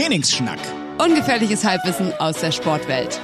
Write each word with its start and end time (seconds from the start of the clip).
Trainingsschnack. 0.00 0.58
Ungefährliches 0.98 1.62
Halbwissen 1.62 2.14
aus 2.14 2.40
der 2.40 2.52
Sportwelt. 2.52 3.20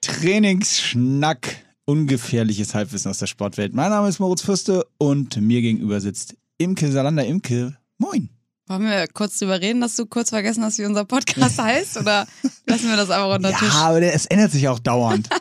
Trainingsschnack. 0.00 1.56
Ungefährliches 1.86 2.76
Halbwissen 2.76 3.10
aus 3.10 3.18
der 3.18 3.26
Sportwelt. 3.26 3.74
Mein 3.74 3.90
Name 3.90 4.08
ist 4.08 4.20
Moritz 4.20 4.42
Fürste 4.42 4.86
und 4.98 5.36
mir 5.40 5.60
gegenüber 5.60 6.00
sitzt 6.00 6.36
Imke 6.56 6.88
Salander. 6.92 7.26
Imke, 7.26 7.76
moin. 7.98 8.28
Wollen 8.70 8.82
wir 8.82 9.08
kurz 9.08 9.36
drüber 9.40 9.60
reden, 9.60 9.80
dass 9.80 9.96
du 9.96 10.06
kurz 10.06 10.28
vergessen 10.30 10.62
hast, 10.62 10.78
wie 10.78 10.84
unser 10.84 11.04
Podcast 11.04 11.58
heißt? 11.62 11.96
Oder 11.96 12.24
lassen 12.66 12.88
wir 12.88 12.96
das 12.96 13.10
einfach 13.10 13.34
unter 13.34 13.50
Ja, 13.50 13.58
Tisch? 13.58 13.74
aber 13.74 13.98
der- 13.98 14.14
es 14.14 14.26
ändert 14.26 14.52
sich 14.52 14.68
auch 14.68 14.78
dauernd. 14.78 15.28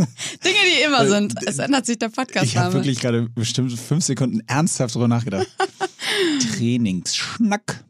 Dinge, 0.44 0.56
die 0.78 0.82
immer 0.84 1.08
sind. 1.08 1.34
Es 1.46 1.58
ändert 1.58 1.86
sich 1.86 1.98
der 1.98 2.10
Ich 2.42 2.56
habe 2.58 2.74
wirklich 2.74 3.00
gerade 3.00 3.30
bestimmt 3.30 3.72
fünf 3.72 4.04
Sekunden 4.04 4.42
ernsthaft 4.46 4.94
drüber 4.94 5.08
nachgedacht. 5.08 5.46
Trainingsschnack. 6.54 7.82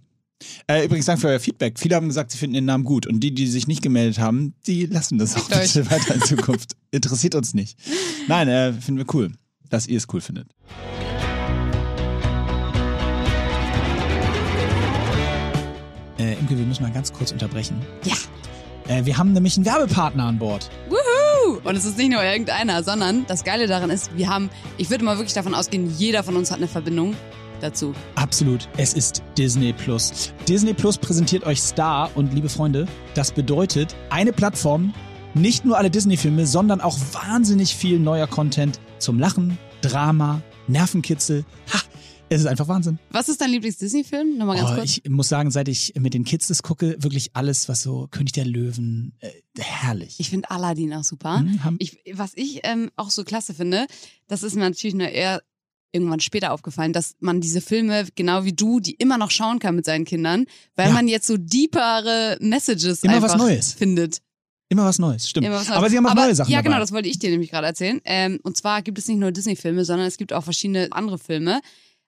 Äh, 0.68 0.84
übrigens, 0.84 1.06
danke 1.06 1.20
für 1.22 1.28
euer 1.28 1.40
Feedback. 1.40 1.78
Viele 1.78 1.96
haben 1.96 2.06
gesagt, 2.06 2.30
sie 2.30 2.38
finden 2.38 2.54
den 2.54 2.64
Namen 2.64 2.84
gut. 2.84 3.08
Und 3.08 3.20
die, 3.20 3.34
die 3.34 3.48
sich 3.48 3.66
nicht 3.66 3.82
gemeldet 3.82 4.20
haben, 4.20 4.54
die 4.68 4.86
lassen 4.86 5.18
das 5.18 5.34
auch 5.34 5.48
Fickt 5.48 5.60
bitte 5.74 5.90
weiter 5.90 6.14
in 6.14 6.22
Zukunft. 6.22 6.76
Interessiert 6.92 7.34
uns 7.34 7.54
nicht. 7.54 7.76
Nein, 8.28 8.46
äh, 8.48 8.72
finden 8.72 8.98
wir 8.98 9.14
cool, 9.14 9.32
dass 9.68 9.88
ihr 9.88 9.96
es 9.98 10.06
cool 10.12 10.20
findet. 10.20 10.48
Äh, 16.20 16.34
Imke, 16.34 16.58
wir 16.58 16.66
müssen 16.66 16.82
mal 16.82 16.92
ganz 16.92 17.12
kurz 17.12 17.32
unterbrechen. 17.32 17.80
Ja. 18.04 18.14
Äh, 18.88 19.06
wir 19.06 19.16
haben 19.16 19.32
nämlich 19.32 19.56
einen 19.56 19.64
Werbepartner 19.64 20.24
an 20.24 20.38
Bord. 20.38 20.68
Wuhu! 20.90 21.60
Und 21.64 21.76
es 21.76 21.86
ist 21.86 21.96
nicht 21.96 22.10
nur 22.10 22.22
irgendeiner, 22.22 22.82
sondern 22.82 23.24
das 23.26 23.42
Geile 23.42 23.66
daran 23.66 23.88
ist, 23.88 24.14
wir 24.16 24.28
haben, 24.28 24.50
ich 24.76 24.90
würde 24.90 25.02
mal 25.02 25.16
wirklich 25.16 25.32
davon 25.32 25.54
ausgehen, 25.54 25.90
jeder 25.96 26.22
von 26.22 26.36
uns 26.36 26.50
hat 26.50 26.58
eine 26.58 26.68
Verbindung 26.68 27.16
dazu. 27.62 27.94
Absolut. 28.16 28.68
Es 28.76 28.92
ist 28.92 29.22
Disney 29.38 29.72
Plus. 29.72 30.34
Disney 30.46 30.74
Plus 30.74 30.98
präsentiert 30.98 31.44
euch 31.44 31.62
Star 31.62 32.10
und 32.14 32.34
liebe 32.34 32.50
Freunde, 32.50 32.86
das 33.14 33.32
bedeutet 33.32 33.96
eine 34.10 34.32
Plattform, 34.32 34.92
nicht 35.32 35.64
nur 35.64 35.78
alle 35.78 35.90
Disney-Filme, 35.90 36.46
sondern 36.46 36.82
auch 36.82 36.98
wahnsinnig 37.12 37.74
viel 37.74 37.98
neuer 37.98 38.26
Content 38.26 38.78
zum 38.98 39.18
Lachen, 39.18 39.58
Drama, 39.80 40.42
Nervenkitzel. 40.66 41.44
Ha, 41.72 41.78
es 42.30 42.40
ist 42.42 42.46
einfach 42.46 42.68
Wahnsinn. 42.68 42.98
Was 43.10 43.28
ist 43.28 43.40
dein 43.40 43.50
Lieblings-Disney-Film? 43.50 44.38
Nochmal 44.38 44.56
ganz 44.56 44.70
Oh, 44.70 44.74
kurz. 44.76 45.00
ich 45.02 45.10
muss 45.10 45.28
sagen, 45.28 45.50
seit 45.50 45.68
ich 45.68 45.92
mit 45.98 46.14
den 46.14 46.24
Kids 46.24 46.46
das 46.48 46.62
gucke, 46.62 46.96
wirklich 47.00 47.30
alles, 47.34 47.68
was 47.68 47.82
so 47.82 48.06
König 48.10 48.32
der 48.32 48.46
Löwen, 48.46 49.14
äh, 49.20 49.30
herrlich. 49.58 50.14
Ich 50.18 50.30
finde 50.30 50.50
Aladdin 50.50 50.94
auch 50.94 51.04
super. 51.04 51.40
Hm, 51.40 51.64
haben- 51.64 51.76
Ich, 51.80 51.98
was 52.14 52.32
ich 52.36 52.60
ähm, 52.62 52.90
auch 52.96 53.10
so 53.10 53.24
klasse 53.24 53.52
finde, 53.52 53.86
das 54.28 54.42
ist 54.42 54.54
mir 54.54 54.62
natürlich 54.62 54.94
nur 54.94 55.08
eher 55.08 55.42
irgendwann 55.92 56.20
später 56.20 56.52
aufgefallen, 56.52 56.92
dass 56.92 57.16
man 57.18 57.40
diese 57.40 57.60
Filme, 57.60 58.06
genau 58.14 58.44
wie 58.44 58.52
du, 58.52 58.78
die 58.78 58.92
immer 58.94 59.18
noch 59.18 59.32
schauen 59.32 59.58
kann 59.58 59.74
mit 59.74 59.84
seinen 59.84 60.04
Kindern, 60.04 60.46
weil 60.76 60.86
Ja. 60.88 60.92
man 60.94 61.08
jetzt 61.08 61.26
so 61.26 61.36
deepere 61.36 62.38
Messages 62.40 63.02
Immer 63.02 63.14
einfach 63.14 63.30
was 63.30 63.36
Neues. 63.36 63.72
findet. 63.72 64.18
Immer 64.68 64.84
was 64.84 65.00
Neues, 65.00 65.28
stimmt. 65.28 65.48
Was 65.50 65.66
Neues. 65.66 65.76
Aber 65.76 65.90
sie 65.90 65.96
haben 65.96 66.06
auch 66.06 66.12
Aber, 66.12 66.26
neue 66.26 66.34
Sachen 66.36 66.52
Ja, 66.52 66.58
dabei. 66.58 66.68
genau, 66.68 66.78
das 66.80 66.92
wollte 66.92 67.08
ich 67.08 67.18
dir 67.18 67.30
nämlich 67.30 67.50
gerade 67.50 67.66
erzählen. 67.66 68.00
Ähm, 68.04 68.38
und 68.44 68.56
zwar 68.56 68.82
gibt 68.82 68.98
es 68.98 69.08
nicht 69.08 69.18
nur 69.18 69.32
Disney-Filme, 69.32 69.84
sondern 69.84 70.06
es 70.06 70.16
gibt 70.16 70.32
auch 70.32 70.44
verschiedene 70.44 70.86
andere 70.92 71.18
Filme. 71.18 71.60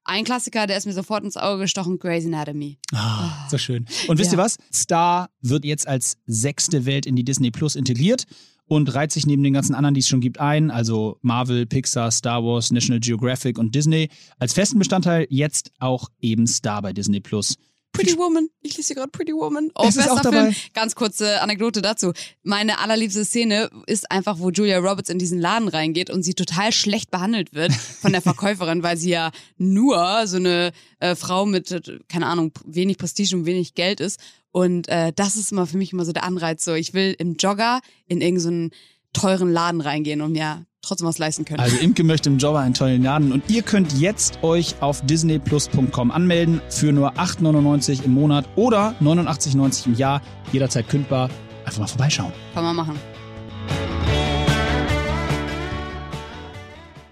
Ein 0.05 0.25
Klassiker, 0.25 0.67
der 0.67 0.77
ist 0.77 0.87
mir 0.87 0.93
sofort 0.93 1.23
ins 1.25 1.37
Auge 1.37 1.63
gestochen, 1.63 1.99
Grey's 1.99 2.27
Anatomy. 2.27 2.79
Ah, 2.93 3.49
so 3.49 3.57
schön. 3.57 3.87
Und 4.09 4.19
wisst 4.19 4.33
Ja. 4.33 4.39
ihr 4.39 4.43
was? 4.45 4.59
Star 4.73 5.31
wird 5.41 5.65
jetzt 5.65 5.87
als 5.87 6.17
sechste 6.27 6.85
Welt 6.87 7.07
in 7.07 7.15
die 7.15 7.25
Disney 7.25 7.51
Plus 7.53 7.77
integriert 7.77 8.25
und 8.67 8.93
reiht 8.95 9.13
sich 9.13 9.27
neben 9.27 9.43
den 9.45 9.53
ganzen 9.53 9.75
anderen, 9.75 9.95
die 9.95 10.01
es 10.01 10.09
schon 10.09 10.21
gibt, 10.21 10.41
ein, 10.41 10.71
also 10.71 11.19
Marvel, 11.23 11.67
Pixar, 11.67 12.11
Star 12.11 12.43
Wars, 12.43 12.73
National 12.73 12.99
Geographic 13.01 13.59
und 13.59 13.75
Disney, 13.75 14.09
als 14.39 14.55
festen 14.55 14.79
Bestandteil 14.79 15.27
jetzt 15.31 15.71
auch 15.79 16.09
eben 16.21 16.47
Star 16.47 16.83
bei 16.83 16.93
Disney 16.93 17.21
Plus. 17.21 17.57
Pretty 17.93 18.17
Woman. 18.17 18.49
Ich 18.63 18.77
lese 18.77 18.89
hier 18.89 18.97
gerade 18.97 19.11
Pretty 19.11 19.33
Woman. 19.33 19.71
Oh, 19.75 19.83
Es 19.85 19.91
ist 19.91 19.97
bester 19.97 20.13
auch 20.13 20.21
dabei. 20.21 20.53
Film. 20.53 20.55
Ganz 20.75 20.95
kurze 20.95 21.41
Anekdote 21.43 21.83
dazu. 21.83 22.13
Meine 22.43 22.79
allerliebste 22.79 23.25
Szene 23.25 23.71
ist 23.87 24.11
einfach, 24.11 24.39
wo 24.39 24.51
Julia 24.51 24.79
Roberts 24.79 25.11
in 25.11 25.19
diesen 25.19 25.39
Laden 25.41 25.69
reingeht 25.69 26.11
und 26.11 26.23
sie 26.23 26.35
total 26.35 26.73
schlecht 26.73 27.11
behandelt 27.11 27.55
wird 27.55 27.73
von 27.73 28.13
der 28.13 28.23
Verkäuferin, 28.23 28.83
weil 28.83 28.97
sie 28.97 29.11
ja 29.11 29.31
nur 29.59 30.27
so 30.27 30.37
eine 30.37 30.73
äh, 31.01 31.15
Frau 31.15 31.45
mit, 31.47 32.01
keine 32.09 32.27
Ahnung, 32.27 32.53
wenig 32.65 32.99
Prestige 32.99 33.37
und 33.37 33.47
wenig 33.47 33.75
Geld 33.75 34.01
ist. 34.01 34.19
Und 34.51 34.89
äh, 34.89 35.13
das 35.15 35.37
ist 35.37 35.53
immer 35.53 35.67
für 35.67 35.77
mich 35.79 35.93
immer 35.93 36.05
so 36.05 36.13
der 36.13 36.25
Anreiz. 36.25 36.65
So, 36.65 36.75
ich 36.75 36.95
will 36.95 37.15
im 37.19 37.37
Jogger 37.37 37.81
in 38.07 38.21
irgendeinen 38.21 38.71
teuren 39.13 39.53
Laden 39.53 39.81
reingehen 39.81 40.21
und 40.23 40.33
mir 40.33 40.67
trotzdem 40.83 41.07
was 41.07 41.19
leisten 41.19 41.45
können. 41.45 41.61
Also 41.61 41.77
Imke 41.79 42.03
möchte 42.05 42.29
im 42.29 42.39
Jobber 42.39 42.59
einen 42.61 42.75
tollen 42.75 43.03
Laden 43.03 43.33
und 43.33 43.49
ihr 43.49 43.63
könnt 43.63 43.93
jetzt 43.99 44.43
euch 44.43 44.75
auf 44.81 45.01
disneyplus.com 45.07 46.11
anmelden 46.11 46.61
für 46.69 46.93
nur 46.93 47.13
8,99 47.15 48.03
im 48.05 48.13
Monat 48.15 48.47
oder 48.57 48.95
89,90 49.01 49.87
im 49.87 49.95
Jahr, 49.95 50.21
jederzeit 50.53 50.89
kündbar. 50.89 51.31
Einfach 51.65 51.79
mal 51.81 51.87
vorbeischauen. 51.87 52.33
Kann 52.55 52.65
man 52.65 52.75
machen. 52.77 52.99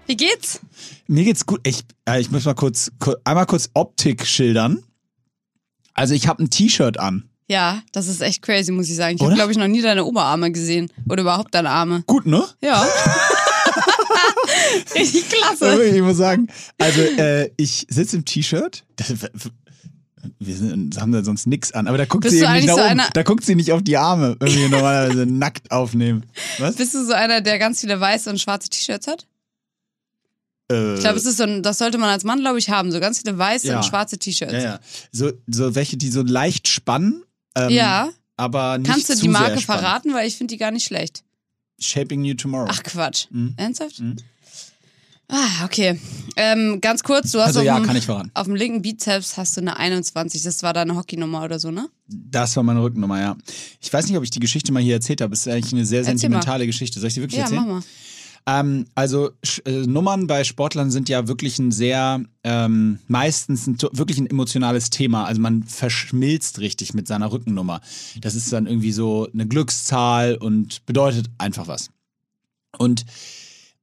Wie 0.05 0.17
geht's? 0.17 0.59
Mir 1.07 1.23
geht's 1.23 1.45
gut. 1.45 1.61
Ich, 1.65 1.83
äh, 2.05 2.19
ich 2.19 2.29
muss 2.31 2.43
mal 2.43 2.53
kurz, 2.53 2.91
ku- 2.99 3.15
einmal 3.23 3.45
kurz 3.45 3.69
Optik 3.73 4.25
schildern. 4.27 4.83
Also 5.93 6.13
ich 6.13 6.27
habe 6.27 6.43
ein 6.43 6.49
T-Shirt 6.49 6.99
an. 6.99 7.29
Ja, 7.47 7.81
das 7.93 8.07
ist 8.07 8.21
echt 8.21 8.41
crazy, 8.41 8.71
muss 8.71 8.89
ich 8.89 8.95
sagen. 8.95 9.15
Ich 9.15 9.21
habe, 9.23 9.35
glaube 9.35 9.51
ich, 9.51 9.57
noch 9.57 9.67
nie 9.67 9.81
deine 9.81 10.03
Oberarme 10.05 10.51
gesehen. 10.51 10.89
Oder 11.09 11.21
überhaupt 11.21 11.53
deine 11.55 11.69
Arme. 11.69 12.03
Gut, 12.07 12.25
ne? 12.25 12.43
Ja. 12.61 12.85
Richtig 14.95 15.29
klasse. 15.29 15.83
Ich 15.85 16.01
muss 16.01 16.17
sagen, 16.17 16.47
also 16.77 17.01
äh, 17.01 17.49
ich 17.57 17.85
sitze 17.89 18.17
im 18.17 18.25
T-Shirt. 18.25 18.83
Das- 18.95 19.13
Wir 20.39 20.55
sind, 20.55 20.99
haben 21.01 21.11
da 21.11 21.23
sonst 21.23 21.47
nix 21.47 21.71
an, 21.71 21.87
aber 21.87 21.97
da 21.97 22.05
guckt 22.05 22.23
Bist 22.23 22.35
sie 22.37 22.43
eben 22.43 22.53
nicht 22.53 22.67
nach 22.67 22.75
so 22.77 22.83
oben. 22.83 23.01
Da 23.13 23.23
guckt 23.23 23.43
sie 23.43 23.55
nicht 23.55 23.71
auf 23.71 23.81
die 23.81 23.97
Arme, 23.97 24.35
wenn 24.39 24.53
wir 24.53 24.69
normalerweise 24.69 25.25
nackt 25.27 25.71
aufnehmen. 25.71 26.25
Was? 26.59 26.75
Bist 26.75 26.93
du 26.93 27.03
so 27.05 27.13
einer, 27.13 27.41
der 27.41 27.57
ganz 27.57 27.81
viele 27.81 27.99
weiße 27.99 28.29
und 28.29 28.39
schwarze 28.39 28.69
T-Shirts 28.69 29.07
hat? 29.07 29.25
Äh, 30.71 30.93
Ich 30.95 30.99
glaube, 31.01 31.17
es 31.17 31.25
ist 31.25 31.37
so 31.37 31.43
ein, 31.43 31.63
das 31.63 31.79
sollte 31.79 31.97
man 31.97 32.09
als 32.09 32.23
Mann, 32.23 32.39
glaube 32.39 32.59
ich, 32.59 32.69
haben. 32.69 32.91
So 32.91 32.99
ganz 32.99 33.19
viele 33.19 33.37
weiße 33.37 33.67
Ja. 33.67 33.77
und 33.77 33.83
schwarze 33.85 34.17
T-Shirts. 34.19 34.53
ja, 34.53 34.59
ja. 34.61 34.79
So, 35.11 35.31
so 35.47 35.73
welche, 35.75 35.97
die 35.97 36.09
so 36.09 36.21
leicht 36.21 36.67
spannen, 36.67 37.23
ähm, 37.55 37.69
Ja. 37.71 38.09
aber 38.37 38.77
nicht 38.77 38.89
Kannst 38.91 39.09
du 39.09 39.15
die 39.15 39.27
Marke 39.27 39.59
verraten? 39.59 40.13
Weil 40.13 40.27
ich 40.27 40.35
finde 40.37 40.53
die 40.53 40.57
gar 40.57 40.71
nicht 40.71 40.85
schlecht. 40.85 41.23
Shaping 41.79 42.21
New 42.21 42.35
Tomorrow. 42.35 42.67
Ach, 42.69 42.83
Quatsch. 42.83 43.25
Mhm. 43.31 43.55
Ernsthaft? 43.57 43.99
Mhm. 43.99 44.17
Ah, 45.33 45.63
okay. 45.65 45.97
Ähm, 46.35 46.79
ganz 46.81 47.03
kurz, 47.03 47.31
du 47.31 47.39
hast 47.39 47.47
also 47.47 47.59
auf, 47.61 47.65
ja, 47.65 47.79
dem, 47.79 47.85
kann 47.85 47.95
ich 47.95 48.05
verraten. 48.05 48.31
auf 48.33 48.45
dem 48.47 48.55
linken 48.55 48.81
Bizeps 48.81 49.37
hast 49.37 49.55
du 49.55 49.61
eine 49.61 49.77
21. 49.77 50.43
Das 50.43 50.61
war 50.61 50.73
deine 50.73 50.95
Hockeynummer 50.95 51.43
oder 51.43 51.57
so, 51.57 51.71
ne? 51.71 51.87
Das 52.07 52.55
war 52.57 52.63
meine 52.63 52.83
Rückennummer, 52.83 53.19
ja. 53.19 53.37
Ich 53.79 53.91
weiß 53.91 54.07
nicht, 54.07 54.17
ob 54.17 54.23
ich 54.23 54.29
die 54.29 54.39
Geschichte 54.41 54.71
mal 54.73 54.81
hier 54.83 54.95
erzählt 54.95 55.21
habe. 55.21 55.33
Es 55.33 55.45
ist 55.45 55.51
eigentlich 55.53 55.73
eine 55.73 55.85
sehr 55.85 55.99
Erzähl 55.99 56.17
sentimentale 56.17 56.65
Geschichte. 56.67 56.99
Soll 56.99 57.07
ich 57.07 57.13
die 57.13 57.21
wirklich 57.21 57.37
Ja, 57.37 57.43
erzählen? 57.45 57.61
mach 57.61 57.67
mal. 57.67 57.83
Ähm, 58.47 58.85
also 58.95 59.29
äh, 59.65 59.71
Nummern 59.85 60.25
bei 60.27 60.43
Sportlern 60.43 60.89
sind 60.91 61.07
ja 61.09 61.27
wirklich 61.27 61.59
ein 61.59 61.71
sehr, 61.71 62.21
ähm, 62.43 62.99
meistens 63.07 63.67
ein, 63.67 63.77
wirklich 63.93 64.17
ein 64.17 64.29
emotionales 64.29 64.89
Thema. 64.89 65.25
Also 65.25 65.39
man 65.39 65.63
verschmilzt 65.63 66.59
richtig 66.59 66.93
mit 66.93 67.07
seiner 67.07 67.31
Rückennummer. 67.31 67.81
Das 68.19 68.35
ist 68.35 68.51
dann 68.51 68.65
irgendwie 68.67 68.91
so 68.91 69.27
eine 69.33 69.47
Glückszahl 69.47 70.35
und 70.35 70.85
bedeutet 70.85 71.29
einfach 71.37 71.67
was. 71.67 71.89
Und 72.77 73.05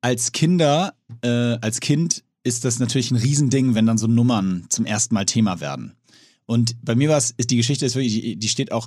als 0.00 0.32
Kinder, 0.32 0.94
äh, 1.22 1.28
als 1.60 1.80
Kind 1.80 2.24
ist 2.44 2.64
das 2.64 2.78
natürlich 2.78 3.10
ein 3.10 3.16
Riesending, 3.16 3.74
wenn 3.74 3.86
dann 3.86 3.98
so 3.98 4.06
Nummern 4.06 4.66
zum 4.68 4.86
ersten 4.86 5.14
Mal 5.14 5.26
Thema 5.26 5.60
werden. 5.60 5.94
Und 6.46 6.76
bei 6.84 6.94
mir 6.94 7.10
war 7.10 7.18
es, 7.18 7.32
ist 7.36 7.50
die 7.50 7.56
Geschichte 7.56 7.84
ist 7.84 7.94
wirklich, 7.94 8.38
die, 8.38 8.48
steht 8.48 8.72
auch 8.72 8.86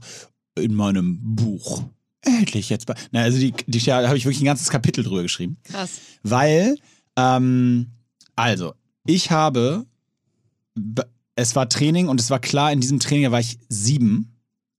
in 0.56 0.74
meinem 0.74 1.20
Buch. 1.36 1.84
Endlich 2.22 2.70
jetzt. 2.70 2.86
bei- 2.88 2.96
Na, 3.12 3.22
also 3.22 3.38
die, 3.38 3.54
die 3.68 3.80
da 3.80 4.08
habe 4.08 4.18
ich 4.18 4.26
wirklich 4.26 4.42
ein 4.42 4.46
ganzes 4.46 4.70
Kapitel 4.70 5.04
drüber 5.04 5.22
geschrieben. 5.24 5.58
Krass. 5.64 6.00
Weil, 6.24 6.78
ähm, 7.18 7.88
also, 8.36 8.74
ich 9.06 9.32
habe, 9.32 9.86
es 11.36 11.56
war 11.56 11.70
Training 11.70 12.08
und 12.08 12.20
es 12.20 12.30
war 12.30 12.40
klar, 12.40 12.72
in 12.72 12.82
diesem 12.82 13.00
Training, 13.00 13.26
da 13.26 13.32
war 13.32 13.40
ich 13.40 13.58
sieben, 13.70 14.36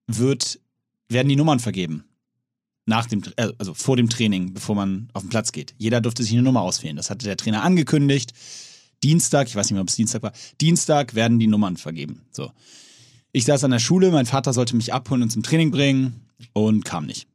wird, 0.07 0.61
werden 1.09 1.29
die 1.29 1.37
Nummern 1.37 1.61
vergeben. 1.61 2.05
Nach 2.85 3.07
dem, 3.07 3.23
äh, 3.37 3.53
also 3.59 3.75
vor 3.75 3.97
dem 3.97 4.09
Training, 4.09 4.55
bevor 4.55 4.75
man 4.75 5.09
auf 5.13 5.23
den 5.23 5.29
Platz 5.29 5.53
geht. 5.53 5.75
Jeder 5.79 6.01
durfte 6.01 6.23
sich 6.23 6.33
eine 6.33 6.43
Nummer 6.43 6.63
auswählen. 6.63 6.97
Das 6.97 7.11
hatte 7.11 7.27
der 7.27 7.37
Trainer 7.37 7.63
angekündigt. 7.63 8.33
Dienstag, 9.03 9.49
ich 9.49 9.57
weiß 9.57 9.67
nicht 9.67 9.75
mehr, 9.75 9.83
ob 9.83 9.89
es 9.89 9.97
Dienstag 9.97 10.23
war, 10.23 10.33
Dienstag 10.61 11.15
werden 11.15 11.39
die 11.39 11.47
Nummern 11.47 11.77
vergeben. 11.77 12.23
So. 12.31 12.53
Ich 13.33 13.45
saß 13.45 13.65
an 13.65 13.71
der 13.71 13.79
Schule, 13.79 14.11
mein 14.11 14.27
Vater 14.27 14.53
sollte 14.53 14.77
mich 14.77 14.93
abholen 14.93 15.23
und 15.23 15.31
zum 15.31 15.43
Training 15.43 15.71
bringen 15.71 16.27
und 16.53 16.85
kam 16.85 17.07
nicht. 17.07 17.27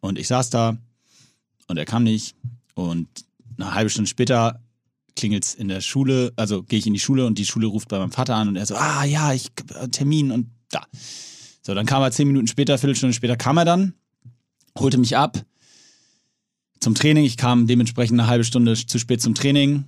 Und 0.00 0.18
ich 0.18 0.28
saß 0.28 0.50
da 0.50 0.76
und 1.66 1.76
er 1.76 1.84
kam 1.84 2.04
nicht. 2.04 2.36
Und 2.74 3.08
eine 3.58 3.74
halbe 3.74 3.90
Stunde 3.90 4.08
später 4.08 4.60
klingelt's 5.16 5.54
in 5.54 5.68
der 5.68 5.80
Schule, 5.80 6.32
also 6.36 6.62
gehe 6.62 6.78
ich 6.78 6.86
in 6.86 6.92
die 6.92 7.00
Schule 7.00 7.26
und 7.26 7.38
die 7.38 7.46
Schule 7.46 7.66
ruft 7.66 7.88
bei 7.88 7.98
meinem 7.98 8.12
Vater 8.12 8.36
an 8.36 8.48
und 8.48 8.56
er 8.56 8.66
so, 8.66 8.76
ah 8.76 9.04
ja, 9.04 9.32
ich 9.32 9.50
äh, 9.74 9.88
Termin 9.88 10.30
und 10.30 10.50
da. 10.70 10.86
So, 11.62 11.74
dann 11.74 11.86
kam 11.86 12.02
er 12.02 12.12
zehn 12.12 12.28
Minuten 12.28 12.46
später, 12.46 12.78
Viertelstunde 12.78 13.14
später 13.14 13.36
kam 13.36 13.56
er 13.56 13.64
dann, 13.64 13.94
holte 14.78 14.98
mich 14.98 15.16
ab. 15.16 15.44
zum 16.80 16.94
Training. 16.94 17.24
Ich 17.24 17.36
kam 17.36 17.66
dementsprechend 17.66 18.20
eine 18.20 18.28
halbe 18.28 18.44
Stunde 18.44 18.74
zu 18.74 18.98
spät 18.98 19.20
zum 19.22 19.34
Training. 19.34 19.84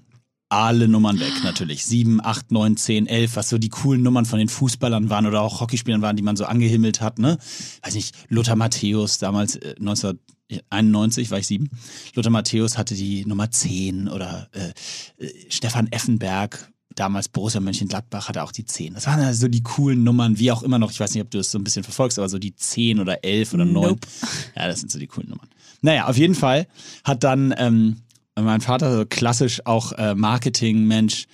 Alle 0.51 0.89
Nummern 0.89 1.21
weg 1.21 1.33
natürlich. 1.45 1.85
Sieben, 1.85 2.25
acht, 2.25 2.51
neun, 2.51 2.79
zehn, 2.79 3.07
elf, 3.07 3.37
was 3.37 3.51
so 3.51 3.59
die 3.59 3.69
coolen 3.69 4.03
Nummern 4.03 4.25
von 4.25 4.39
den 4.39 4.49
Fußballern 4.49 5.11
waren 5.11 5.27
oder 5.27 5.43
auch 5.43 5.61
Hockeyspielern 5.61 6.01
waren, 6.01 6.17
die 6.17 6.23
man 6.23 6.37
so 6.37 6.47
angehimmelt 6.47 7.03
hat, 7.03 7.19
ne? 7.19 7.37
Weiß 7.83 7.95
nicht, 7.95 8.15
Lothar 8.31 8.57
Matthäus, 8.57 9.19
damals 9.19 9.57
äh, 9.57 9.75
1991 9.79 11.31
war 11.31 11.39
ich 11.39 11.47
sieben. 11.47 11.69
Lothar 12.15 12.33
Matthäus 12.33 12.79
hatte 12.79 12.95
die 12.95 13.27
Nummer 13.27 13.51
zehn 13.51 14.09
oder 14.09 14.49
äh, 14.53 15.23
äh, 15.23 15.31
Stefan 15.51 15.89
Effenberg, 15.93 16.73
damals 16.95 17.29
Borussia 17.29 17.61
Mönchengladbach, 17.61 18.29
hatte 18.29 18.43
auch 18.43 18.53
die 18.53 18.65
zehn. 18.65 18.95
Das 18.95 19.07
waren 19.07 19.21
also 19.21 19.49
die 19.49 19.63
coolen 19.63 20.03
Nummern, 20.03 20.39
wie 20.39 20.51
auch 20.51 20.63
immer 20.63 20.79
noch. 20.79 20.91
Ich 20.91 21.01
weiß 21.01 21.15
nicht, 21.15 21.23
ob 21.23 21.31
du 21.31 21.39
das 21.39 21.51
so 21.51 21.59
ein 21.59 21.65
bisschen 21.65 21.85
verfolgst, 21.85 22.19
aber 22.19 22.29
so 22.29 22.39
die 22.39 22.55
zehn 22.55 23.01
oder 23.01 23.25
elf 23.25 23.55
oder 23.55 23.65
neun. 23.65 23.91
Nope. 23.91 24.09
Ja, 24.57 24.67
das 24.67 24.81
sind 24.81 24.91
so 24.91 24.99
die 24.99 25.07
coolen 25.07 25.31
Nummern. 25.31 25.49
Naja, 25.81 26.09
auf 26.09 26.17
jeden 26.17 26.35
Fall 26.35 26.67
hat 27.05 27.23
dann 27.25 27.55
ähm, 27.57 28.03
mein 28.35 28.61
Vater, 28.61 28.97
so 28.97 29.07
klassisch 29.07 29.65
auch 29.67 29.93
äh, 29.93 30.15
Marketing-Mensch, 30.15 31.27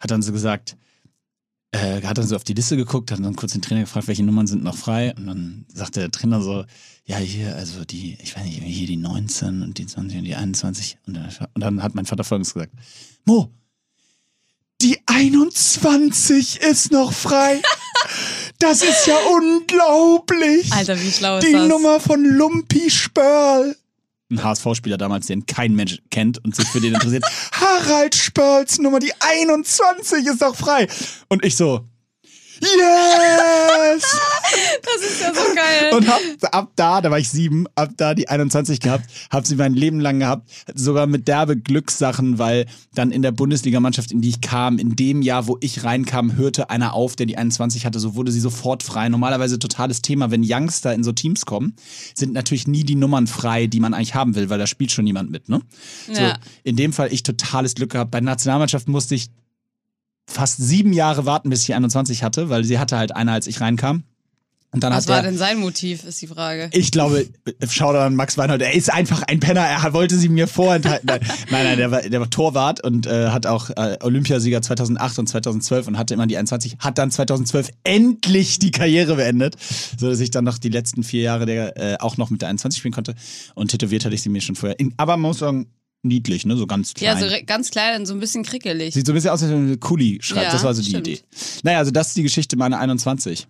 hat 0.00 0.10
dann 0.10 0.22
so 0.22 0.32
gesagt, 0.32 0.76
äh, 1.72 2.02
hat 2.02 2.18
dann 2.18 2.26
so 2.26 2.36
auf 2.36 2.44
die 2.44 2.54
Liste 2.54 2.76
geguckt, 2.76 3.10
hat 3.10 3.18
dann 3.18 3.36
kurz 3.36 3.52
den 3.52 3.62
Trainer 3.62 3.82
gefragt, 3.82 4.08
welche 4.08 4.24
Nummern 4.24 4.46
sind 4.46 4.62
noch 4.62 4.76
frei. 4.76 5.14
Und 5.16 5.26
dann 5.26 5.66
sagte 5.68 6.00
der 6.00 6.10
Trainer 6.10 6.40
so, 6.40 6.64
ja, 7.04 7.16
hier, 7.16 7.56
also 7.56 7.84
die, 7.84 8.16
ich 8.22 8.36
weiß 8.36 8.44
nicht, 8.44 8.62
hier 8.62 8.86
die 8.86 8.96
19 8.96 9.62
und 9.62 9.78
die 9.78 9.86
20 9.86 10.18
und 10.18 10.24
die 10.24 10.34
21. 10.34 10.98
Und 11.06 11.14
dann, 11.14 11.28
und 11.54 11.60
dann 11.60 11.82
hat 11.82 11.94
mein 11.94 12.06
Vater 12.06 12.24
folgendes 12.24 12.54
gesagt, 12.54 12.72
Mo, 13.24 13.50
die 14.80 14.98
21 15.06 16.60
ist 16.60 16.92
noch 16.92 17.12
frei. 17.12 17.60
Das 18.60 18.82
ist 18.82 19.06
ja 19.06 19.16
unglaublich. 19.36 20.72
Alter, 20.72 21.00
wie 21.00 21.10
schlau 21.12 21.38
ist 21.38 21.46
Die 21.46 21.52
das? 21.52 21.68
Nummer 21.68 22.00
von 22.00 22.24
Lumpi 22.24 22.90
Spörl. 22.90 23.76
Ein 24.30 24.42
HSV-Spieler 24.42 24.96
damals, 24.96 25.26
den 25.26 25.46
kein 25.46 25.74
Mensch 25.74 25.98
kennt 26.10 26.42
und 26.44 26.56
sich 26.56 26.66
für 26.68 26.80
den 26.80 26.94
interessiert. 26.94 27.24
Harald 27.52 28.16
Spörls 28.16 28.78
Nummer, 28.78 28.98
die 28.98 29.12
21 29.20 30.26
ist 30.26 30.42
doch 30.42 30.56
frei. 30.56 30.88
Und 31.28 31.44
ich 31.44 31.54
so, 31.56 31.84
yes! 32.60 34.02
Das 34.82 35.10
ist 35.10 35.20
ja 35.20 35.34
so 35.34 35.54
geil. 35.54 35.94
Und 35.94 36.08
hab 36.08 36.20
ab 36.54 36.72
da, 36.76 37.00
da 37.02 37.10
war 37.10 37.18
ich 37.18 37.28
sieben, 37.28 37.66
ab 37.74 37.90
da 37.96 38.14
die 38.14 38.28
21 38.28 38.80
gehabt, 38.80 39.04
hab 39.30 39.46
sie 39.46 39.56
mein 39.56 39.74
Leben 39.74 40.00
lang 40.00 40.20
gehabt, 40.20 40.48
sogar 40.74 41.06
mit 41.06 41.28
derbe 41.28 41.56
Glückssachen, 41.56 42.38
weil 42.38 42.66
dann 42.94 43.10
in 43.10 43.20
der 43.22 43.32
Bundesligamannschaft, 43.32 44.10
in 44.10 44.20
die 44.22 44.30
ich 44.30 44.40
kam, 44.40 44.78
in 44.78 44.96
dem 44.96 45.20
Jahr, 45.20 45.46
wo 45.46 45.58
ich 45.60 45.84
reinkam, 45.84 46.36
hörte 46.36 46.70
einer 46.70 46.94
auf, 46.94 47.16
der 47.16 47.26
die 47.26 47.36
21 47.36 47.84
hatte, 47.84 48.00
so 48.00 48.14
wurde 48.14 48.32
sie 48.32 48.40
sofort 48.40 48.82
frei. 48.82 49.08
Normalerweise 49.10 49.58
totales 49.58 50.00
Thema, 50.00 50.30
wenn 50.30 50.42
Youngster 50.44 50.94
in 50.94 51.04
so 51.04 51.12
Teams 51.12 51.44
kommen, 51.44 51.74
sind 52.14 52.32
natürlich 52.32 52.66
nie 52.66 52.84
die 52.84 52.94
Nummern 52.94 53.26
frei, 53.26 53.66
die 53.66 53.80
man 53.80 53.92
eigentlich 53.92 54.14
haben 54.14 54.34
will, 54.34 54.48
weil 54.48 54.58
da 54.58 54.66
spielt 54.66 54.90
schon 54.92 55.06
jemand 55.06 55.30
mit, 55.30 55.48
ne? 55.48 55.60
So, 56.10 56.22
Ja. 56.22 56.38
in 56.64 56.76
dem 56.76 56.92
Fall 56.94 57.12
ich 57.12 57.22
totales 57.22 57.74
Glück 57.74 57.90
gehabt. 57.90 58.10
Bei 58.10 58.20
der 58.20 58.24
Nationalmannschaft 58.26 58.88
musste 58.88 59.14
ich 59.14 59.28
fast 60.28 60.58
sieben 60.58 60.92
Jahre 60.92 61.26
warten, 61.26 61.50
bis 61.50 61.62
ich 61.62 61.74
21 61.74 62.22
hatte, 62.22 62.48
weil 62.50 62.64
sie 62.64 62.78
hatte 62.78 62.98
halt 62.98 63.16
einer, 63.16 63.32
als 63.32 63.46
ich 63.46 63.60
reinkam. 63.60 64.04
Und 64.70 64.84
dann 64.84 64.92
Was 64.92 65.04
hat 65.04 65.08
war 65.08 65.22
der, 65.22 65.30
denn 65.30 65.38
sein 65.38 65.58
Motiv, 65.58 66.04
ist 66.04 66.20
die 66.20 66.26
Frage. 66.26 66.68
ich 66.74 66.90
glaube, 66.90 67.26
Shoutout 67.66 68.00
an 68.00 68.16
Max 68.16 68.36
Weinhold, 68.36 68.60
er 68.60 68.74
ist 68.74 68.92
einfach 68.92 69.22
ein 69.22 69.40
Penner, 69.40 69.62
er 69.62 69.94
wollte 69.94 70.14
sie 70.18 70.28
mir 70.28 70.46
vorenthalten. 70.46 71.06
Nein, 71.06 71.20
nein, 71.50 71.64
nein 71.64 71.78
der, 71.78 71.90
war, 71.90 72.02
der 72.02 72.20
war 72.20 72.28
Torwart 72.28 72.84
und 72.84 73.06
äh, 73.06 73.28
hat 73.30 73.46
auch 73.46 73.70
äh, 73.70 73.96
Olympiasieger 74.02 74.60
2008 74.60 75.20
und 75.20 75.26
2012 75.26 75.88
und 75.88 75.96
hatte 75.96 76.12
immer 76.12 76.26
die 76.26 76.36
21, 76.36 76.76
hat 76.80 76.98
dann 76.98 77.10
2012 77.10 77.70
endlich 77.82 78.58
die 78.58 78.70
Karriere 78.70 79.16
beendet, 79.16 79.56
so 79.98 80.10
dass 80.10 80.20
ich 80.20 80.30
dann 80.30 80.44
noch 80.44 80.58
die 80.58 80.68
letzten 80.68 81.02
vier 81.02 81.22
Jahre 81.22 81.46
der, 81.46 81.76
äh, 81.78 81.96
auch 81.98 82.18
noch 82.18 82.28
mit 82.28 82.42
der 82.42 82.50
21 82.50 82.78
spielen 82.78 82.92
konnte 82.92 83.14
und 83.54 83.70
tätowiert 83.70 84.04
hatte 84.04 84.14
ich 84.14 84.20
sie 84.20 84.28
mir 84.28 84.42
schon 84.42 84.54
vorher. 84.54 84.78
In, 84.78 84.92
aber 84.98 85.16
man 85.16 85.30
muss 85.30 85.38
sagen, 85.38 85.68
niedlich, 86.02 86.46
ne, 86.46 86.56
so 86.56 86.66
ganz 86.66 86.94
klein. 86.94 87.18
Ja, 87.18 87.28
so 87.28 87.36
ganz 87.46 87.70
klein 87.70 88.00
und 88.00 88.06
so 88.06 88.14
ein 88.14 88.20
bisschen 88.20 88.44
krickelig. 88.44 88.94
Sieht 88.94 89.06
so 89.06 89.12
ein 89.12 89.14
bisschen 89.14 89.30
aus, 89.30 89.42
als 89.42 89.50
wenn 89.50 89.66
eine 89.66 89.76
Kuli 89.78 90.18
schreibt. 90.20 90.46
Ja, 90.46 90.52
das 90.52 90.64
war 90.64 90.74
so 90.74 90.82
die 90.82 90.88
stimmt. 90.88 91.08
Idee. 91.08 91.20
Naja, 91.62 91.78
also 91.78 91.90
das 91.90 92.08
ist 92.08 92.16
die 92.16 92.22
Geschichte 92.22 92.56
meiner 92.56 92.78
21. 92.78 93.46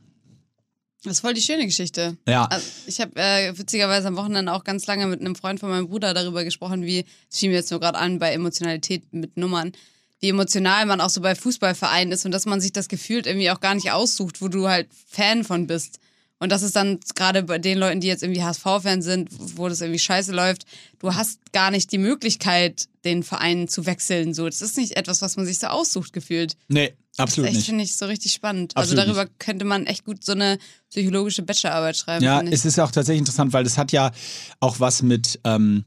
Das 1.04 1.12
ist 1.12 1.20
voll 1.20 1.34
die 1.34 1.42
schöne 1.42 1.64
Geschichte. 1.64 2.16
Ja. 2.26 2.46
Also 2.46 2.66
ich 2.86 3.00
habe 3.00 3.12
äh, 3.14 3.56
witzigerweise 3.56 4.08
am 4.08 4.16
Wochenende 4.16 4.52
auch 4.52 4.64
ganz 4.64 4.86
lange 4.86 5.06
mit 5.06 5.20
einem 5.20 5.36
Freund 5.36 5.60
von 5.60 5.70
meinem 5.70 5.88
Bruder 5.88 6.12
darüber 6.12 6.42
gesprochen, 6.42 6.84
wie, 6.84 7.04
es 7.30 7.38
fiel 7.38 7.50
mir 7.50 7.56
jetzt 7.56 7.70
nur 7.70 7.78
gerade 7.78 7.98
an, 7.98 8.18
bei 8.18 8.32
Emotionalität 8.32 9.12
mit 9.12 9.36
Nummern, 9.36 9.72
wie 10.20 10.30
emotional 10.30 10.86
man 10.86 11.00
auch 11.00 11.10
so 11.10 11.20
bei 11.20 11.36
Fußballvereinen 11.36 12.12
ist 12.12 12.26
und 12.26 12.32
dass 12.32 12.46
man 12.46 12.60
sich 12.60 12.72
das 12.72 12.88
gefühlt 12.88 13.26
irgendwie 13.26 13.50
auch 13.50 13.60
gar 13.60 13.76
nicht 13.76 13.92
aussucht, 13.92 14.42
wo 14.42 14.48
du 14.48 14.68
halt 14.68 14.88
Fan 15.06 15.44
von 15.44 15.68
bist. 15.68 16.00
Und 16.40 16.52
das 16.52 16.62
ist 16.62 16.76
dann 16.76 17.00
gerade 17.14 17.42
bei 17.42 17.58
den 17.58 17.78
Leuten, 17.78 18.00
die 18.00 18.06
jetzt 18.06 18.22
irgendwie 18.22 18.42
HSV-Fans 18.42 19.04
sind, 19.04 19.28
wo 19.56 19.68
das 19.68 19.80
irgendwie 19.80 19.98
scheiße 19.98 20.32
läuft, 20.32 20.64
du 21.00 21.14
hast 21.14 21.40
gar 21.52 21.70
nicht 21.70 21.90
die 21.90 21.98
Möglichkeit, 21.98 22.86
den 23.04 23.22
Verein 23.22 23.68
zu 23.68 23.86
wechseln. 23.86 24.34
So, 24.34 24.46
das 24.46 24.62
ist 24.62 24.76
nicht 24.76 24.96
etwas, 24.96 25.20
was 25.20 25.36
man 25.36 25.46
sich 25.46 25.58
so 25.58 25.66
aussucht, 25.66 26.12
gefühlt. 26.12 26.56
Nee, 26.68 26.94
absolut 27.16 27.26
das 27.26 27.34
ist 27.34 27.44
echt, 27.44 27.56
nicht. 27.56 27.66
finde 27.66 27.84
ich, 27.84 27.96
so 27.96 28.06
richtig 28.06 28.32
spannend. 28.32 28.76
Absolut 28.76 29.00
also 29.00 29.12
darüber 29.12 29.30
könnte 29.38 29.64
man 29.64 29.86
echt 29.86 30.04
gut 30.04 30.24
so 30.24 30.32
eine 30.32 30.58
psychologische 30.90 31.42
Bachelorarbeit 31.42 31.96
schreiben. 31.96 32.24
Ja, 32.24 32.40
es 32.42 32.64
ist 32.64 32.76
ja 32.76 32.84
auch 32.84 32.92
tatsächlich 32.92 33.20
interessant, 33.20 33.52
weil 33.52 33.64
das 33.64 33.76
hat 33.76 33.90
ja 33.90 34.12
auch 34.60 34.78
was 34.78 35.02
mit, 35.02 35.40
ähm, 35.44 35.84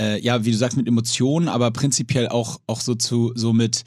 äh, 0.00 0.18
ja, 0.20 0.44
wie 0.44 0.52
du 0.52 0.56
sagst, 0.56 0.78
mit 0.78 0.88
Emotionen, 0.88 1.48
aber 1.48 1.70
prinzipiell 1.72 2.28
auch, 2.28 2.60
auch 2.66 2.80
so 2.80 2.94
zu, 2.94 3.32
so 3.34 3.52
mit 3.52 3.84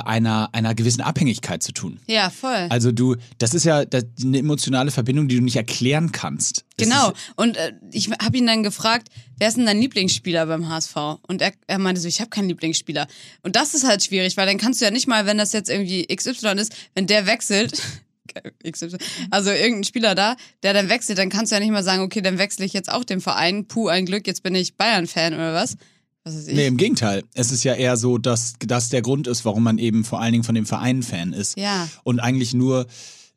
einer, 0.00 0.48
einer 0.52 0.74
gewissen 0.74 1.02
Abhängigkeit 1.02 1.62
zu 1.62 1.72
tun. 1.72 2.00
Ja, 2.06 2.30
voll. 2.30 2.66
Also 2.70 2.92
du, 2.92 3.16
das 3.38 3.54
ist 3.54 3.64
ja 3.64 3.84
das, 3.84 4.04
eine 4.22 4.38
emotionale 4.38 4.90
Verbindung, 4.90 5.28
die 5.28 5.36
du 5.36 5.42
nicht 5.42 5.56
erklären 5.56 6.12
kannst. 6.12 6.64
Das 6.76 6.88
genau. 6.88 7.12
Und 7.36 7.56
äh, 7.56 7.72
ich 7.90 8.10
habe 8.10 8.38
ihn 8.38 8.46
dann 8.46 8.62
gefragt, 8.62 9.08
wer 9.38 9.48
ist 9.48 9.56
denn 9.56 9.66
dein 9.66 9.80
Lieblingsspieler 9.80 10.46
beim 10.46 10.68
HSV? 10.68 10.96
Und 11.26 11.42
er, 11.42 11.52
er 11.66 11.78
meinte 11.78 12.00
so, 12.00 12.08
ich 12.08 12.20
habe 12.20 12.30
keinen 12.30 12.48
Lieblingsspieler. 12.48 13.06
Und 13.42 13.56
das 13.56 13.74
ist 13.74 13.86
halt 13.86 14.02
schwierig, 14.02 14.36
weil 14.36 14.46
dann 14.46 14.58
kannst 14.58 14.80
du 14.80 14.84
ja 14.86 14.90
nicht 14.90 15.06
mal, 15.06 15.26
wenn 15.26 15.38
das 15.38 15.52
jetzt 15.52 15.68
irgendwie 15.68 16.06
XY 16.06 16.54
ist, 16.56 16.74
wenn 16.94 17.06
der 17.06 17.26
wechselt, 17.26 17.82
XY, 18.70 18.96
also 19.30 19.50
irgendein 19.50 19.84
Spieler 19.84 20.14
da, 20.14 20.36
der 20.62 20.72
dann 20.72 20.88
wechselt, 20.88 21.18
dann 21.18 21.28
kannst 21.28 21.52
du 21.52 21.56
ja 21.56 21.60
nicht 21.60 21.70
mal 21.70 21.84
sagen, 21.84 22.02
okay, 22.02 22.22
dann 22.22 22.38
wechsle 22.38 22.64
ich 22.64 22.72
jetzt 22.72 22.90
auch 22.90 23.04
den 23.04 23.20
Verein. 23.20 23.66
Puh, 23.66 23.88
ein 23.88 24.06
Glück, 24.06 24.26
jetzt 24.26 24.42
bin 24.42 24.54
ich 24.54 24.76
Bayern-Fan 24.76 25.34
oder 25.34 25.52
was? 25.52 25.76
Nee, 26.24 26.68
im 26.68 26.76
Gegenteil. 26.76 27.24
Es 27.34 27.50
ist 27.50 27.64
ja 27.64 27.74
eher 27.74 27.96
so, 27.96 28.16
dass 28.16 28.54
das 28.60 28.90
der 28.90 29.02
Grund 29.02 29.26
ist, 29.26 29.44
warum 29.44 29.64
man 29.64 29.78
eben 29.78 30.04
vor 30.04 30.20
allen 30.20 30.32
Dingen 30.32 30.44
von 30.44 30.54
dem 30.54 30.66
Verein 30.66 31.02
Fan 31.02 31.32
ist. 31.32 31.58
Ja. 31.58 31.88
Und 32.04 32.20
eigentlich 32.20 32.54
nur 32.54 32.86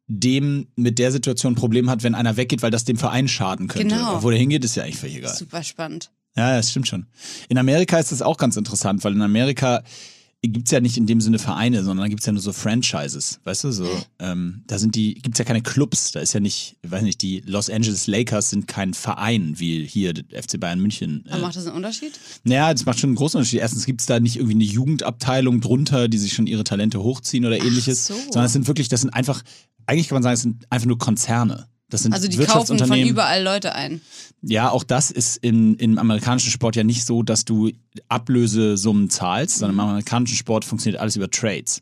dem 0.07 0.67
mit 0.75 0.99
der 0.99 1.11
Situation 1.11 1.53
ein 1.53 1.55
Problem 1.55 1.89
hat, 1.89 2.03
wenn 2.03 2.13
einer 2.13 2.37
weggeht, 2.37 2.61
weil 2.61 2.69
das 2.69 2.85
dem 2.85 2.97
Verein 2.97 3.27
schaden 3.27 3.67
könnte. 3.67 3.95
Genau. 3.95 4.21
Wo 4.21 4.29
der 4.29 4.37
hingeht, 4.37 4.63
ist 4.63 4.75
ja 4.75 4.83
eigentlich 4.83 4.99
völlig 4.99 5.17
egal. 5.17 5.35
Super 5.35 5.63
spannend. 5.63 6.11
Ja, 6.37 6.55
das 6.55 6.69
stimmt 6.69 6.87
schon. 6.87 7.07
In 7.49 7.57
Amerika 7.57 7.97
ist 7.97 8.11
das 8.11 8.21
auch 8.21 8.37
ganz 8.37 8.57
interessant, 8.57 9.03
weil 9.03 9.13
in 9.13 9.21
Amerika 9.21 9.83
gibt's 10.47 10.71
ja 10.71 10.79
nicht 10.79 10.97
in 10.97 11.05
dem 11.05 11.21
Sinne 11.21 11.39
Vereine, 11.39 11.83
sondern 11.83 12.05
da 12.05 12.07
gibt's 12.09 12.25
ja 12.25 12.31
nur 12.31 12.41
so 12.41 12.53
Franchises, 12.53 13.39
weißt 13.43 13.63
du, 13.65 13.71
so, 13.71 13.87
ähm, 14.19 14.63
da 14.67 14.77
sind 14.77 14.95
die, 14.95 15.15
gibt's 15.15 15.39
ja 15.39 15.45
keine 15.45 15.61
Clubs, 15.61 16.11
da 16.11 16.19
ist 16.19 16.33
ja 16.33 16.39
nicht, 16.39 16.77
ich 16.81 16.91
weiß 16.91 17.03
nicht, 17.03 17.21
die 17.21 17.41
Los 17.45 17.69
Angeles 17.69 18.07
Lakers 18.07 18.49
sind 18.49 18.67
kein 18.67 18.93
Verein, 18.93 19.59
wie 19.59 19.85
hier 19.85 20.13
der 20.13 20.41
FC 20.43 20.59
Bayern 20.59 20.79
München. 20.79 21.23
Aber 21.29 21.37
Äh, 21.39 21.41
macht 21.41 21.55
das 21.55 21.65
einen 21.67 21.75
Unterschied? 21.75 22.19
naja, 22.43 22.71
das 22.73 22.85
macht 22.85 22.99
schon 22.99 23.09
einen 23.11 23.17
großen 23.17 23.37
Unterschied. 23.37 23.59
Erstens 23.59 23.85
gibt's 23.85 24.05
da 24.05 24.19
nicht 24.19 24.35
irgendwie 24.37 24.55
eine 24.55 24.63
Jugendabteilung 24.63 25.61
drunter, 25.61 26.07
die 26.07 26.17
sich 26.17 26.33
schon 26.33 26.47
ihre 26.47 26.63
Talente 26.63 27.01
hochziehen 27.01 27.45
oder 27.45 27.57
ähnliches, 27.57 28.07
so. 28.07 28.13
sondern 28.15 28.45
es 28.45 28.53
sind 28.53 28.67
wirklich, 28.67 28.89
das 28.89 29.01
sind 29.01 29.09
einfach, 29.11 29.43
eigentlich 29.85 30.07
kann 30.07 30.15
man 30.17 30.23
sagen, 30.23 30.33
es 30.33 30.41
sind 30.41 30.65
einfach 30.71 30.87
nur 30.87 30.97
Konzerne. 30.97 31.67
Das 31.89 32.03
sind 32.03 32.13
Also 32.13 32.27
die 32.27 32.37
kaufen 32.37 32.79
von 32.79 32.99
überall 32.99 33.43
Leute 33.43 33.75
ein. 33.75 34.01
Ja, 34.41 34.71
auch 34.71 34.83
das 34.83 35.11
ist 35.11 35.37
in, 35.37 35.75
im 35.75 35.97
amerikanischen 35.97 36.51
Sport 36.51 36.75
ja 36.75 36.83
nicht 36.83 37.05
so, 37.05 37.23
dass 37.23 37.45
du 37.45 37.71
Ablösesummen 38.09 39.09
zahlst, 39.09 39.59
sondern 39.59 39.75
im 39.75 39.79
amerikanischen 39.79 40.35
Sport 40.35 40.65
funktioniert 40.65 40.99
alles 40.99 41.15
über 41.15 41.29
Trades. 41.29 41.81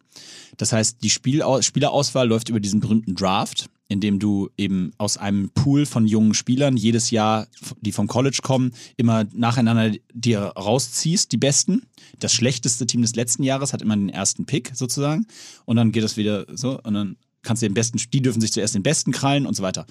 Das 0.58 0.74
heißt, 0.74 0.98
die 1.04 1.10
Spielau 1.10 1.62
Spielerauswahl 1.62 2.28
läuft 2.28 2.50
über 2.50 2.60
diesen 2.60 2.80
berühmten 2.80 3.16
Draft, 3.16 3.70
in 3.88 4.02
dem 4.02 4.20
du 4.20 4.50
eben 4.58 4.92
aus 4.98 5.18
einem 5.18 5.50
Pool 5.52 5.86
von 5.86 6.06
jungen 6.06 6.34
Spielern 6.34 6.78
jedes 6.78 7.12
Jahr, 7.12 7.48
die 7.82 7.92
vom 7.92 8.08
College 8.08 8.40
kommen, 8.42 8.74
immer 8.98 9.26
nacheinander 9.34 9.96
dir 10.14 10.42
rausziehst, 10.42 11.32
die 11.32 11.38
besten. 11.38 11.84
Das 12.20 12.34
schlechteste 12.34 12.88
Team 12.88 13.02
des 13.02 13.16
letzten 13.16 13.44
Jahres 13.44 13.72
hat 13.74 13.82
immer 13.82 13.96
den 13.96 14.10
ersten 14.10 14.46
Pick 14.46 14.72
sozusagen. 14.74 15.28
Und 15.66 15.78
dann 15.78 15.92
geht 15.92 16.04
das 16.04 16.18
wieder 16.18 16.46
so 16.56 16.80
und 16.82 16.94
dann 16.94 17.18
kannst 17.44 17.62
du 17.62 17.68
den 17.68 17.74
besten, 17.74 18.00
die 18.12 18.22
dürfen 18.22 18.42
sich 18.42 18.52
zuerst 18.52 18.74
den 18.76 18.84
besten 18.84 19.12
krallen 19.12 19.46
und 19.46 19.54
so 19.56 19.64
weiter. 19.64 19.86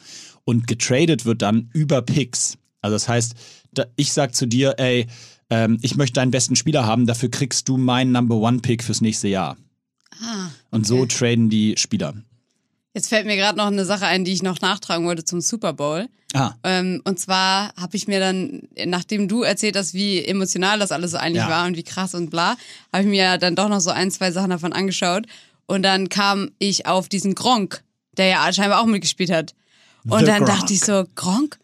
Und 0.45 0.67
getradet 0.67 1.25
wird 1.25 1.43
dann 1.43 1.71
über 1.73 2.03
Picks. 2.03 2.59
Also 2.81 2.95
das 2.97 3.09
heißt, 3.09 3.35
ich 3.97 4.13
sag 4.13 4.35
zu 4.35 4.47
dir, 4.47 4.75
ey, 4.79 5.07
ähm, 5.51 5.79
ich 5.83 5.95
möchte 5.97 6.15
deinen 6.15 6.31
besten 6.33 6.57
Spieler 6.57 6.85
haben, 6.87 7.07
dafür 7.07 7.31
kriegst 7.31 7.69
du 7.69 7.77
meinen 7.77 8.13
Number 8.13 8.37
One 8.37 8.59
Pick 8.59 8.83
fürs 8.83 9.01
nächste 9.01 9.29
Jahr. 9.29 9.57
Ah. 10.21 10.49
Und 10.71 10.87
so 10.87 11.07
traden 11.07 11.49
die 11.51 11.75
Spieler. 11.77 12.15
Jetzt 12.95 13.09
fällt 13.09 13.25
mir 13.25 13.37
gerade 13.37 13.57
noch 13.57 13.67
eine 13.69 13.87
Sache 13.87 14.05
ein, 14.05 14.25
die 14.25 14.33
ich 14.33 14.43
noch 14.43 14.61
nachtragen 14.61 15.07
wollte 15.07 15.25
zum 15.25 15.41
Super 15.41 15.73
Bowl. 15.73 16.09
Ah, 16.35 16.55
Ähm, 16.63 17.01
und 17.05 17.19
zwar 17.19 17.73
habe 17.75 17.97
ich 17.97 18.07
mir 18.07 18.21
dann, 18.21 18.63
nachdem 18.87 19.29
du 19.29 19.43
erzählt 19.43 19.77
hast, 19.77 19.95
wie 19.95 20.23
emotional 20.25 20.79
das 20.79 20.93
alles 20.93 21.13
so 21.13 21.17
eigentlich 21.19 21.43
Ja. 21.45 21.49
war 21.51 21.67
und 21.67 21.77
wie 21.77 21.83
krass 21.83 22.15
und 22.15 22.31
bla, 22.31 22.57
habe 22.93 23.03
ich 23.05 23.09
mir 23.09 23.39
dann 23.39 23.55
doch 23.57 23.69
noch 23.71 23.81
so 23.81 23.91
ein, 23.91 24.11
zwei 24.11 24.31
Sachen 24.31 24.51
davon 24.51 24.73
angeschaut. 24.75 25.27
Und 25.67 25.83
dann 25.83 26.09
kam 26.09 26.51
ich 26.59 26.87
auf 26.87 27.09
diesen 27.09 27.35
Gronk, 27.35 27.83
der 28.17 28.27
ja 28.29 28.53
scheinbar 28.53 28.81
auch 28.83 28.87
mitgespielt 28.87 29.31
hat. 29.31 29.55
Und 30.05 30.21
The 30.21 30.27
dann 30.27 30.45
Gronk. 30.45 30.59
dachte 30.61 30.73
ich 30.75 30.81
so, 30.81 31.05
Gronk? 31.15 31.59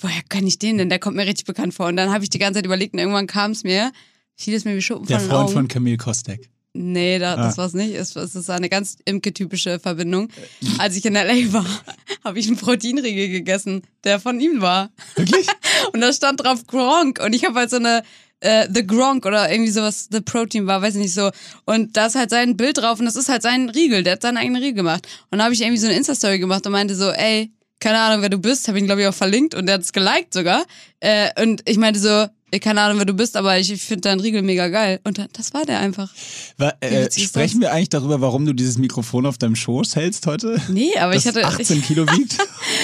woher 0.00 0.22
kann 0.28 0.46
ich 0.46 0.58
den 0.58 0.78
denn? 0.78 0.90
Der 0.90 0.98
kommt 1.00 1.16
mir 1.16 1.26
richtig 1.26 1.44
bekannt 1.46 1.74
vor. 1.74 1.86
Und 1.86 1.96
dann 1.96 2.12
habe 2.12 2.22
ich 2.22 2.30
die 2.30 2.38
ganze 2.38 2.58
Zeit 2.58 2.66
überlegt 2.66 2.92
und 2.92 3.00
irgendwann 3.00 3.26
kam 3.26 3.50
es 3.52 3.64
mir, 3.64 3.90
fiel 4.36 4.54
es 4.54 4.64
mir 4.64 4.76
wie 4.76 4.82
Schuppen 4.82 5.06
Der 5.06 5.18
von 5.18 5.28
Freund 5.28 5.42
Augen. 5.44 5.52
von 5.54 5.68
Camille 5.68 5.96
Kostek. 5.96 6.48
Nee, 6.74 7.18
da, 7.18 7.34
das 7.34 7.54
Ah. 7.58 7.62
war's 7.62 7.72
nicht. 7.72 7.94
Es, 7.94 8.14
es 8.14 8.36
ist 8.36 8.50
eine 8.50 8.68
ganz 8.68 8.98
Imke-typische 9.06 9.80
Verbindung. 9.80 10.28
Als 10.76 10.94
ich 10.96 11.04
in 11.04 11.16
L.A. 11.16 11.52
war, 11.52 11.66
habe 12.24 12.38
ich 12.38 12.46
einen 12.46 12.56
Proteinriegel 12.58 13.28
gegessen, 13.28 13.82
der 14.04 14.20
von 14.20 14.38
ihm 14.38 14.60
war. 14.60 14.90
Wirklich? 15.16 15.46
Und 15.92 16.00
da 16.00 16.12
stand 16.12 16.44
drauf 16.44 16.66
Gronk. 16.66 17.18
Und 17.24 17.32
ich 17.34 17.44
habe 17.44 17.58
halt 17.58 17.70
so 17.70 17.76
eine 17.76 18.02
äh, 18.40 18.68
The 18.72 18.86
Gronk 18.86 19.26
oder 19.26 19.50
irgendwie 19.50 19.70
sowas, 19.70 20.08
The 20.10 20.20
Protein 20.20 20.66
war, 20.66 20.80
weiß 20.82 20.94
ich 20.94 21.02
nicht 21.02 21.14
so. 21.14 21.30
Und 21.64 21.96
da 21.96 22.06
ist 22.06 22.14
halt 22.14 22.30
sein 22.30 22.56
Bild 22.56 22.78
drauf 22.78 22.98
und 23.00 23.06
das 23.06 23.16
ist 23.16 23.28
halt 23.28 23.42
sein 23.42 23.68
Riegel. 23.68 24.02
Der 24.02 24.14
hat 24.14 24.22
seinen 24.22 24.36
eigenen 24.36 24.62
Riegel 24.62 24.74
gemacht. 24.76 25.06
Und 25.30 25.38
da 25.38 25.44
habe 25.44 25.54
ich 25.54 25.60
irgendwie 25.60 25.78
so 25.80 25.86
eine 25.86 25.96
Insta-Story 25.96 26.38
gemacht 26.38 26.64
und 26.66 26.72
meinte 26.72 26.94
so, 26.94 27.10
ey, 27.10 27.50
keine 27.80 27.98
Ahnung, 27.98 28.22
wer 28.22 28.28
du 28.28 28.38
bist. 28.38 28.66
Habe 28.68 28.78
ihn, 28.78 28.86
glaube 28.86 29.02
ich, 29.02 29.06
auch 29.06 29.14
verlinkt 29.14 29.54
und 29.54 29.66
der 29.66 29.76
hat's 29.76 29.92
geliked 29.92 30.32
sogar. 30.34 30.64
Äh, 31.00 31.28
und 31.42 31.62
ich 31.68 31.76
meinte 31.78 32.00
so, 32.00 32.26
ey, 32.50 32.60
keine 32.60 32.80
Ahnung, 32.80 32.98
wer 32.98 33.04
du 33.04 33.12
bist, 33.14 33.36
aber 33.36 33.58
ich, 33.58 33.70
finde 33.82 34.00
deinen 34.02 34.20
Riegel 34.20 34.42
mega 34.42 34.68
geil. 34.68 35.00
Und 35.04 35.20
das 35.34 35.52
war 35.54 35.64
der 35.66 35.78
einfach. 35.80 36.10
Wa- 36.56 36.72
Wie 36.80 36.86
äh, 36.86 37.10
sprechen 37.10 37.60
wir 37.60 37.72
eigentlich 37.72 37.90
darüber, 37.90 38.20
warum 38.20 38.46
du 38.46 38.52
dieses 38.52 38.78
Mikrofon 38.78 39.26
auf 39.26 39.36
deinem 39.38 39.54
Schoß 39.54 39.94
hältst 39.96 40.26
heute? 40.26 40.60
Nee, 40.68 40.90
aber 40.98 41.14
das 41.14 41.24
ich 41.26 41.28
hatte. 41.28 41.44
18 41.44 41.82
Kilo 41.82 42.06
wiegt 42.12 42.36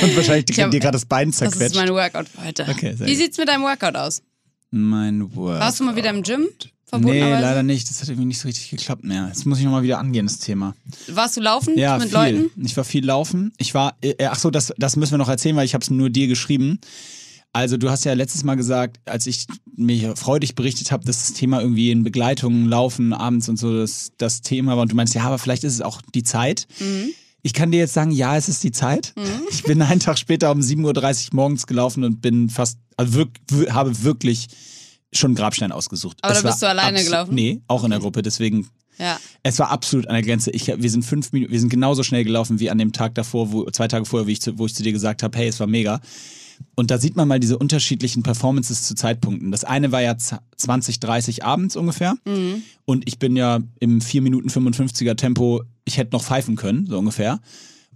und 0.03 0.17
wahrscheinlich 0.17 0.47
Ich 0.51 0.61
hab- 0.61 0.71
dir 0.71 0.81
gerade 0.81 0.93
das 0.97 1.07
Bein 1.07 1.31
Das 1.31 1.41
ist 1.41 1.49
zerquetscht. 1.51 1.77
mein 1.77 1.89
Workout 1.95 2.27
heute. 2.45 2.67
Okay, 2.69 2.95
Wie 2.99 3.11
gut. 3.13 3.17
sieht's 3.17 3.39
mit 3.39 3.49
deinem 3.49 3.63
Workout 3.63 3.97
aus? 3.97 4.21
Mein 4.75 5.35
Word. 5.37 5.61
Warst 5.61 5.79
du 5.79 5.85
mal 5.85 5.95
wieder 5.95 6.11
im 6.11 6.23
Gym? 6.23 6.49
Nee, 6.99 7.21
leider 7.21 7.63
nicht. 7.63 7.89
Das 7.91 8.03
hat 8.03 8.09
irgendwie 8.09 8.27
nicht 8.27 8.39
so 8.39 8.49
richtig 8.49 8.71
geklappt 8.71 9.05
mehr. 9.05 9.27
Jetzt 9.29 9.47
muss 9.47 9.59
ich 9.59 9.65
nochmal 9.65 9.83
wieder 9.83 9.99
angehen, 9.99 10.27
das 10.27 10.39
Thema. 10.39 10.75
Warst 11.09 11.37
du 11.37 11.41
laufend 11.41 11.77
Ja, 11.77 11.99
mit 11.99 12.09
viel. 12.09 12.15
Leuten? 12.17 12.51
Ich 12.65 12.77
war 12.77 12.85
viel 12.85 13.05
laufen. 13.05 13.53
Ich 13.59 13.75
war, 13.75 13.97
äh, 14.01 14.15
ach 14.27 14.39
so, 14.39 14.51
das, 14.51 14.73
das 14.79 14.97
müssen 14.97 15.13
wir 15.13 15.19
noch 15.19 15.29
erzählen, 15.29 15.57
weil 15.57 15.65
ich 15.65 15.75
habe 15.75 15.83
es 15.83 15.91
nur 15.91 16.11
dir 16.11 16.29
geschrieben. 16.29 16.79
Also 17.53 17.77
du 17.77 17.89
hast 17.89 18.05
ja 18.05 18.13
letztes 18.15 18.43
Mal 18.43 18.57
gesagt, 18.57 18.99
als 19.07 19.27
ich 19.29 19.47
mir 19.77 20.17
freudig 20.17 20.57
berichtet 20.57 20.91
habe, 20.91 21.05
dass 21.05 21.21
das 21.21 21.33
Thema 21.35 21.61
irgendwie 21.61 21.91
in 21.93 22.03
Begleitung, 22.03 22.67
Laufen, 22.67 23.13
abends 23.13 23.49
und 23.49 23.57
so 23.59 23.77
das, 23.79 24.11
das 24.19 24.41
Thema 24.41 24.75
war. 24.77 24.83
Und 24.83 24.91
du 24.93 24.97
meinst, 24.97 25.15
ja, 25.15 25.23
aber 25.23 25.39
vielleicht 25.39 25.63
ist 25.63 25.75
es 25.75 25.81
auch 25.81 26.03
die 26.15 26.25
Zeit. 26.25 26.67
Mhm. 26.81 27.11
Ich 27.47 27.53
kann 27.53 27.71
dir 27.71 27.79
jetzt 27.79 27.93
sagen, 27.95 28.11
ja, 28.11 28.37
es 28.37 28.49
ist 28.49 28.65
die 28.65 28.73
Zeit. 28.73 29.13
Ich 29.51 29.63
bin 29.63 29.81
einen 29.83 30.01
Tag 30.01 30.19
später 30.19 30.51
um 30.51 30.59
7.30 30.61 31.27
Uhr 31.29 31.35
morgens 31.37 31.67
gelaufen 31.69 32.03
und 32.03 32.21
bin 32.21 32.51
fast, 32.51 32.79
also 32.97 33.15
wirk, 33.15 33.29
wir- 33.51 33.73
habe 33.73 34.03
wirklich 34.03 34.49
schon 35.13 35.29
einen 35.31 35.37
Grabstein 35.37 35.71
ausgesucht. 35.71 36.19
Aber 36.23 36.35
Es 36.35 36.43
da 36.43 36.49
bist 36.49 36.61
du 36.63 36.69
alleine 36.69 37.05
gelaufen? 37.05 37.35
Nee, 37.37 37.61
auch 37.69 37.85
in 37.85 37.91
der 37.91 38.01
Gruppe. 38.01 38.23
Deswegen 38.23 38.67
Ja. 38.99 39.19
es 39.45 39.59
war 39.61 39.71
absolut 39.71 40.09
an 40.09 40.15
der 40.15 40.23
Grenze. 40.23 40.51
Ich, 40.51 40.67
wir 40.67 40.91
sind 40.91 41.05
fünf 41.05 41.31
Minuten, 41.33 41.53
wir 41.53 41.61
sind 41.61 41.69
genauso 41.69 42.03
schnell 42.03 42.25
gelaufen 42.25 42.59
wie 42.59 42.69
an 42.71 42.79
dem 42.79 42.93
Tag 42.93 43.15
davor, 43.15 43.53
wo, 43.53 43.71
zwei 43.71 43.87
Tage 43.87 44.05
vorher, 44.07 44.27
ich 44.29 44.41
zu, 44.43 44.59
wo 44.59 44.67
ich 44.67 44.75
zu 44.75 44.83
dir 44.83 44.93
gesagt 44.93 45.23
habe, 45.23 45.39
hey, 45.39 45.47
es 45.49 45.61
war 45.61 45.69
mega. 45.69 46.01
Und 46.75 46.91
da 46.91 46.99
sieht 46.99 47.15
man 47.17 47.29
mal 47.29 47.39
diese 47.41 47.59
unterschiedlichen 47.59 48.23
Performances 48.25 48.83
zu 48.83 48.95
Zeitpunkten. 48.97 49.51
Das 49.53 49.63
eine 49.65 49.93
war 49.93 50.03
ja 50.03 50.17
z- 50.19 50.41
20, 50.57 50.99
30 51.01 51.45
abends 51.45 51.77
ungefähr. 51.77 52.17
Und 52.85 53.07
ich 53.09 53.19
bin 53.19 53.37
ja 53.37 53.61
im 53.81 54.01
4 54.01 54.23
Minuten 54.23 54.49
55er 54.49 55.17
Tempo, 55.17 55.63
ich 55.85 55.97
hätte 55.97 56.13
noch 56.13 56.25
pfeifen 56.25 56.57
können, 56.57 56.87
so 56.87 56.99
ungefähr. 56.99 57.41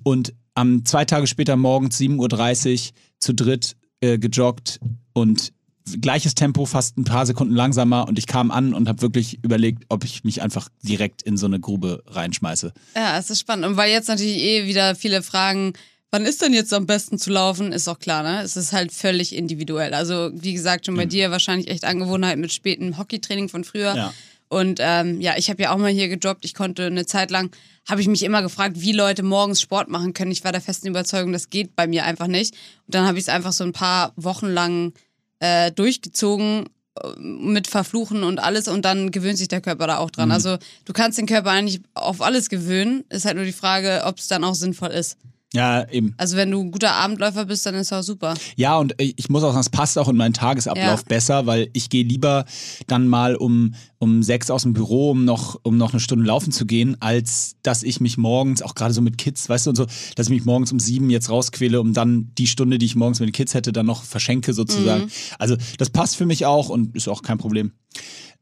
Und 0.02 0.34
am 0.54 0.84
zwei 0.84 1.04
Tage 1.04 1.26
später 1.26 1.56
morgens 1.56 1.98
7.30 1.98 2.88
Uhr 2.88 2.94
zu 3.18 3.34
dritt 3.34 3.76
äh, 4.00 4.18
gejoggt 4.18 4.80
und 5.12 5.52
gleiches 6.00 6.34
Tempo, 6.34 6.66
fast 6.66 6.98
ein 6.98 7.04
paar 7.04 7.26
Sekunden 7.26 7.54
langsamer 7.54 8.06
und 8.08 8.18
ich 8.18 8.26
kam 8.26 8.50
an 8.50 8.74
und 8.74 8.88
habe 8.88 9.00
wirklich 9.00 9.42
überlegt, 9.42 9.84
ob 9.88 10.04
ich 10.04 10.24
mich 10.24 10.42
einfach 10.42 10.68
direkt 10.82 11.22
in 11.22 11.36
so 11.36 11.46
eine 11.46 11.60
Grube 11.60 12.02
reinschmeiße. 12.06 12.72
Ja, 12.94 13.18
es 13.18 13.30
ist 13.30 13.40
spannend. 13.40 13.64
Und 13.64 13.76
weil 13.76 13.90
jetzt 13.90 14.08
natürlich 14.08 14.38
eh 14.38 14.66
wieder 14.66 14.94
viele 14.94 15.22
fragen, 15.22 15.72
wann 16.10 16.26
ist 16.26 16.42
denn 16.42 16.52
jetzt 16.52 16.72
am 16.74 16.86
besten 16.86 17.18
zu 17.18 17.30
laufen, 17.30 17.72
ist 17.72 17.88
auch 17.88 17.98
klar, 17.98 18.22
ne? 18.22 18.42
Es 18.42 18.56
ist 18.56 18.72
halt 18.72 18.92
völlig 18.92 19.34
individuell. 19.34 19.94
Also, 19.94 20.30
wie 20.34 20.54
gesagt, 20.54 20.86
schon 20.86 20.96
bei 20.96 21.06
dir 21.06 21.30
wahrscheinlich 21.30 21.68
echt 21.68 21.84
Angewohnheit 21.84 22.38
mit 22.38 22.52
spätem 22.52 22.98
Hockeytraining 22.98 23.48
von 23.48 23.64
früher. 23.64 23.94
Ja. 23.94 24.14
Und 24.48 24.78
ähm, 24.82 25.20
ja, 25.20 25.34
ich 25.36 25.50
habe 25.50 25.62
ja 25.62 25.72
auch 25.72 25.78
mal 25.78 25.90
hier 25.90 26.08
gejobbt. 26.08 26.44
Ich 26.44 26.54
konnte 26.54 26.86
eine 26.86 27.04
Zeit 27.06 27.30
lang, 27.30 27.50
habe 27.88 28.00
ich 28.00 28.08
mich 28.08 28.22
immer 28.22 28.42
gefragt, 28.42 28.80
wie 28.80 28.92
Leute 28.92 29.22
morgens 29.22 29.60
Sport 29.60 29.88
machen 29.88 30.14
können. 30.14 30.30
Ich 30.30 30.42
war 30.44 30.52
der 30.52 30.60
festen 30.60 30.88
Überzeugung, 30.88 31.32
das 31.32 31.50
geht 31.50 31.76
bei 31.76 31.86
mir 31.86 32.04
einfach 32.04 32.26
nicht. 32.28 32.54
Und 32.86 32.94
dann 32.94 33.06
habe 33.06 33.18
ich 33.18 33.24
es 33.24 33.28
einfach 33.28 33.52
so 33.52 33.64
ein 33.64 33.72
paar 33.72 34.12
Wochen 34.16 34.46
lang 34.46 34.92
äh, 35.40 35.70
durchgezogen 35.72 36.66
äh, 37.00 37.18
mit 37.18 37.66
Verfluchen 37.66 38.24
und 38.24 38.38
alles 38.38 38.68
und 38.68 38.84
dann 38.84 39.10
gewöhnt 39.10 39.38
sich 39.38 39.48
der 39.48 39.60
Körper 39.60 39.86
da 39.86 39.98
auch 39.98 40.06
Mhm. 40.08 40.12
dran. 40.12 40.32
Also 40.32 40.56
du 40.84 40.92
kannst 40.92 41.18
den 41.18 41.26
Körper 41.26 41.50
eigentlich 41.50 41.80
auf 41.94 42.22
alles 42.22 42.48
gewöhnen. 42.48 43.04
Ist 43.10 43.24
halt 43.26 43.36
nur 43.36 43.44
die 43.44 43.52
Frage, 43.52 44.02
ob 44.06 44.18
es 44.18 44.28
dann 44.28 44.44
auch 44.44 44.54
sinnvoll 44.54 44.90
ist. 44.90 45.16
Ja, 45.54 45.88
eben. 45.88 46.12
Also 46.18 46.36
wenn 46.36 46.50
du 46.50 46.60
ein 46.60 46.70
guter 46.70 46.92
Abendläufer 46.92 47.46
bist, 47.46 47.64
dann 47.64 47.74
ist 47.74 47.90
auch 47.90 48.02
super. 48.02 48.34
Ja, 48.56 48.76
und 48.76 49.00
äh, 49.00 49.14
ich 49.16 49.30
muss 49.30 49.42
auch 49.42 49.48
sagen, 49.48 49.60
es 49.60 49.70
passt 49.70 49.96
auch 49.96 50.08
in 50.08 50.16
meinen 50.16 50.34
Tagesablauf 50.34 51.00
Ja. 51.00 51.06
besser, 51.08 51.46
weil 51.46 51.70
ich 51.72 51.88
gehe 51.88 52.04
lieber 52.04 52.44
dann 52.86 53.08
mal 53.08 53.34
um, 53.34 53.74
um 53.96 54.22
sechs 54.22 54.50
aus 54.50 54.64
dem 54.64 54.74
Büro, 54.74 55.10
um 55.10 55.24
noch, 55.24 55.58
um 55.62 55.78
noch 55.78 55.92
eine 55.92 56.00
Stunde 56.00 56.26
laufen 56.26 56.52
zu 56.52 56.66
gehen, 56.66 57.00
als 57.00 57.56
dass 57.62 57.82
ich 57.82 57.98
mich 58.00 58.18
morgens, 58.18 58.60
auch 58.60 58.74
gerade 58.74 58.92
so 58.92 59.00
mit 59.00 59.16
Kids, 59.16 59.48
weißt 59.48 59.66
du, 59.66 59.70
und 59.70 59.76
so, 59.76 59.86
dass 60.16 60.26
ich 60.26 60.30
mich 60.34 60.44
morgens 60.44 60.70
um 60.70 60.78
sieben 60.80 61.08
jetzt 61.08 61.30
rausquäle, 61.30 61.80
um 61.80 61.94
dann 61.94 62.30
die 62.36 62.46
Stunde, 62.46 62.76
die 62.76 62.84
ich 62.84 62.94
morgens 62.94 63.20
mit 63.20 63.30
den 63.30 63.32
Kids 63.32 63.54
hätte, 63.54 63.72
dann 63.72 63.86
noch 63.86 64.02
verschenke 64.02 64.52
sozusagen. 64.52 65.04
Mhm. 65.04 65.10
Also 65.38 65.56
das 65.78 65.88
passt 65.88 66.16
für 66.16 66.26
mich 66.26 66.44
auch 66.44 66.68
und 66.68 66.94
ist 66.94 67.08
auch 67.08 67.22
kein 67.22 67.38
Problem. 67.38 67.72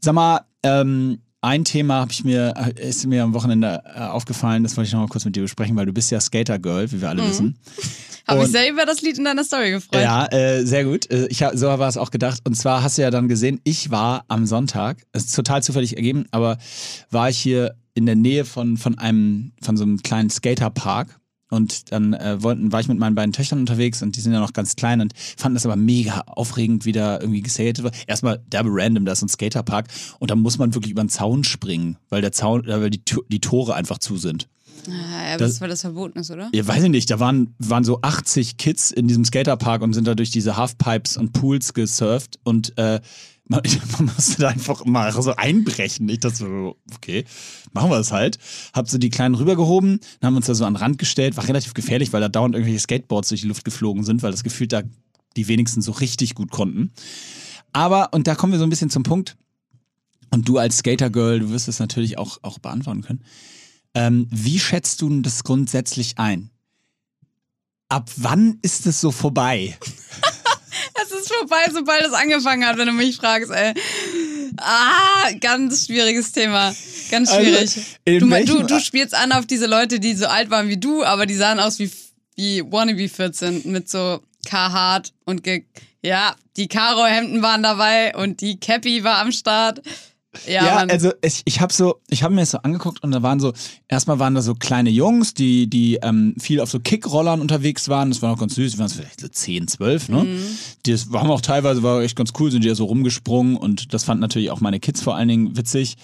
Sag 0.01 0.15
mal, 0.15 0.41
ähm, 0.65 1.19
ein 1.47 1.65
Thema 1.65 2.01
habe 2.01 2.13
ich 2.13 2.25
mir, 2.25 2.55
äh, 2.57 2.89
ist 2.89 3.07
mir 3.07 3.23
am 3.23 3.33
Wochenende 3.33 3.83
äh, 3.85 4.01
aufgefallen, 4.01 4.65
das 4.65 4.77
wollte 4.77 4.89
ich 4.89 4.93
noch 4.93 5.01
mal 5.01 5.09
kurz 5.09 5.25
mit 5.25 5.37
dir 5.37 5.43
besprechen, 5.43 5.77
weil 5.77 5.87
du 5.87 5.93
bist 5.93 6.11
ja 6.11 6.21
Skater-Girl, 6.21 6.91
wie 6.91 7.01
wir 7.01 7.09
alle 7.09 7.27
wissen. 7.27 7.57
Habe 8.27 8.43
ich 8.43 8.49
sehr 8.49 8.71
über 8.71 8.85
das 8.85 9.03
Lied 9.03 9.19
in 9.19 9.25
deiner 9.25 9.45
Story 9.45 9.71
gefreut. 9.71 10.03
Ja, 10.03 10.27
äh, 10.27 10.65
sehr 10.65 10.85
gut. 10.85 11.09
Äh, 11.11 11.29
Ich 11.29 11.45
hab, 11.45 11.57
so 11.57 11.67
war 11.67 11.89
es 11.89 11.97
auch 11.97 12.11
gedacht. 12.11 12.41
Und 12.45 12.57
zwar 12.57 12.83
hast 12.83 12.99
du 12.99 13.03
ja 13.03 13.11
dann 13.11 13.29
gesehen, 13.29 13.61
ich 13.63 13.93
war 13.93 14.25
am 14.27 14.47
Sonntag, 14.47 14.99
es 15.13 15.27
ist 15.27 15.37
total 15.37 15.63
zufällig 15.63 15.97
ergeben, 15.97 16.27
aber 16.33 16.59
war 17.11 17.31
ich 17.31 17.39
hier 17.39 17.77
in 17.95 18.05
der 18.07 18.17
Nähe 18.17 18.45
von, 18.45 18.77
von 18.77 18.99
einem, 18.99 19.53
von 19.63 19.77
so 19.77 19.85
einem 19.85 20.03
kleinen 20.03 20.29
Skaterpark. 20.29 21.09
Und 21.51 21.93
dann 21.93 22.13
äh, 22.15 22.43
wollten, 22.43 22.73
war 22.73 22.81
ich 22.81 22.89
mit 22.89 22.99
meinen 22.99 23.15
beiden 23.15 23.33
Töchtern 23.33 23.61
unterwegs 23.61 24.03
und 24.03 24.17
die 24.17 24.21
sind 24.21 24.33
ja 24.33 24.41
noch 24.41 24.53
ganz 24.53 24.75
klein 24.75 25.01
und 25.01 25.13
fanden 25.37 25.55
das 25.55 25.65
aber 25.65 25.77
mega 25.77 26.23
aufregend, 26.27 26.85
wie 26.85 26.93
da 26.93 27.21
irgendwie 27.21 27.41
geskatet 27.43 27.85
wird. 27.85 27.95
Erstmal 28.09 28.43
derbe 28.51 28.71
random, 28.73 29.05
da 29.05 29.13
ist 29.13 29.23
ein 29.23 29.29
Skaterpark 29.29 29.87
und 30.19 30.31
da 30.31 30.35
muss 30.35 30.59
man 30.59 30.75
wirklich 30.75 30.91
über 30.91 31.05
den 31.05 31.09
Zaun 31.09 31.45
springen, 31.45 31.99
weil 32.09 32.21
der 32.21 32.33
Zaun, 32.33 32.65
äh, 32.67 32.81
weil 32.81 32.91
die, 32.91 33.03
die 33.29 33.41
Tore 33.41 33.75
einfach 33.75 33.99
zu 33.99 34.17
sind. 34.17 34.49
Ah, 34.89 34.91
ja, 34.91 35.29
aber 35.35 35.39
Das- 35.39 35.53
das 35.53 35.61
weil 35.61 35.69
das 35.69 35.81
verboten 35.83 36.19
ist, 36.19 36.31
oder? 36.31 36.49
Ja, 36.53 36.67
weiß 36.67 36.83
ich 36.85 36.91
nicht, 36.91 37.11
da 37.11 37.19
waren, 37.21 37.55
waren 37.59 37.85
so 37.85 38.01
80 38.03 38.57
Kids 38.57 38.91
in 38.91 39.07
diesem 39.09 39.25
Skaterpark 39.25 39.83
und 39.83 39.93
sind 39.95 40.07
da 40.07 40.15
durch 40.15 40.31
diese 40.31 40.57
Halfpipes 40.57 41.17
und 41.17 41.33
Pools 41.33 41.75
gesurft 41.75 42.39
und 42.45 42.77
äh, 42.79 43.01
man, 43.49 43.63
man 43.99 44.07
musste 44.15 44.43
da 44.43 44.49
einfach 44.49 44.85
mal 44.85 45.13
so 45.13 45.35
einbrechen. 45.35 46.09
Ich 46.09 46.21
dachte 46.21 46.37
so, 46.37 46.77
okay, 46.95 47.25
machen 47.73 47.91
wir 47.91 47.99
das 47.99 48.13
halt. 48.13 48.39
Hab 48.73 48.89
so 48.89 48.99
die 48.99 49.11
Kleinen 49.11 49.35
rübergehoben, 49.35 50.01
dann 50.21 50.29
haben 50.29 50.37
uns 50.37 50.47
da 50.47 50.55
so 50.55 50.65
an 50.65 50.75
den 50.75 50.83
Rand 50.83 50.99
gestellt, 50.99 51.37
war 51.37 51.49
relativ 51.49 51.75
gefährlich, 51.75 52.13
weil 52.13 52.21
da 52.21 52.29
dauernd 52.29 52.55
irgendwelche 52.55 52.81
Skateboards 52.81 53.29
durch 53.29 53.43
die 53.43 53.49
Luft 53.49 53.65
geflogen 53.65 54.05
sind, 54.05 54.23
weil 54.23 54.31
das 54.31 54.45
gefühlt 54.45 54.73
da 54.73 54.83
die 55.37 55.49
wenigsten 55.49 55.83
so 55.83 55.93
richtig 55.93 56.35
gut 56.35 56.51
konnten. 56.51 56.93
Aber, 57.73 58.13
und 58.13 58.27
da 58.27 58.35
kommen 58.35 58.53
wir 58.53 58.59
so 58.59 58.65
ein 58.65 58.71
bisschen 58.71 58.91
zum 58.91 59.03
Punkt, 59.03 59.37
und 60.31 60.49
du 60.49 60.59
als 60.59 60.79
Skater-Girl, 60.79 61.41
du 61.41 61.51
wirst 61.51 61.69
es 61.69 61.79
natürlich 61.79 62.19
auch, 62.19 62.39
auch 62.43 62.59
beantworten 62.59 63.03
können. 63.03 63.25
Ähm, 63.95 64.27
wie 64.31 64.59
schätzt 64.59 65.01
du 65.01 65.21
das 65.21 65.45
grundsätzlich 65.45 66.19
ein? 66.19 66.51
Ab 67.89 68.11
wann 68.17 68.59
ist 68.63 68.87
es 68.87 69.01
so 69.01 69.13
vorbei? 69.13 69.79
Ist 71.27 71.35
vorbei, 71.35 71.65
sobald 71.73 72.07
es 72.07 72.13
angefangen 72.13 72.65
hat, 72.67 72.79
wenn 72.79 72.87
du 72.87 72.93
mich 72.93 73.17
fragst, 73.17 73.51
ey. 73.51 73.75
Ah, 74.59 75.31
ganz 75.41 75.87
schwieriges 75.87 76.33
Thema. 76.33 76.75
Ganz 77.11 77.31
Also, 77.31 77.43
schwierig. 77.43 77.77
in 78.05 78.21
du, 78.21 78.45
du, 78.45 78.63
du 78.63 78.81
spielst 78.81 79.15
an 79.15 79.33
auf 79.33 79.47
diese 79.47 79.67
Leute, 79.67 80.01
die 80.01 80.15
so 80.15 80.27
alt 80.27 80.51
waren 80.51 80.69
wie 80.69 80.77
du, 80.79 81.05
aber 81.05 81.27
die 81.27 81.35
sahen 81.35 81.59
aus 81.61 81.79
wie, 81.79 81.91
wie 82.37 82.63
Wannabe 82.71 83.09
14 83.09 83.63
mit 83.65 83.89
so 83.89 84.21
Carhartt 84.47 85.13
und 85.25 85.43
ge 85.43 85.65
ja, 86.03 86.37
die 86.57 86.69
Karo-Hemden 86.69 87.43
waren 87.43 87.65
dabei 87.65 88.15
und 88.15 88.41
die 88.41 88.61
Cappy 88.61 89.03
war 89.03 89.19
am 89.19 89.33
Start. 89.33 89.83
Ja, 90.47 90.65
Ja, 90.65 90.77
also 90.77 91.13
ich, 91.23 91.43
ich 91.45 91.61
habe 91.61 91.73
so, 91.73 92.01
ich 92.09 92.23
habe 92.23 92.35
mir 92.35 92.43
das 92.43 92.51
so 92.53 92.59
angeguckt 92.59 93.03
und 93.03 93.13
da 93.13 93.23
waren 93.23 93.41
so, 93.41 93.53
erstmal 93.89 94.19
waren 94.19 94.35
da 94.35 94.43
so 94.43 94.55
kleine 94.55 94.91
Jungs, 94.91 95.35
die, 95.35 95.69
die 95.69 95.99
ähm, 96.03 96.35
viel 96.39 96.61
auf 96.61 96.71
so 96.71 96.81
Kickrollern 96.81 97.41
unterwegs 97.41 97.89
waren. 97.89 98.11
Das 98.11 98.23
war 98.23 98.31
noch 98.31 98.39
ganz 98.39 98.55
süß, 98.55 98.73
die 98.73 98.79
waren 98.79 98.89
so 98.89 98.97
vielleicht 98.97 99.21
so 99.21 99.29
10, 99.29 99.69
12, 99.69 100.09
ne? 100.09 100.25
Mhm. 100.25 100.39
Die 100.85 100.93
das 100.93 101.09
haben 101.13 101.31
auch 101.31 101.41
teilweise, 101.41 101.83
war 101.83 102.03
echt 102.03 102.17
ganz 102.17 102.33
cool, 102.39 102.51
sind 102.51 102.65
die 102.65 102.69
da 102.69 102.75
so 102.75 102.85
rumgesprungen 102.85 103.57
und 103.57 103.93
das 103.95 104.05
fanden 104.05 104.21
natürlich 104.21 104.51
auch 104.51 104.61
meine 104.61 104.81
Kids 104.81 105.03
vor 105.03 105.17
allen 105.17 105.29
Dingen 105.29 105.57
witzig. 105.57 105.97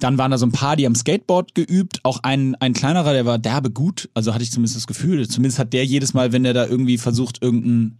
Dann 0.00 0.16
waren 0.16 0.30
da 0.30 0.38
so 0.38 0.46
ein 0.46 0.52
paar, 0.52 0.76
die 0.76 0.86
am 0.86 0.94
Skateboard 0.94 1.56
geübt. 1.56 2.00
Auch 2.04 2.20
ein, 2.22 2.54
ein 2.56 2.72
kleinerer, 2.72 3.12
der 3.12 3.26
war 3.26 3.38
derbe 3.38 3.70
gut. 3.70 4.08
Also 4.14 4.32
hatte 4.32 4.44
ich 4.44 4.52
zumindest 4.52 4.76
das 4.76 4.86
Gefühl. 4.86 5.26
Zumindest 5.28 5.58
hat 5.58 5.72
der 5.72 5.84
jedes 5.84 6.14
Mal, 6.14 6.32
wenn 6.32 6.44
der 6.44 6.54
da 6.54 6.66
irgendwie 6.66 6.98
versucht, 6.98 7.42
irgendein 7.42 7.98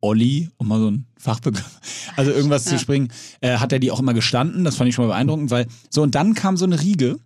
Olli, 0.00 0.50
um 0.58 0.68
mal 0.68 0.78
so 0.78 0.90
ein 0.90 1.06
Fachbegriff, 1.18 1.80
also 2.16 2.30
irgendwas 2.30 2.64
zu 2.64 2.72
Ja. 2.74 2.78
springen, 2.78 3.12
äh, 3.40 3.56
hat 3.58 3.72
er 3.72 3.78
die 3.78 3.90
auch 3.90 3.98
immer 4.00 4.14
gestanden. 4.14 4.64
Das 4.64 4.76
fand 4.76 4.88
ich 4.88 4.94
schon 4.94 5.06
mal 5.06 5.12
beeindruckend, 5.14 5.50
weil 5.50 5.66
so 5.90 6.02
und 6.02 6.14
dann 6.14 6.34
kam 6.34 6.56
so 6.56 6.64
eine 6.64 6.80
Riege 6.80 7.18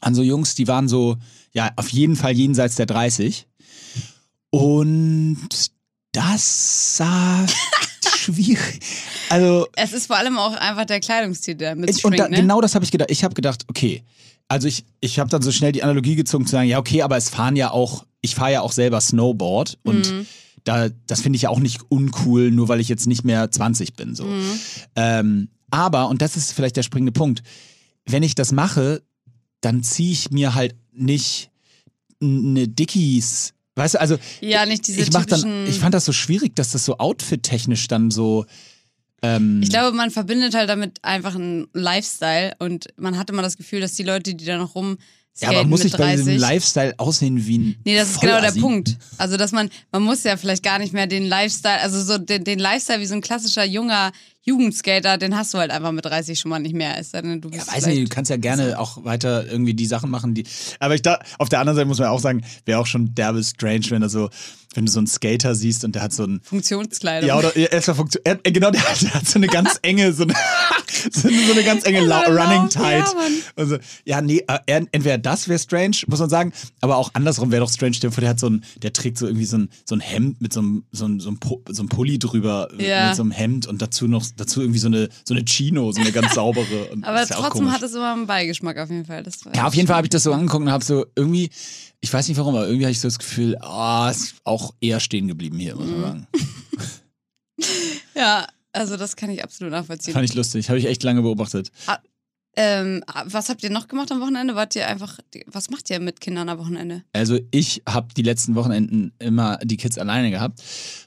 an 0.00 0.14
so 0.14 0.22
Jungs, 0.22 0.54
die 0.54 0.68
waren 0.68 0.88
so, 0.88 1.16
ja, 1.52 1.70
auf 1.76 1.88
jeden 1.88 2.16
Fall 2.16 2.32
jenseits 2.32 2.74
der 2.76 2.86
30. 2.86 3.46
Und 4.50 5.38
das 6.12 6.96
sah 6.96 7.46
schwierig. 8.16 8.80
Also 9.28 9.66
Es 9.76 9.92
ist 9.92 10.06
vor 10.06 10.16
allem 10.16 10.38
auch 10.38 10.54
einfach 10.54 10.84
der 10.84 11.00
Kleidungsstil, 11.00 11.54
der 11.56 11.72
ich, 11.72 11.78
mitschwingt, 11.78 12.04
und 12.04 12.18
da, 12.18 12.28
ne? 12.28 12.36
genau 12.36 12.60
das 12.60 12.74
habe 12.74 12.84
ich 12.84 12.90
gedacht. 12.90 13.10
Ich 13.10 13.24
habe 13.24 13.34
gedacht, 13.34 13.64
okay, 13.68 14.02
also 14.48 14.68
ich, 14.68 14.84
ich 15.00 15.18
habe 15.18 15.28
dann 15.30 15.42
so 15.42 15.50
schnell 15.52 15.72
die 15.72 15.82
Analogie 15.82 16.14
gezogen 16.16 16.46
zu 16.46 16.52
sagen, 16.52 16.68
ja 16.68 16.78
okay, 16.78 17.02
aber 17.02 17.16
es 17.16 17.28
fahren 17.30 17.56
ja 17.56 17.70
auch, 17.70 18.04
ich 18.20 18.34
fahre 18.34 18.52
ja 18.52 18.60
auch 18.62 18.72
selber 18.72 19.00
Snowboard 19.00 19.78
und 19.82 20.12
Mhm. 20.12 20.26
Da, 20.66 20.88
das 21.06 21.20
finde 21.22 21.36
ich 21.36 21.42
ja 21.42 21.48
auch 21.48 21.60
nicht 21.60 21.80
uncool, 21.90 22.50
nur 22.50 22.68
weil 22.68 22.80
ich 22.80 22.88
jetzt 22.88 23.06
nicht 23.06 23.24
mehr 23.24 23.50
20 23.50 23.94
bin. 23.94 24.14
So. 24.14 24.24
Mhm. 24.24 24.60
Ähm, 24.96 25.48
aber, 25.70 26.08
und 26.08 26.20
das 26.22 26.36
ist 26.36 26.52
vielleicht 26.52 26.76
der 26.76 26.82
springende 26.82 27.12
Punkt, 27.12 27.42
wenn 28.04 28.22
ich 28.22 28.34
das 28.34 28.52
mache, 28.52 29.02
dann 29.60 29.82
ziehe 29.82 30.12
ich 30.12 30.30
mir 30.30 30.54
halt 30.54 30.74
nicht 30.92 31.50
eine 32.20 32.66
Dickies. 32.66 33.54
Weißt 33.76 33.94
du, 33.94 34.00
also 34.00 34.18
Ja, 34.40 34.66
nicht 34.66 34.86
diese 34.86 35.02
ich 35.02 35.12
mach 35.12 35.26
dann, 35.26 35.66
ich 35.66 35.78
fand 35.78 35.94
das 35.94 36.04
so 36.04 36.12
schwierig, 36.12 36.56
dass 36.56 36.72
das 36.72 36.84
so 36.84 36.98
outfit-technisch 36.98 37.86
dann 37.86 38.10
so. 38.10 38.44
Ähm, 39.22 39.60
Ich 39.62 39.70
glaube, 39.70 39.96
man 39.96 40.10
verbindet 40.10 40.54
halt 40.54 40.68
damit 40.68 41.04
einfach 41.04 41.36
einen 41.36 41.68
Lifestyle 41.74 42.54
und 42.58 42.88
man 42.96 43.16
hat 43.18 43.30
immer 43.30 43.42
das 43.42 43.56
Gefühl, 43.56 43.80
dass 43.80 43.94
die 43.94 44.02
Leute, 44.02 44.34
die 44.34 44.44
da 44.44 44.56
noch 44.58 44.74
rum 44.74 44.98
ja, 45.38 45.50
aber 45.50 45.64
muss 45.64 45.84
ich 45.84 45.92
bei 45.92 45.98
30, 45.98 46.24
diesem 46.24 46.38
Lifestyle 46.38 46.94
aussehen 46.98 47.46
wie 47.46 47.58
ein. 47.58 47.76
Nee, 47.84 47.96
das 47.96 48.10
ist 48.10 48.20
genau 48.20 48.40
der? 48.40 48.52
Punkt. 48.52 48.96
Also, 49.18 49.36
dass 49.36 49.52
man, 49.52 49.68
man 49.92 50.02
muss 50.02 50.22
ja 50.24 50.36
vielleicht 50.36 50.62
gar 50.62 50.78
nicht 50.78 50.92
mehr 50.92 51.06
den 51.06 51.26
Lifestyle, 51.26 51.80
also 51.80 52.02
so 52.02 52.18
den, 52.18 52.44
den 52.44 52.58
Lifestyle 52.58 53.00
wie 53.00 53.06
so 53.06 53.14
ein 53.14 53.20
klassischer 53.20 53.64
junger 53.64 54.12
Jugendskater, 54.44 55.18
den 55.18 55.36
hast 55.36 55.52
du 55.54 55.58
halt 55.58 55.70
einfach 55.72 55.90
mit 55.92 56.04
30 56.04 56.38
schon 56.38 56.50
mal 56.50 56.60
nicht 56.60 56.74
mehr. 56.74 57.02
Sei 57.02 57.20
denn, 57.20 57.40
du 57.40 57.48
Ja, 57.48 57.56
bist 57.56 57.66
weiß 57.68 57.74
vielleicht- 57.84 57.98
nicht, 57.98 58.10
du 58.10 58.14
kannst 58.14 58.30
ja 58.30 58.36
gerne 58.36 58.78
auch 58.78 59.04
weiter 59.04 59.44
irgendwie 59.46 59.74
die 59.74 59.86
Sachen 59.86 60.08
machen, 60.10 60.34
die. 60.34 60.44
Aber 60.78 60.94
ich 60.94 61.02
da, 61.02 61.18
auf 61.38 61.48
der 61.48 61.60
anderen 61.60 61.76
Seite 61.76 61.86
muss 61.88 61.98
man 61.98 62.08
auch 62.08 62.20
sagen, 62.20 62.44
wäre 62.64 62.78
auch 62.78 62.86
schon 62.86 63.14
derbe 63.14 63.42
strange, 63.42 63.84
wenn 63.90 64.02
du 64.02 64.08
so, 64.08 64.30
wenn 64.76 64.86
du 64.86 64.92
so 64.92 64.98
einen 65.00 65.06
Skater 65.06 65.54
siehst 65.54 65.84
und 65.84 65.94
der 65.94 66.02
hat 66.02 66.12
so 66.12 66.24
ein. 66.24 66.40
Funktionskleidung. 66.44 67.28
Ja, 67.28 67.38
oder 67.38 67.54
erstmal 67.56 67.96
Funktion. 67.96 68.20
Er, 68.24 68.38
er- 68.42 68.52
genau, 68.52 68.70
der, 68.72 68.82
hat- 68.88 69.02
der 69.02 69.14
hat 69.14 69.26
so 69.26 69.38
eine 69.38 69.46
ganz 69.46 69.78
enge, 69.82 70.12
so 70.12 70.24
eine, 70.24 70.34
so 71.12 71.28
eine, 71.28 71.62
ganz 71.64 71.84
enge 71.84 72.00
La 72.04 72.20
Running 72.22 72.68
Tight. 72.68 73.04
ja, 73.06 73.14
also, 73.56 73.78
ja, 74.04 74.20
nee, 74.20 74.44
äh, 74.48 74.58
er- 74.66 74.86
entweder 74.92 75.18
das 75.18 75.48
wäre 75.48 75.58
strange, 75.58 75.96
muss 76.06 76.20
man 76.20 76.28
sagen, 76.30 76.52
aber 76.80 76.96
auch 76.96 77.10
andersrum 77.14 77.50
wäre 77.50 77.60
doch 77.64 77.70
strange. 77.72 77.96
Vor, 78.00 78.10
der 78.20 78.28
hat 78.30 78.40
so 78.40 78.48
ein, 78.48 78.64
der 78.82 78.92
trägt 78.92 79.18
so 79.18 79.26
irgendwie 79.26 79.46
so 79.46 79.58
ein, 79.58 79.68
so 79.84 79.94
ein 79.94 80.00
Hemd 80.00 80.40
mit 80.40 80.52
so 80.52 80.60
einem, 80.60 80.84
so 80.92 81.04
einem, 81.06 81.20
so 81.20 81.28
einem, 81.30 81.38
so 81.70 81.82
einem 81.82 81.88
Pulli 81.88 82.18
drüber, 82.18 82.68
äh, 82.78 82.88
Ja. 82.88 83.06
mit 83.08 83.16
so 83.16 83.22
einem 83.22 83.30
Hemd 83.32 83.66
und 83.66 83.80
dazu 83.82 84.06
noch, 84.08 84.24
dazu 84.36 84.60
irgendwie 84.60 84.78
so 84.80 84.88
eine, 84.88 85.08
so 85.24 85.34
eine 85.34 85.44
Chino, 85.44 85.92
so 85.92 86.00
eine 86.00 86.12
ganz 86.12 86.34
saubere. 86.34 86.90
Aber 87.02 87.18
ja 87.20 87.26
trotzdem 87.26 87.70
hat 87.72 87.82
es 87.82 87.94
immer 87.94 88.12
einen 88.12 88.26
Beigeschmack 88.26 88.78
auf 88.78 88.90
jeden 88.90 89.04
Fall. 89.04 89.24
Ja, 89.54 89.66
auf 89.66 89.74
jeden 89.74 89.86
Fall 89.86 89.96
habe 89.96 90.06
ich 90.06 90.10
das 90.10 90.22
so 90.22 90.32
angeguckt 90.32 90.64
und 90.64 90.70
habe 90.70 90.84
so 90.84 91.06
irgendwie, 91.16 91.50
ich 92.00 92.12
weiß 92.12 92.28
nicht 92.28 92.36
warum, 92.36 92.54
aber 92.54 92.66
irgendwie 92.66 92.84
habe 92.84 92.92
ich 92.92 93.00
so 93.00 93.08
das 93.08 93.18
Gefühl, 93.18 93.56
ah, 93.60 94.10
ist 94.10 94.36
auch 94.44 94.74
eher 94.80 95.00
stehen 95.00 95.28
geblieben 95.28 95.58
hier, 95.58 95.76
muss 95.76 95.86
man 95.86 96.00
sagen. 96.00 96.26
Ja, 98.14 98.46
also 98.72 98.96
das 98.96 99.14
kann 99.16 99.30
ich 99.30 99.42
absolut 99.42 99.72
nachvollziehen. 99.72 100.14
Fand 100.14 100.28
ich 100.28 100.34
lustig, 100.34 100.68
habe 100.68 100.78
ich 100.78 100.86
echt 100.86 101.02
lange 101.02 101.22
beobachtet. 101.22 101.70
Ähm, 102.56 103.04
was 103.26 103.50
habt 103.50 103.62
ihr 103.62 103.70
noch 103.70 103.86
gemacht 103.86 104.10
am 104.10 104.20
Wochenende? 104.20 104.54
Wart 104.54 104.74
ihr 104.74 104.88
einfach, 104.88 105.18
was 105.46 105.68
macht 105.68 105.90
ihr 105.90 106.00
mit 106.00 106.22
Kindern 106.22 106.48
am 106.48 106.58
Wochenende? 106.58 107.04
Also 107.12 107.38
ich 107.50 107.82
habe 107.86 108.08
die 108.14 108.22
letzten 108.22 108.54
Wochenenden 108.54 109.12
immer 109.18 109.58
die 109.58 109.76
Kids 109.76 109.98
alleine 109.98 110.30
gehabt, 110.30 110.62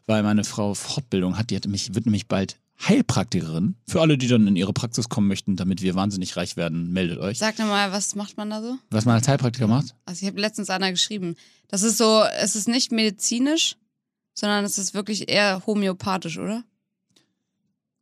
weil 0.05 0.21
meine 0.21 0.43
Frau 0.43 0.75
Fortbildung 0.75 1.37
hat, 1.39 1.49
die 1.49 1.55
hat 1.55 1.65
mich, 1.65 1.95
wird 1.95 2.05
nämlich 2.05 2.27
bald 2.27 2.57
Heilpraktikerin. 2.87 3.75
Für 3.87 4.01
alle, 4.01 4.17
die 4.17 4.27
dann 4.27 4.47
in 4.47 4.55
ihre 4.55 4.73
Praxis 4.73 5.09
kommen 5.09 5.27
möchten, 5.27 5.55
damit 5.55 5.81
wir 5.81 5.95
wahnsinnig 5.95 6.37
reich 6.37 6.55
werden, 6.55 6.91
meldet 6.91 7.19
euch. 7.19 7.37
Sag 7.37 7.57
doch 7.57 7.65
mal, 7.65 7.91
was 7.91 8.15
macht 8.15 8.37
man 8.37 8.49
da 8.49 8.61
so? 8.61 8.77
Was 8.89 9.05
man 9.05 9.15
als 9.15 9.27
Heilpraktiker 9.27 9.67
macht? 9.67 9.95
Also 10.05 10.23
ich 10.23 10.27
habe 10.27 10.39
letztens 10.39 10.69
einer 10.69 10.89
geschrieben. 10.91 11.35
Das 11.67 11.83
ist 11.83 11.97
so, 11.97 12.23
es 12.39 12.55
ist 12.55 12.67
nicht 12.67 12.91
medizinisch, 12.91 13.75
sondern 14.33 14.63
es 14.63 14.77
ist 14.77 14.93
wirklich 14.93 15.29
eher 15.29 15.61
homöopathisch, 15.65 16.37
oder? 16.37 16.63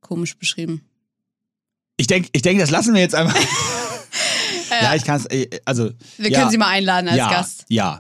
Komisch 0.02 0.38
beschrieben. 0.38 0.88
Ich 1.98 2.08
denke, 2.08 2.30
ich 2.34 2.44
denk, 2.44 2.60
das 2.60 2.70
lassen 2.70 2.94
wir 2.94 3.02
jetzt 3.02 3.16
einfach. 3.16 3.36
ja, 4.70 4.94
ich 4.94 5.04
kann 5.04 5.20
es, 5.20 5.60
also. 5.66 5.90
Wir 6.18 6.30
ja, 6.30 6.40
können 6.40 6.52
sie 6.52 6.60
mal 6.60 6.68
einladen 6.68 7.08
als 7.08 7.18
ja, 7.18 7.30
Gast. 7.30 7.66
Ja. 7.70 8.00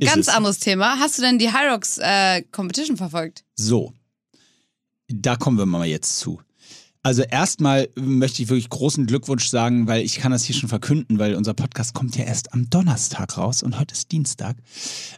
Ganz 0.00 0.28
es. 0.28 0.28
anderes 0.28 0.58
Thema. 0.58 0.98
Hast 0.98 1.18
du 1.18 1.22
denn 1.22 1.38
die 1.38 1.52
Hyrox 1.52 1.98
äh, 1.98 2.42
Competition 2.50 2.96
verfolgt? 2.96 3.44
So, 3.56 3.92
da 5.08 5.36
kommen 5.36 5.58
wir 5.58 5.66
mal 5.66 5.86
jetzt 5.86 6.18
zu. 6.18 6.40
Also 7.02 7.22
erstmal 7.22 7.88
möchte 7.94 8.42
ich 8.42 8.48
wirklich 8.48 8.68
großen 8.68 9.06
Glückwunsch 9.06 9.48
sagen, 9.48 9.86
weil 9.86 10.02
ich 10.02 10.16
kann 10.16 10.32
das 10.32 10.44
hier 10.44 10.54
schon 10.54 10.68
verkünden, 10.68 11.18
weil 11.18 11.36
unser 11.36 11.54
Podcast 11.54 11.94
kommt 11.94 12.16
ja 12.16 12.24
erst 12.24 12.52
am 12.52 12.68
Donnerstag 12.68 13.38
raus 13.38 13.62
und 13.62 13.78
heute 13.78 13.94
ist 13.94 14.12
Dienstag, 14.12 14.56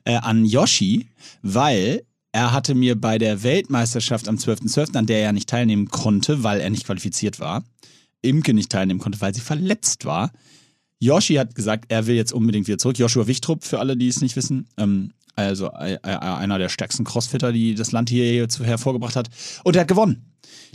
äh, 0.04 0.14
an 0.16 0.44
Yoshi, 0.44 1.08
weil 1.42 2.04
er 2.32 2.52
hatte 2.52 2.74
mir 2.74 3.00
bei 3.00 3.18
der 3.18 3.42
Weltmeisterschaft 3.42 4.28
am 4.28 4.36
12.12., 4.36 4.96
an 4.96 5.06
der 5.06 5.22
er 5.22 5.32
nicht 5.32 5.48
teilnehmen 5.48 5.88
konnte, 5.88 6.44
weil 6.44 6.60
er 6.60 6.70
nicht 6.70 6.86
qualifiziert 6.86 7.40
war, 7.40 7.64
Imke 8.22 8.54
nicht 8.54 8.70
teilnehmen 8.70 9.00
konnte, 9.00 9.20
weil 9.20 9.34
sie 9.34 9.40
verletzt 9.40 10.04
war. 10.04 10.30
Yoshi 11.00 11.34
hat 11.36 11.54
gesagt, 11.54 11.86
er 11.88 12.06
will 12.06 12.14
jetzt 12.14 12.32
unbedingt 12.32 12.68
wieder 12.68 12.78
zurück. 12.78 12.98
Joshua 12.98 13.26
Wichtrup, 13.26 13.64
für 13.64 13.80
alle, 13.80 13.96
die 13.96 14.08
es 14.08 14.20
nicht 14.20 14.36
wissen. 14.36 14.68
Ähm, 14.76 15.12
also 15.48 15.70
äh, 15.72 15.94
äh, 15.94 15.98
einer 16.06 16.58
der 16.58 16.68
stärksten 16.68 17.04
Crossfitter, 17.04 17.52
die 17.52 17.74
das 17.74 17.92
Land 17.92 18.08
hier 18.10 18.48
zu 18.48 18.64
hervorgebracht 18.64 19.16
hat. 19.16 19.28
Und 19.64 19.76
er 19.76 19.82
hat 19.82 19.88
gewonnen. 19.88 20.24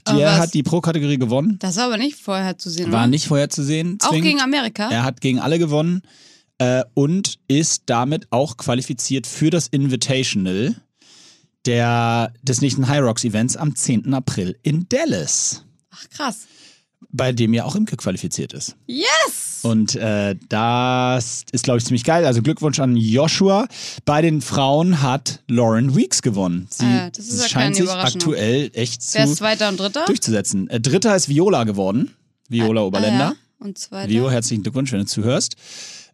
Oh, 0.07 0.15
Der 0.15 0.37
hat 0.37 0.53
die 0.53 0.61
Pro-Kategorie 0.61 1.17
gewonnen. 1.17 1.57
Das 1.59 1.77
war 1.77 1.85
aber 1.85 1.97
nicht 1.97 2.17
vorher 2.17 2.57
zu 2.57 2.69
sehen, 2.69 2.91
War 2.91 3.01
oder? 3.01 3.07
nicht 3.07 3.25
vorherzusehen. 3.27 3.97
Auch 4.03 4.09
zwingend. 4.09 4.27
gegen 4.27 4.41
Amerika? 4.41 4.89
Er 4.91 5.03
hat 5.03 5.19
gegen 5.19 5.39
alle 5.39 5.57
gewonnen 5.57 6.03
äh, 6.59 6.83
und 6.93 7.39
ist 7.47 7.83
damit 7.87 8.27
auch 8.31 8.57
qualifiziert 8.57 9.25
für 9.25 9.49
das 9.49 9.67
Invitational 9.67 10.75
der, 11.65 12.31
des 12.43 12.61
nächsten 12.61 12.87
High 12.87 13.01
Rocks 13.01 13.23
Events 13.23 13.57
am 13.57 13.75
10. 13.75 14.13
April 14.13 14.57
in 14.61 14.87
Dallas, 14.89 15.63
Ach, 15.89 16.09
krass. 16.09 16.41
Bei 17.11 17.31
dem 17.31 17.53
ja 17.53 17.63
auch 17.65 17.75
Imke 17.75 17.97
qualifiziert 17.97 18.53
ist. 18.53 18.75
Yes! 18.87 19.59
Und 19.63 19.95
äh, 19.95 20.35
das 20.49 21.43
ist, 21.51 21.63
glaube 21.63 21.79
ich, 21.79 21.85
ziemlich 21.85 22.03
geil. 22.03 22.25
Also 22.25 22.41
Glückwunsch 22.43 22.79
an 22.79 22.95
Joshua. 22.95 23.67
Bei 24.05 24.21
den 24.21 24.41
Frauen 24.41 25.01
hat 25.01 25.41
Lauren 25.47 25.95
Weeks 25.95 26.21
gewonnen. 26.21 26.67
Sie 26.69 26.85
Ah, 26.85 27.09
das 27.09 27.27
ist 27.27 27.41
ja 27.41 27.47
scheint 27.49 27.75
sich 27.75 27.89
aktuell 27.89 28.69
echt 28.73 29.01
zu 29.01 29.17
Wer 29.17 29.25
ist 29.25 29.37
Zweiter 29.37 29.69
und 29.69 29.79
Dritter? 29.79 30.05
durchzusetzen. 30.05 30.69
Äh, 30.69 30.79
Dritter 30.79 31.15
ist 31.15 31.29
Viola 31.29 31.63
geworden. 31.63 32.13
Viola 32.47 32.81
Oberländer. 32.81 33.29
Ah, 33.29 33.29
ja. 33.29 33.65
Und 33.65 33.77
Zweiter? 33.79 34.09
Vio, 34.09 34.29
herzlichen 34.29 34.61
Glückwunsch, 34.61 34.91
wenn 34.91 34.99
du 34.99 35.05
zuhörst. 35.07 35.55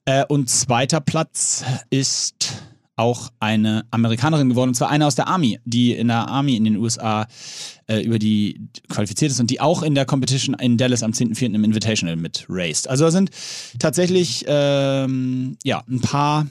Äh, 0.06 0.24
und 0.28 0.50
zweiter 0.50 1.02
Platz 1.02 1.64
ist 1.90 2.54
auch 3.02 3.32
eine 3.40 3.86
Amerikanerin 3.90 4.50
geworden, 4.50 4.70
und 4.70 4.76
zwar 4.76 4.90
eine 4.90 5.08
aus 5.08 5.16
der 5.16 5.28
Army, 5.28 5.60
die 5.66 5.94
in 5.94 6.08
der 6.08 6.28
Army 6.28 6.56
in 6.56 6.64
den 6.64 6.78
USA 6.78 7.28
äh, 7.88 8.02
über 8.02 8.20
die 8.20 8.70
qualifiziert 8.90 9.32
ist 9.32 9.40
und 9.40 9.50
die 9.50 9.60
auch 9.60 9.82
in 9.82 9.96
der 9.96 10.06
Competition 10.06 10.56
in 10.60 10.78
Dallas 10.78 11.02
am 11.02 11.12
10.4. 11.12 11.56
im 11.56 11.64
Invitational 11.64 12.16
mit 12.16 12.46
raced. 12.48 12.88
Also 12.88 13.06
da 13.06 13.12
sind 13.12 13.32
tatsächlich 13.80 14.46
ähm, 14.48 15.58
ja, 15.64 15.84
ein 15.90 16.00
paar, 16.00 16.46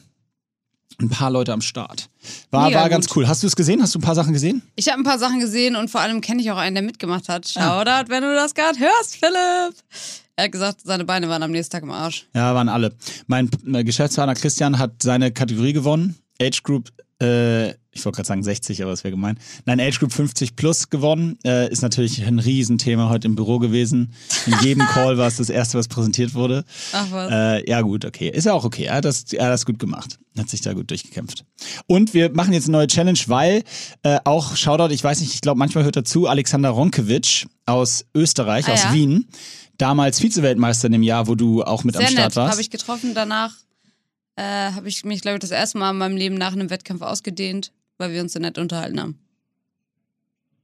ein 1.00 1.08
paar 1.08 1.30
Leute 1.30 1.52
am 1.52 1.60
Start. 1.60 2.10
War, 2.50 2.66
Mega 2.66 2.80
war 2.80 2.88
ganz 2.88 3.06
gut. 3.06 3.18
cool. 3.18 3.28
Hast 3.28 3.44
du 3.44 3.46
es 3.46 3.54
gesehen? 3.54 3.80
Hast 3.80 3.94
du 3.94 4.00
ein 4.00 4.02
paar 4.02 4.16
Sachen 4.16 4.32
gesehen? 4.32 4.62
Ich 4.74 4.88
habe 4.88 5.00
ein 5.00 5.04
paar 5.04 5.20
Sachen 5.20 5.38
gesehen 5.38 5.76
und 5.76 5.88
vor 5.88 6.00
allem 6.00 6.20
kenne 6.20 6.42
ich 6.42 6.50
auch 6.50 6.58
einen, 6.58 6.74
der 6.74 6.82
mitgemacht 6.82 7.28
hat. 7.28 7.50
Ah. 7.54 7.84
Shoutout, 7.84 8.10
wenn 8.10 8.22
du 8.24 8.34
das 8.34 8.54
gerade 8.54 8.78
hörst, 8.78 9.16
Philipp. 9.16 9.76
Er 10.36 10.44
hat 10.44 10.52
gesagt, 10.52 10.80
seine 10.84 11.04
Beine 11.04 11.28
waren 11.28 11.42
am 11.42 11.50
nächsten 11.50 11.72
Tag 11.72 11.82
im 11.82 11.90
Arsch. 11.90 12.26
Ja, 12.34 12.54
waren 12.54 12.70
alle. 12.70 12.94
Mein 13.26 13.50
Geschäftspartner 13.84 14.34
Christian 14.34 14.78
hat 14.78 15.02
seine 15.02 15.32
Kategorie 15.32 15.74
gewonnen. 15.74 16.16
Age 16.40 16.62
Group, 16.62 16.90
äh, 17.22 17.70
ich 17.92 18.04
wollte 18.04 18.16
gerade 18.16 18.28
sagen 18.28 18.42
60, 18.42 18.80
aber 18.82 18.92
das 18.92 19.02
wäre 19.04 19.10
gemein. 19.12 19.36
Nein, 19.66 19.80
Age 19.80 19.98
Group 19.98 20.12
50 20.12 20.54
plus 20.56 20.88
gewonnen. 20.90 21.36
Äh, 21.44 21.70
ist 21.70 21.82
natürlich 21.82 22.24
ein 22.24 22.38
Riesenthema 22.38 23.08
heute 23.10 23.26
im 23.26 23.34
Büro 23.34 23.58
gewesen. 23.58 24.12
In 24.46 24.54
jedem 24.62 24.86
Call 24.92 25.18
war 25.18 25.26
es 25.26 25.36
das 25.36 25.50
erste, 25.50 25.76
was 25.76 25.88
präsentiert 25.88 26.34
wurde. 26.34 26.64
Ach 26.92 27.06
was. 27.10 27.30
Äh, 27.30 27.68
ja, 27.68 27.80
gut, 27.82 28.04
okay. 28.04 28.30
Ist 28.30 28.44
ja 28.46 28.52
auch 28.54 28.64
okay. 28.64 28.84
Er 28.84 28.94
hat, 28.96 29.04
das, 29.04 29.32
er 29.32 29.46
hat 29.46 29.52
das 29.52 29.66
gut 29.66 29.78
gemacht. 29.78 30.18
Hat 30.38 30.48
sich 30.48 30.60
da 30.62 30.72
gut 30.72 30.88
durchgekämpft. 30.88 31.44
Und 31.88 32.14
wir 32.14 32.30
machen 32.32 32.52
jetzt 32.54 32.68
eine 32.68 32.78
neue 32.78 32.86
Challenge, 32.86 33.18
weil 33.26 33.64
äh, 34.04 34.18
auch, 34.24 34.56
Shoutout, 34.56 34.94
ich 34.94 35.02
weiß 35.02 35.20
nicht, 35.20 35.34
ich 35.34 35.40
glaube, 35.40 35.58
manchmal 35.58 35.84
hört 35.84 35.96
dazu, 35.96 36.26
Alexander 36.28 36.70
Ronkewitsch 36.70 37.46
aus 37.66 38.04
Österreich, 38.14 38.68
Ah, 38.68 38.72
aus 38.74 38.84
ja. 38.84 38.92
Wien. 38.94 39.26
Damals 39.78 40.20
Vize-Weltmeister 40.20 40.86
in 40.86 40.92
dem 40.92 41.02
Jahr, 41.02 41.26
wo 41.26 41.34
du 41.34 41.64
auch 41.64 41.84
mit 41.84 41.96
am 41.96 42.02
Sehr 42.02 42.10
Start 42.12 42.28
nett. 42.28 42.36
warst. 42.36 42.52
Habe 42.52 42.60
ich 42.62 42.70
getroffen. 42.70 43.14
Danach 43.14 43.52
äh, 44.40 44.72
habe 44.72 44.88
ich 44.88 45.04
mich, 45.04 45.20
glaube 45.20 45.36
ich, 45.36 45.40
das 45.40 45.50
erste 45.50 45.76
Mal 45.76 45.90
in 45.90 45.98
meinem 45.98 46.16
Leben 46.16 46.34
nach 46.36 46.52
einem 46.52 46.70
Wettkampf 46.70 47.02
ausgedehnt, 47.02 47.72
weil 47.98 48.12
wir 48.12 48.22
uns 48.22 48.32
so 48.32 48.38
nett 48.38 48.56
unterhalten 48.56 48.98
haben. 48.98 49.18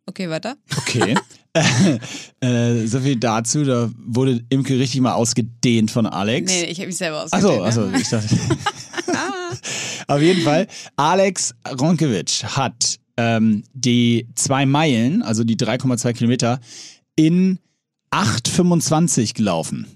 Okay, 0.07 0.31
weiter. 0.31 0.57
Okay. 0.79 1.15
äh, 2.41 2.87
so 2.87 3.01
viel 3.01 3.17
dazu. 3.17 3.65
Da 3.65 3.91
wurde 3.99 4.43
Imke 4.49 4.79
richtig 4.79 5.01
mal 5.01 5.13
ausgedehnt 5.13 5.91
von 5.91 6.07
Alex. 6.07 6.51
Nee, 6.51 6.65
ich 6.65 6.79
habe 6.79 6.87
mich 6.87 6.97
selber 6.97 7.27
Achso, 7.31 7.63
ausgedehnt. 7.63 7.65
also 7.65 7.91
ich 7.93 8.09
dachte. 8.09 8.37
Auf 10.09 10.23
jeden 10.23 10.43
Fall. 10.43 10.69
Alex 10.95 11.55
Ronkewitsch 11.79 12.45
hat 12.45 12.99
ähm, 13.17 13.65
die 13.75 14.29
zwei 14.37 14.65
Meilen, 14.65 15.23
also 15.23 15.45
die 15.45 15.57
3,2 15.57 16.13
Kilometer, 16.15 16.61
in 17.17 17.59
8,25 18.13 19.35
gelaufen. 19.35 19.96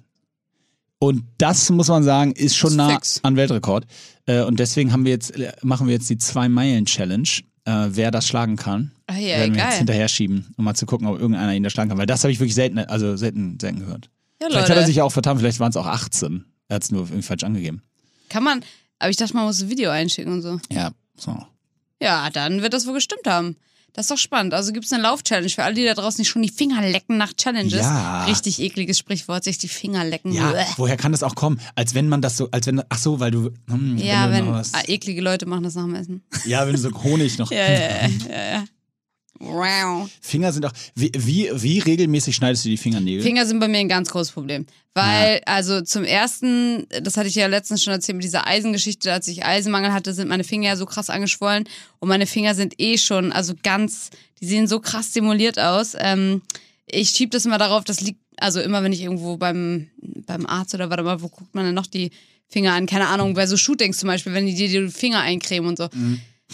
Und 1.01 1.25
das 1.39 1.71
muss 1.71 1.89
man 1.89 2.03
sagen, 2.05 2.33
ist 2.33 2.55
schon 2.57 2.77
nah 2.77 2.91
fix. 2.91 3.21
an 3.25 3.35
Weltrekord. 3.35 3.87
Äh, 4.27 4.43
und 4.43 4.61
deswegen 4.61 4.93
haben 4.93 5.05
wir 5.05 5.13
jetzt, 5.13 5.35
äh, 5.37 5.53
machen 5.63 5.87
wir 5.87 5.95
jetzt 5.95 6.09
die 6.11 6.19
zwei 6.19 6.49
Meilen 6.49 6.85
Challenge. 6.87 7.29
Äh, 7.65 7.89
wer 7.91 8.11
das 8.11 8.27
schlagen 8.29 8.57
kann. 8.57 8.93
Ah, 9.07 9.17
ja, 9.17 9.39
werden 9.39 9.55
wir 9.55 9.61
jetzt 9.63 9.71
geil. 9.71 9.79
hinterher 9.79 10.09
schieben, 10.09 10.53
um 10.57 10.65
mal 10.65 10.75
zu 10.75 10.87
gucken, 10.87 11.07
ob 11.09 11.19
irgendeiner 11.19 11.55
ihn 11.55 11.63
da 11.63 11.71
schlagen 11.71 11.89
kann. 11.91 11.99
Weil 11.99 12.07
das 12.07 12.23
habe 12.23 12.33
ich 12.33 12.39
wirklich 12.39 12.55
selten, 12.55 12.79
also 12.79 13.17
selten, 13.17 13.59
selten 13.61 13.81
gehört. 13.81 14.09
Ja, 14.41 14.49
Vielleicht 14.49 14.63
hat 14.65 14.71
er 14.71 14.75
Leute. 14.77 14.87
sich 14.87 14.97
ja 14.97 15.05
auch 15.05 15.13
vertan, 15.13 15.39
vielleicht 15.39 15.61
waren 15.61 15.71
es 15.71 15.77
auch 15.77 15.87
18. 15.87 16.45
Er 16.69 16.77
hat 16.77 16.83
es 16.85 16.91
nur 16.91 17.03
irgendwie 17.03 17.23
falsch 17.23 17.45
angegeben. 17.45 17.83
Kann 18.31 18.45
man, 18.45 18.63
aber 18.99 19.11
ich 19.11 19.17
dachte, 19.17 19.35
man 19.35 19.45
muss 19.45 19.61
ein 19.63 19.69
Video 19.69 19.91
einschicken 19.91 20.33
und 20.33 20.43
so. 20.43 20.61
Ja, 20.71 20.91
so. 21.17 21.37
Ja, 22.03 22.31
dann 22.31 22.63
wird 22.63 22.73
das 22.73 22.87
wohl 22.87 22.95
gestimmt 22.95 23.27
haben. 23.27 23.57
Das 23.93 24.05
ist 24.05 24.11
doch 24.11 24.19
spannend. 24.19 24.55
Also 24.55 24.73
gibt 24.73 24.87
es 24.87 24.93
eine 24.93 25.03
Lauf-Challenge 25.03 25.49
für 25.51 25.65
alle, 25.65 25.75
die 25.75 25.85
da 25.85 25.95
draußen 25.95 26.21
nicht 26.21 26.29
schon 26.29 26.43
die 26.43 26.49
Finger 26.49 26.81
lecken 26.89 27.17
nach 27.17 27.33
Challenges. 27.33 27.81
Ja. 27.81 28.25
Richtig 28.25 28.61
ekliges 28.61 28.99
Sprichwort, 28.99 29.45
sich 29.45 29.59
die 29.59 29.69
Finger 29.69 30.05
lecken. 30.05 30.33
Ja, 30.33 30.55
woher 30.77 30.97
kann 30.97 31.13
das 31.13 31.23
auch 31.23 31.35
kommen? 31.35 31.61
Als 31.75 31.95
wenn 31.95 32.09
man 32.09 32.23
das 32.23 32.37
so, 32.37 32.49
als 32.51 32.67
wenn, 32.67 32.83
ach 32.89 32.99
so, 32.99 33.19
weil 33.21 33.31
du, 33.31 33.51
hm, 33.69 33.99
Ja, 33.99 34.27
du 34.27 34.33
wenn, 34.33 34.53
was, 34.53 34.75
ah, 34.75 34.83
eklige 34.87 35.21
Leute 35.21 35.47
machen 35.47 35.65
das 35.65 35.75
nach 35.75 35.85
dem 35.85 35.95
Essen. 35.95 36.23
ja, 36.47 36.65
wenn 36.67 36.73
du 36.75 36.79
so 36.79 36.91
Honig 37.03 37.39
noch. 37.39 37.51
Ja, 37.61 37.69
ja, 37.71 37.79
ja, 37.79 38.53
ja. 38.53 38.65
Finger 40.21 40.53
sind 40.53 40.67
auch, 40.67 40.73
wie, 40.95 41.11
wie, 41.17 41.51
wie 41.55 41.79
regelmäßig 41.79 42.37
schneidest 42.37 42.65
du 42.65 42.69
die 42.69 42.77
Fingernägel? 42.77 43.23
Finger 43.23 43.47
sind 43.47 43.59
bei 43.59 43.69
mir 43.69 43.79
ein 43.79 43.89
ganz 43.89 44.11
großes 44.11 44.33
Problem. 44.33 44.67
Weil, 44.93 45.41
also 45.47 45.81
zum 45.83 46.05
ersten, 46.05 46.87
das 47.03 47.17
hatte 47.17 47.29
ich 47.29 47.37
ja 47.37 47.47
letztens 47.47 47.83
schon 47.83 47.93
erzählt 47.93 48.17
mit 48.17 48.25
dieser 48.25 48.47
Eisengeschichte, 48.47 49.13
als 49.13 49.29
ich 49.29 49.45
Eisenmangel 49.45 49.93
hatte, 49.93 50.13
sind 50.13 50.29
meine 50.29 50.45
Finger 50.45 50.71
ja 50.71 50.77
so 50.77 50.85
krass 50.85 51.11
angeschwollen 51.11 51.65
und 52.01 52.09
meine 52.09 52.27
Finger 52.27 52.55
sind 52.55 52.75
eh 52.79 52.99
schon, 52.99 53.33
also 53.33 53.55
ganz, 53.63 54.11
die 54.41 54.47
sehen 54.47 54.67
so 54.67 54.81
krass 54.81 55.07
stimuliert 55.11 55.59
aus. 55.59 55.95
Ähm, 55.99 56.43
ich 56.87 57.11
schieb 57.11 57.31
das 57.31 57.47
immer 57.47 57.59
darauf, 57.59 57.85
das 57.85 58.01
liegt, 58.01 58.19
also 58.37 58.61
immer 58.61 58.83
wenn 58.83 58.93
ich 58.93 59.01
irgendwo 59.03 59.37
beim, 59.37 59.89
beim 60.27 60.45
Arzt 60.45 60.75
oder 60.75 60.91
warte 60.91 61.05
mal, 61.05 61.23
wo 61.23 61.29
guckt 61.29 61.55
man 61.55 61.65
denn 61.65 61.75
noch 61.75 61.87
die 61.87 62.11
Finger 62.49 62.73
an? 62.75 62.87
Keine 62.87 63.07
Ahnung, 63.07 63.35
bei 63.35 63.47
so 63.47 63.57
Shootings 63.57 63.99
zum 63.99 64.09
Beispiel, 64.09 64.35
wenn 64.35 64.47
die 64.47 64.55
dir 64.55 64.69
die 64.69 64.89
Finger 64.91 65.21
eincremen 65.21 65.69
und 65.69 65.79
so. 65.79 65.89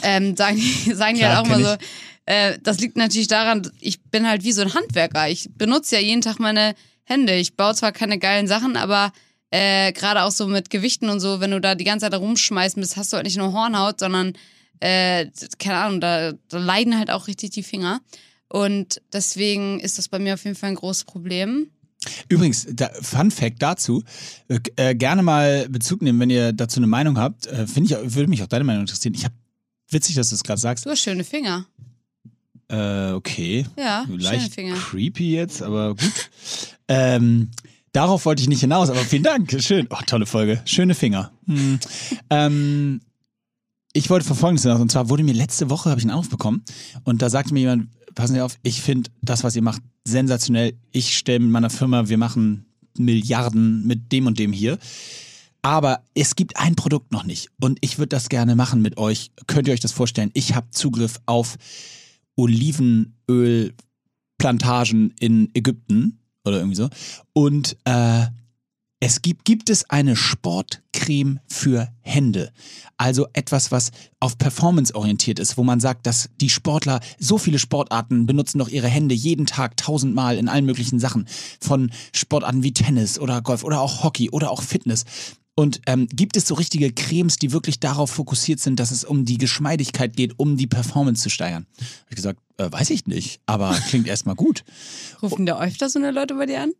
Ähm, 0.02 0.36
sagen, 0.36 0.56
die- 0.58 0.92
sagen 0.94 1.14
die 1.14 1.20
Klar, 1.20 1.36
halt 1.36 1.40
auch 1.40 1.46
immer 1.46 1.56
kenn 1.56 1.64
so, 1.80 1.86
äh, 2.26 2.58
das 2.62 2.80
liegt 2.80 2.96
natürlich 2.96 3.28
daran, 3.28 3.70
ich 3.80 4.02
bin 4.02 4.28
halt 4.28 4.44
wie 4.44 4.52
so 4.52 4.62
ein 4.62 4.74
Handwerker. 4.74 5.28
Ich 5.28 5.48
benutze 5.54 5.94
ja 5.94 6.00
jeden 6.00 6.22
Tag 6.22 6.38
meine 6.38 6.74
Hände. 7.04 7.34
Ich 7.36 7.54
baue 7.54 7.74
zwar 7.74 7.92
keine 7.92 8.18
geilen 8.18 8.48
Sachen, 8.48 8.76
aber 8.76 9.12
äh, 9.50 9.92
gerade 9.92 10.22
auch 10.24 10.32
so 10.32 10.48
mit 10.48 10.68
Gewichten 10.70 11.08
und 11.08 11.20
so, 11.20 11.40
wenn 11.40 11.52
du 11.52 11.60
da 11.60 11.76
die 11.76 11.84
ganze 11.84 12.10
Zeit 12.10 12.18
rumschmeißen 12.18 12.80
bist, 12.80 12.96
hast 12.96 13.12
du 13.12 13.16
halt 13.16 13.26
nicht 13.26 13.38
nur 13.38 13.52
Hornhaut, 13.52 14.00
sondern, 14.00 14.32
äh, 14.80 15.26
keine 15.58 15.78
Ahnung, 15.78 16.00
da, 16.00 16.32
da 16.48 16.58
leiden 16.58 16.98
halt 16.98 17.10
auch 17.10 17.28
richtig 17.28 17.50
die 17.50 17.62
Finger. 17.62 18.00
Und 18.48 19.00
deswegen 19.12 19.80
ist 19.80 19.98
das 19.98 20.08
bei 20.08 20.18
mir 20.18 20.34
auf 20.34 20.44
jeden 20.44 20.56
Fall 20.56 20.70
ein 20.70 20.76
großes 20.76 21.04
Problem. 21.04 21.70
Übrigens, 22.28 22.66
da, 22.70 22.90
Fun 23.00 23.30
Fact 23.30 23.62
dazu, 23.62 24.02
äh, 24.48 24.58
äh, 24.76 24.94
gerne 24.94 25.22
mal 25.22 25.68
Bezug 25.68 26.02
nehmen, 26.02 26.18
wenn 26.20 26.30
ihr 26.30 26.52
dazu 26.52 26.80
eine 26.80 26.86
Meinung 26.88 27.18
habt. 27.18 27.46
Äh, 27.46 27.66
Finde 27.66 27.94
ich, 27.94 28.14
würde 28.14 28.28
mich 28.28 28.42
auch 28.42 28.48
deine 28.48 28.64
Meinung 28.64 28.82
interessieren. 28.82 29.14
Ich 29.14 29.24
habe, 29.24 29.34
witzig, 29.90 30.16
dass 30.16 30.30
du 30.30 30.34
es 30.34 30.42
gerade 30.42 30.60
sagst. 30.60 30.86
Du 30.86 30.90
hast 30.90 31.00
schöne 31.00 31.24
Finger. 31.24 31.66
Äh, 32.68 33.12
okay. 33.12 33.66
Ja, 33.78 34.04
Leicht 34.08 34.56
creepy 34.56 35.32
jetzt, 35.34 35.62
aber 35.62 35.94
gut. 35.94 36.30
ähm, 36.88 37.50
darauf 37.92 38.24
wollte 38.24 38.42
ich 38.42 38.48
nicht 38.48 38.60
hinaus, 38.60 38.90
aber 38.90 39.00
vielen 39.00 39.22
Dank. 39.22 39.54
Schön. 39.62 39.86
Oh, 39.90 39.98
tolle 40.06 40.26
Folge. 40.26 40.60
Schöne 40.64 40.94
Finger. 40.94 41.30
Hm. 41.46 41.78
ähm, 42.30 43.00
ich 43.92 44.10
wollte 44.10 44.26
von 44.26 44.36
Folgendes 44.36 44.62
hinaus. 44.62 44.80
Und 44.80 44.92
zwar 44.92 45.08
wurde 45.08 45.22
mir 45.22 45.32
letzte 45.32 45.70
Woche, 45.70 45.88
habe 45.88 45.98
ich 45.98 46.04
einen 46.04 46.10
Anruf 46.10 46.28
bekommen. 46.28 46.64
Und 47.04 47.22
da 47.22 47.30
sagte 47.30 47.54
mir 47.54 47.60
jemand, 47.60 47.88
passen 48.14 48.34
Sie 48.34 48.40
auf, 48.40 48.58
ich 48.62 48.82
finde 48.82 49.10
das, 49.22 49.42
was 49.42 49.56
ihr 49.56 49.62
macht, 49.62 49.80
sensationell. 50.04 50.74
Ich 50.92 51.16
stelle 51.16 51.40
mit 51.40 51.50
meiner 51.50 51.70
Firma, 51.70 52.08
wir 52.08 52.18
machen 52.18 52.66
Milliarden 52.98 53.86
mit 53.86 54.12
dem 54.12 54.26
und 54.26 54.38
dem 54.38 54.52
hier. 54.52 54.78
Aber 55.62 56.04
es 56.14 56.36
gibt 56.36 56.58
ein 56.58 56.76
Produkt 56.76 57.10
noch 57.10 57.24
nicht. 57.24 57.48
Und 57.60 57.78
ich 57.80 57.98
würde 57.98 58.10
das 58.10 58.28
gerne 58.28 58.54
machen 58.54 58.82
mit 58.82 58.98
euch. 58.98 59.30
Könnt 59.46 59.66
ihr 59.66 59.74
euch 59.74 59.80
das 59.80 59.92
vorstellen? 59.92 60.30
Ich 60.34 60.54
habe 60.54 60.70
Zugriff 60.70 61.20
auf 61.26 61.56
Olivenölplantagen 62.36 65.14
in 65.18 65.50
Ägypten 65.54 66.20
oder 66.44 66.58
irgendwie 66.58 66.76
so. 66.76 66.88
Und 67.32 67.76
äh, 67.84 68.26
es 68.98 69.20
gibt, 69.20 69.44
gibt 69.44 69.68
es 69.68 69.90
eine 69.90 70.16
Sportcreme 70.16 71.40
für 71.46 71.88
Hände. 72.00 72.50
Also 72.96 73.26
etwas, 73.34 73.70
was 73.70 73.90
auf 74.20 74.38
Performance 74.38 74.94
orientiert 74.94 75.38
ist, 75.38 75.58
wo 75.58 75.64
man 75.64 75.80
sagt, 75.80 76.06
dass 76.06 76.30
die 76.40 76.48
Sportler, 76.48 77.00
so 77.18 77.36
viele 77.36 77.58
Sportarten 77.58 78.24
benutzen 78.24 78.58
doch 78.58 78.68
ihre 78.68 78.88
Hände 78.88 79.14
jeden 79.14 79.44
Tag 79.44 79.76
tausendmal 79.76 80.38
in 80.38 80.48
allen 80.48 80.64
möglichen 80.64 80.98
Sachen. 80.98 81.28
Von 81.60 81.90
Sportarten 82.14 82.62
wie 82.62 82.72
Tennis 82.72 83.18
oder 83.18 83.42
Golf 83.42 83.64
oder 83.64 83.82
auch 83.82 84.02
Hockey 84.02 84.30
oder 84.30 84.50
auch 84.50 84.62
Fitness. 84.62 85.04
Und 85.58 85.80
ähm, 85.86 86.06
gibt 86.12 86.36
es 86.36 86.46
so 86.46 86.54
richtige 86.54 86.92
Cremes, 86.92 87.38
die 87.38 87.50
wirklich 87.50 87.80
darauf 87.80 88.10
fokussiert 88.10 88.60
sind, 88.60 88.78
dass 88.78 88.90
es 88.90 89.04
um 89.04 89.24
die 89.24 89.38
Geschmeidigkeit 89.38 90.14
geht, 90.14 90.38
um 90.38 90.58
die 90.58 90.66
Performance 90.66 91.22
zu 91.22 91.30
steigern? 91.30 91.66
Hab 91.78 92.10
ich 92.10 92.16
gesagt, 92.16 92.40
äh, 92.58 92.70
weiß 92.70 92.90
ich 92.90 93.06
nicht, 93.06 93.40
aber 93.46 93.74
klingt 93.88 94.06
erstmal 94.06 94.34
gut. 94.34 94.64
Rufen 95.22 95.46
da 95.46 95.58
öfter 95.58 95.88
so 95.88 95.98
eine 95.98 96.10
Leute 96.10 96.34
bei 96.34 96.44
dir 96.44 96.60
an? 96.60 96.72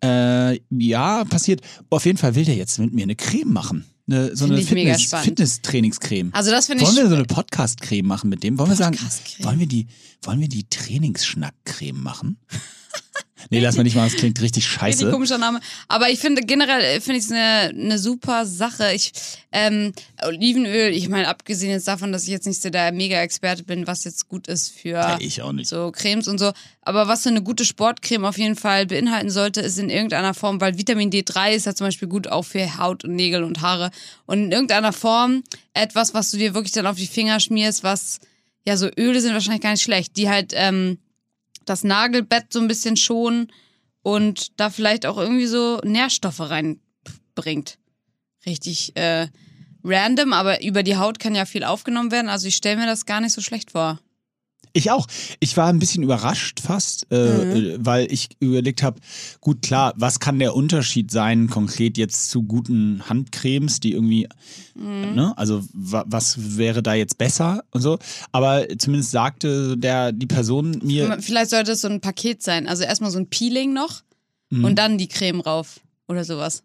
Äh, 0.00 0.60
ja, 0.70 1.24
passiert. 1.24 1.62
Auf 1.90 2.06
jeden 2.06 2.18
Fall 2.18 2.36
will 2.36 2.44
der 2.44 2.54
jetzt 2.54 2.78
mit 2.78 2.94
mir 2.94 3.02
eine 3.02 3.16
Creme 3.16 3.52
machen. 3.52 3.84
Eine, 4.06 4.36
so 4.36 4.46
Find 4.46 4.58
eine 4.58 4.66
Fitness. 4.66 5.24
Fitness-Trainingscreme. 5.24 6.30
Also 6.32 6.52
das 6.52 6.66
finde 6.66 6.84
ich 6.84 6.88
Wollen 6.88 6.98
wir 6.98 7.08
so 7.08 7.16
eine 7.16 7.24
Podcast-Creme 7.24 8.06
machen 8.06 8.30
mit 8.30 8.44
dem? 8.44 8.58
Wollen 8.60 8.70
wir 8.70 8.76
sagen, 8.76 8.96
wollen 9.40 9.58
wir 9.58 9.66
die, 9.66 9.88
wollen 10.22 10.40
wir 10.40 10.48
die 10.48 10.68
Trainingsschnack-Creme 10.68 12.00
machen? 12.00 12.38
Nee, 13.50 13.58
lass 13.60 13.76
mal 13.76 13.82
nicht 13.82 13.96
mal, 13.96 14.04
das 14.08 14.16
klingt 14.16 14.40
richtig 14.40 14.64
Richtig 14.64 14.80
scheiße. 14.80 15.10
komischer 15.10 15.38
Name. 15.38 15.60
Aber 15.88 16.10
ich 16.10 16.18
finde 16.20 16.42
generell 16.42 16.80
äh, 16.82 17.00
finde 17.00 17.18
ich 17.18 17.24
es 17.24 17.30
eine, 17.32 17.70
eine 17.70 17.98
super 17.98 18.44
Sache. 18.46 18.92
Ich 18.92 19.12
ähm, 19.52 19.92
Olivenöl, 20.22 20.92
ich 20.92 21.08
meine, 21.08 21.26
abgesehen 21.28 21.70
jetzt 21.72 21.88
davon, 21.88 22.12
dass 22.12 22.24
ich 22.24 22.28
jetzt 22.28 22.46
nicht 22.46 22.62
so 22.62 22.70
der 22.70 22.92
Mega-Experte 22.92 23.64
bin, 23.64 23.86
was 23.86 24.04
jetzt 24.04 24.28
gut 24.28 24.46
ist 24.46 24.68
für 24.72 24.90
Ja, 24.90 25.16
ich 25.20 25.42
auch 25.42 25.52
nicht. 25.52 25.68
so 25.68 25.90
Cremes 25.92 26.28
und 26.28 26.38
so. 26.38 26.52
Aber 26.82 27.08
was 27.08 27.22
so 27.24 27.30
eine 27.30 27.42
gute 27.42 27.64
Sportcreme 27.64 28.24
auf 28.24 28.38
jeden 28.38 28.56
Fall 28.56 28.86
beinhalten 28.86 29.30
sollte, 29.30 29.60
ist 29.60 29.78
in 29.78 29.90
irgendeiner 29.90 30.34
Form, 30.34 30.60
weil 30.60 30.78
Vitamin 30.78 31.10
D3 31.10 31.52
ist 31.52 31.66
ja 31.66 31.74
zum 31.74 31.86
Beispiel 31.88 32.08
gut 32.08 32.28
auch 32.28 32.44
für 32.44 32.78
Haut 32.78 33.04
und 33.04 33.14
Nägel 33.16 33.42
und 33.42 33.60
Haare. 33.60 33.90
Und 34.26 34.44
in 34.44 34.52
irgendeiner 34.52 34.92
Form 34.92 35.42
etwas, 35.74 36.14
was 36.14 36.30
du 36.30 36.36
dir 36.36 36.54
wirklich 36.54 36.72
dann 36.72 36.86
auf 36.86 36.96
die 36.96 37.06
Finger 37.06 37.40
schmierst, 37.40 37.82
was, 37.82 38.20
ja, 38.66 38.76
so 38.76 38.88
Öle 38.96 39.20
sind 39.20 39.32
wahrscheinlich 39.32 39.62
gar 39.62 39.72
nicht 39.72 39.82
schlecht, 39.82 40.16
die 40.16 40.28
halt 40.28 40.52
ähm, 40.54 40.98
das 41.64 41.84
Nagelbett 41.84 42.52
so 42.52 42.60
ein 42.60 42.68
bisschen 42.68 42.96
schonen 42.96 43.52
und 44.02 44.58
da 44.58 44.70
vielleicht 44.70 45.06
auch 45.06 45.18
irgendwie 45.18 45.46
so 45.46 45.80
Nährstoffe 45.84 46.40
reinbringt. 46.40 47.78
Richtig 48.46 48.96
äh, 48.96 49.28
random, 49.84 50.32
aber 50.32 50.62
über 50.62 50.82
die 50.82 50.96
Haut 50.96 51.18
kann 51.18 51.34
ja 51.34 51.44
viel 51.44 51.64
aufgenommen 51.64 52.10
werden. 52.10 52.28
Also 52.28 52.48
ich 52.48 52.56
stelle 52.56 52.76
mir 52.76 52.86
das 52.86 53.06
gar 53.06 53.20
nicht 53.20 53.32
so 53.32 53.40
schlecht 53.40 53.72
vor. 53.72 54.00
Ich 54.72 54.90
auch. 54.90 55.06
Ich 55.40 55.56
war 55.56 55.68
ein 55.68 55.78
bisschen 55.78 56.02
überrascht 56.02 56.60
fast, 56.60 57.06
äh, 57.10 57.16
Mhm. 57.44 57.50
äh, 57.52 57.76
weil 57.84 58.12
ich 58.12 58.28
überlegt 58.40 58.82
habe, 58.82 59.00
gut 59.40 59.62
klar, 59.62 59.94
was 59.96 60.20
kann 60.20 60.38
der 60.38 60.54
Unterschied 60.54 61.10
sein 61.10 61.48
konkret 61.48 61.98
jetzt 61.98 62.30
zu 62.30 62.42
guten 62.42 63.02
Handcremes, 63.08 63.80
die 63.80 63.92
irgendwie, 63.92 64.28
Mhm. 64.76 65.14
ne, 65.14 65.34
also 65.36 65.62
wa 65.72 66.04
was 66.06 66.56
wäre 66.56 66.82
da 66.82 66.94
jetzt 66.94 67.18
besser 67.18 67.62
und 67.72 67.82
so. 67.82 67.98
Aber 68.32 68.66
zumindest 68.78 69.10
sagte 69.10 69.76
der 69.76 70.12
die 70.12 70.26
Person 70.26 70.80
mir, 70.82 71.18
Vielleicht 71.20 71.50
sollte 71.50 71.72
es 71.72 71.80
so 71.80 71.88
ein 71.88 72.00
Paket 72.00 72.42
sein. 72.42 72.68
Also 72.68 72.84
erstmal 72.84 73.10
so 73.10 73.18
ein 73.18 73.28
Peeling 73.28 73.72
noch 73.72 74.02
Mhm. 74.50 74.64
und 74.64 74.76
dann 74.78 74.98
die 74.98 75.08
Creme 75.08 75.40
rauf 75.40 75.80
oder 76.08 76.24
sowas. 76.24 76.62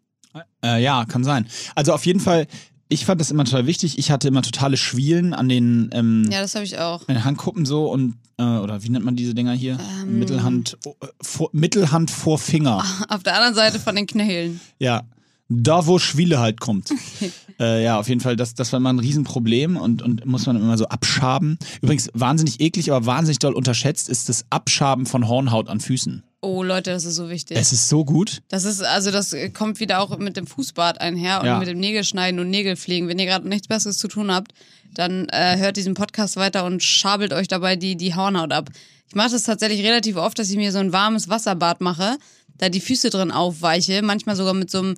Äh, 0.63 0.83
ja, 0.83 1.05
kann 1.05 1.23
sein. 1.23 1.47
Also 1.75 1.93
auf 1.93 2.05
jeden 2.05 2.19
Fall, 2.19 2.47
ich 2.89 3.05
fand 3.05 3.19
das 3.19 3.31
immer 3.31 3.45
total 3.45 3.65
wichtig. 3.65 3.97
Ich 3.97 4.11
hatte 4.11 4.27
immer 4.27 4.41
totale 4.41 4.77
Schwielen 4.77 5.33
an 5.33 5.49
den, 5.49 5.89
ähm, 5.93 6.27
Ja, 6.31 6.41
das 6.41 6.55
habe 6.55 6.65
ich 6.65 6.77
auch. 6.77 7.07
an 7.07 7.15
den 7.15 7.23
Handkuppen 7.23 7.65
so 7.65 7.91
und, 7.91 8.15
äh, 8.37 8.43
oder 8.43 8.83
wie 8.83 8.89
nennt 8.89 9.05
man 9.05 9.15
diese 9.15 9.33
Dinger 9.33 9.53
hier? 9.53 9.77
Ähm. 10.01 10.19
Mittelhand, 10.19 10.77
oh, 10.85 10.95
vor, 11.21 11.49
Mittelhand 11.51 12.11
vor 12.11 12.37
Finger. 12.37 12.83
Auf 13.09 13.23
der 13.23 13.35
anderen 13.35 13.55
Seite 13.55 13.79
von 13.79 13.95
den 13.95 14.07
Knöcheln. 14.07 14.59
Ja. 14.79 15.03
Da, 15.47 15.85
wo 15.85 15.99
Schwiele 15.99 16.39
halt 16.39 16.59
kommt. 16.59 16.89
äh, 17.59 17.83
ja, 17.83 17.99
auf 17.99 18.09
jeden 18.09 18.19
Fall, 18.19 18.35
das, 18.35 18.55
das 18.55 18.71
war 18.71 18.77
immer 18.77 18.91
ein 18.91 18.97
Riesenproblem 18.97 19.77
und, 19.77 20.01
und 20.01 20.25
muss 20.25 20.47
man 20.47 20.55
immer 20.55 20.75
so 20.75 20.87
abschaben. 20.87 21.59
Übrigens, 21.83 22.09
wahnsinnig 22.15 22.61
eklig, 22.61 22.91
aber 22.91 23.05
wahnsinnig 23.05 23.37
doll 23.37 23.53
unterschätzt 23.53 24.09
ist 24.09 24.27
das 24.27 24.45
Abschaben 24.49 25.05
von 25.05 25.27
Hornhaut 25.27 25.69
an 25.69 25.79
Füßen. 25.79 26.23
Oh 26.45 26.62
Leute, 26.62 26.91
das 26.91 27.05
ist 27.05 27.15
so 27.15 27.27
wichtig. 27.29 27.58
Es 27.58 27.71
ist 27.71 27.89
so 27.89 28.05
gut. 28.05 28.43
Das 28.49 28.65
ist, 28.65 28.84
also 28.84 29.10
das 29.10 29.36
kommt 29.53 29.79
wieder 29.79 29.99
auch 29.99 30.15
mit 30.19 30.38
dem 30.38 30.45
Fußbad 30.45 31.01
einher 31.01 31.39
und 31.39 31.47
Ja. 31.47 31.58
mit 31.58 31.67
dem 31.67 31.79
Nägelschneiden 31.79 32.39
und 32.39 32.49
Nägelpflegen. 32.51 33.08
Wenn 33.10 33.17
ihr 33.17 33.25
gerade 33.25 33.47
nichts 33.47 33.67
Besseres 33.67 33.97
zu 33.97 34.08
tun 34.08 34.31
habt, 34.31 34.53
dann 34.93 35.27
äh, 35.29 35.58
hört 35.58 35.75
diesen 35.75 35.95
Podcast 35.95 36.36
weiter 36.38 36.65
und 36.65 36.84
schabelt 36.84 37.34
euch 37.34 37.47
dabei 37.47 37.75
die, 37.75 37.95
die 37.95 38.13
Hornhaut 38.13 38.51
ab. 38.53 38.69
Ich 39.08 39.15
mache 39.15 39.31
das 39.31 39.43
tatsächlich 39.43 39.84
relativ 39.84 40.17
oft, 40.17 40.38
dass 40.38 40.49
ich 40.51 40.55
mir 40.58 40.71
so 40.71 40.77
ein 40.77 40.93
warmes 40.93 41.29
Wasserbad 41.29 41.81
mache, 41.81 42.17
da 42.60 42.69
die 42.69 42.79
Füße 42.79 43.10
drin 43.10 43.31
aufweiche, 43.31 44.01
manchmal 44.03 44.36
sogar 44.36 44.53
mit 44.53 44.69
so 44.69 44.79
einem 44.79 44.95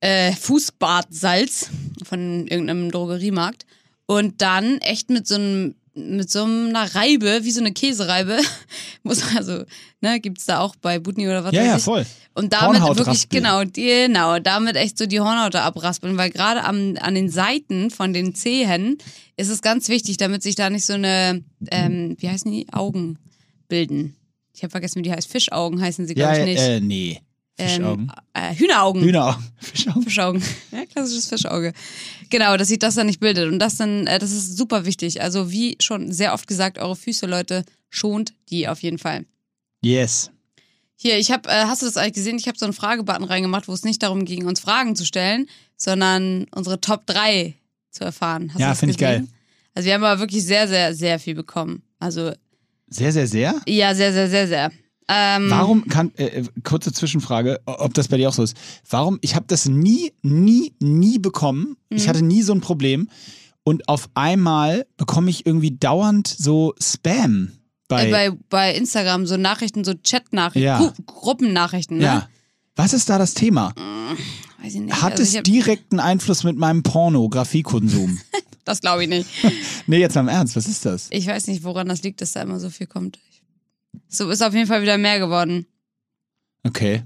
äh, 0.00 0.32
Fußbadsalz 0.32 1.70
von 2.02 2.46
irgendeinem 2.48 2.90
Drogeriemarkt 2.90 3.66
und 4.06 4.42
dann 4.42 4.78
echt 4.78 5.10
mit 5.10 5.26
so 5.28 5.36
einem 5.36 5.74
mit 5.94 6.30
so 6.30 6.44
einer 6.44 6.94
Reibe, 6.94 7.40
wie 7.42 7.50
so 7.50 7.60
eine 7.60 7.72
Käsereibe, 7.72 8.38
muss 9.02 9.22
also, 9.36 9.64
ne, 10.00 10.20
gibt's 10.20 10.46
da 10.46 10.60
auch 10.60 10.74
bei 10.76 10.98
Butni 10.98 11.26
oder 11.26 11.44
was 11.44 11.52
Ja, 11.52 11.60
weiß 11.60 11.68
ja, 11.68 11.76
ich. 11.76 11.82
voll. 11.82 12.06
Und 12.34 12.52
damit 12.54 12.80
wirklich, 12.96 13.28
genau, 13.28 13.62
genau, 13.70 14.38
damit 14.38 14.76
echt 14.76 14.96
so 14.96 15.04
die 15.04 15.20
Hornhaut 15.20 15.54
abraspeln, 15.54 16.16
weil 16.16 16.30
gerade 16.30 16.64
am, 16.64 16.96
an 16.98 17.14
den 17.14 17.28
Seiten 17.28 17.90
von 17.90 18.14
den 18.14 18.34
Zehen 18.34 18.96
ist 19.36 19.50
es 19.50 19.60
ganz 19.60 19.88
wichtig, 19.90 20.16
damit 20.16 20.42
sich 20.42 20.54
da 20.54 20.70
nicht 20.70 20.86
so 20.86 20.94
eine, 20.94 21.44
ähm, 21.70 22.16
wie 22.18 22.28
heißen 22.30 22.50
die, 22.50 22.72
Augen 22.72 23.18
bilden. 23.68 24.16
Ich 24.54 24.62
habe 24.62 24.70
vergessen, 24.70 24.98
wie 25.00 25.02
die 25.02 25.12
heißt. 25.12 25.30
Fischaugen 25.30 25.80
heißen 25.80 26.06
sie, 26.06 26.14
glaube 26.14 26.36
Ja, 26.36 26.38
ich, 26.40 26.44
nicht. 26.46 26.58
äh, 26.60 26.80
nee. 26.80 27.20
Fischaugen. 27.58 28.12
Ähm, 28.34 28.52
äh, 28.52 28.54
Hühneraugen. 28.54 29.02
Hühneraugen. 29.02 29.44
Fischaugen. 29.60 30.02
Fischaugen. 30.02 30.42
Ja, 30.70 30.86
klassisches 30.86 31.28
Fischauge. 31.28 31.72
Genau, 32.30 32.56
dass 32.56 32.68
sich 32.68 32.78
das 32.78 32.94
dann 32.94 33.06
nicht 33.06 33.20
bildet. 33.20 33.50
Und 33.52 33.58
das 33.58 33.76
dann, 33.76 34.06
äh, 34.06 34.18
das 34.18 34.32
ist 34.32 34.56
super 34.56 34.84
wichtig. 34.86 35.22
Also, 35.22 35.50
wie 35.50 35.76
schon 35.80 36.12
sehr 36.12 36.32
oft 36.32 36.46
gesagt, 36.46 36.78
eure 36.78 36.96
Füße, 36.96 37.26
Leute, 37.26 37.64
schont 37.90 38.32
die 38.48 38.68
auf 38.68 38.82
jeden 38.82 38.98
Fall. 38.98 39.26
Yes. 39.82 40.30
Hier, 40.96 41.18
ich 41.18 41.30
habe, 41.30 41.48
äh, 41.48 41.64
hast 41.66 41.82
du 41.82 41.86
das 41.86 41.96
eigentlich 41.96 42.14
gesehen? 42.14 42.38
Ich 42.38 42.46
habe 42.48 42.56
so 42.58 42.64
einen 42.64 42.72
Fragebutton 42.72 43.24
reingemacht, 43.24 43.68
wo 43.68 43.72
es 43.72 43.84
nicht 43.84 44.02
darum 44.02 44.24
ging, 44.24 44.46
uns 44.46 44.60
Fragen 44.60 44.94
zu 44.94 45.04
stellen, 45.04 45.48
sondern 45.76 46.46
unsere 46.54 46.80
Top 46.80 47.06
3 47.06 47.54
zu 47.90 48.04
erfahren. 48.04 48.50
Hast 48.54 48.60
Ja, 48.60 48.68
das 48.70 48.78
find 48.80 48.92
ich 48.92 48.98
geil. 48.98 49.26
Also 49.74 49.86
wir 49.86 49.94
haben 49.94 50.04
aber 50.04 50.20
wirklich 50.20 50.44
sehr, 50.44 50.68
sehr, 50.68 50.94
sehr 50.94 51.18
viel 51.18 51.34
bekommen. 51.34 51.82
Also 51.98 52.32
Sehr, 52.88 53.10
sehr, 53.12 53.26
sehr. 53.26 53.60
ja, 53.66 53.94
sehr, 53.94 54.12
sehr, 54.12 54.28
sehr, 54.28 54.46
sehr. 54.46 54.70
Ähm, 55.08 55.50
Warum 55.50 55.88
kann, 55.88 56.12
äh, 56.16 56.26
äh, 56.26 56.44
kurze 56.64 56.92
Zwischenfrage, 56.92 57.60
ob 57.66 57.94
das 57.94 58.08
bei 58.08 58.16
dir 58.16 58.28
auch 58.28 58.34
so 58.34 58.42
ist. 58.42 58.56
Warum, 58.88 59.18
ich 59.20 59.34
habe 59.34 59.46
das 59.48 59.66
nie, 59.66 60.12
nie, 60.22 60.74
nie 60.80 61.18
bekommen. 61.18 61.76
Mhm. 61.90 61.96
Ich 61.96 62.08
hatte 62.08 62.22
nie 62.24 62.42
so 62.42 62.52
ein 62.52 62.60
Problem. 62.60 63.08
Und 63.64 63.88
auf 63.88 64.08
einmal 64.14 64.86
bekomme 64.96 65.30
ich 65.30 65.46
irgendwie 65.46 65.70
dauernd 65.76 66.26
so 66.26 66.74
Spam 66.80 67.52
bei. 67.88 68.08
äh, 68.08 68.10
bei, 68.10 68.30
bei 68.48 68.74
Instagram 68.74 69.26
so 69.26 69.36
Nachrichten, 69.36 69.84
so 69.84 69.94
Chat-Nachrichten, 69.94 70.64
Ja. 70.66 70.78
Gru 70.78 70.92
Gruppennachrichten, 71.06 71.98
ne? 71.98 72.04
ja. 72.04 72.28
Was 72.74 72.94
ist 72.94 73.10
da 73.10 73.18
das 73.18 73.34
Thema? 73.34 73.74
Weiß 74.62 74.74
ich 74.74 74.80
nicht. 74.80 75.02
Hat 75.02 75.12
also 75.12 75.22
es 75.22 75.36
hab, 75.36 75.44
direkten 75.44 76.00
Einfluss 76.00 76.42
mit 76.42 76.56
meinem 76.56 76.82
Pornografiekonsum? 76.82 78.18
das 78.64 78.80
glaube 78.80 79.02
ich 79.02 79.08
nicht. 79.08 79.28
nee, 79.86 79.98
jetzt 79.98 80.14
mal 80.14 80.22
im 80.22 80.28
Ernst, 80.28 80.56
was 80.56 80.66
ist 80.66 80.86
das? 80.86 81.08
Ich 81.10 81.26
weiß 81.26 81.48
nicht, 81.48 81.64
woran 81.64 81.88
das 81.88 82.02
liegt, 82.02 82.20
dass 82.20 82.32
da 82.32 82.42
immer 82.42 82.58
so 82.60 82.70
viel 82.70 82.86
kommt. 82.86 83.18
So 84.12 84.28
ist 84.30 84.42
auf 84.42 84.54
jeden 84.54 84.66
Fall 84.66 84.82
wieder 84.82 84.98
mehr 84.98 85.18
geworden. 85.18 85.66
Okay. 86.64 87.02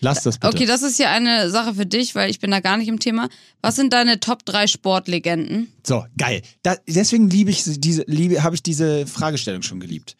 Lass 0.00 0.22
das 0.22 0.38
bitte. 0.38 0.54
Okay, 0.54 0.66
das 0.66 0.82
ist 0.82 0.96
hier 0.96 1.10
eine 1.10 1.50
Sache 1.50 1.74
für 1.74 1.86
dich, 1.86 2.14
weil 2.14 2.30
ich 2.30 2.38
bin 2.38 2.50
da 2.50 2.60
gar 2.60 2.76
nicht 2.76 2.88
im 2.88 3.00
Thema. 3.00 3.28
Was 3.60 3.76
sind 3.76 3.92
deine 3.92 4.20
Top 4.20 4.44
3 4.44 4.66
Sportlegenden? 4.66 5.72
So, 5.84 6.04
geil. 6.16 6.42
Da, 6.62 6.76
deswegen 6.86 7.28
liebe 7.28 7.50
ich 7.50 7.64
diese, 7.64 8.04
liebe, 8.06 8.42
habe 8.42 8.54
ich 8.54 8.62
diese 8.62 9.06
Fragestellung 9.06 9.62
schon 9.62 9.80
geliebt. 9.80 10.16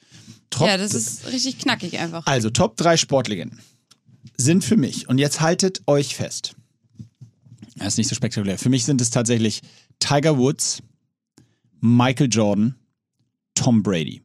Top, 0.50 0.66
ja, 0.66 0.76
das 0.76 0.94
ist 0.94 1.26
richtig 1.30 1.58
knackig 1.58 1.98
einfach. 1.98 2.26
Also, 2.26 2.50
Top 2.50 2.76
3 2.76 2.96
Sportlegenden 2.96 3.60
sind 4.36 4.64
für 4.64 4.76
mich, 4.76 5.08
und 5.08 5.18
jetzt 5.18 5.40
haltet 5.40 5.82
euch 5.86 6.14
fest. 6.14 6.54
Das 7.76 7.88
ist 7.88 7.98
nicht 7.98 8.08
so 8.08 8.14
spektakulär. 8.14 8.58
Für 8.58 8.68
mich 8.68 8.84
sind 8.84 9.00
es 9.00 9.10
tatsächlich 9.10 9.62
Tiger 9.98 10.36
Woods, 10.38 10.82
Michael 11.80 12.28
Jordan, 12.30 12.74
Tom 13.54 13.82
Brady. 13.82 14.22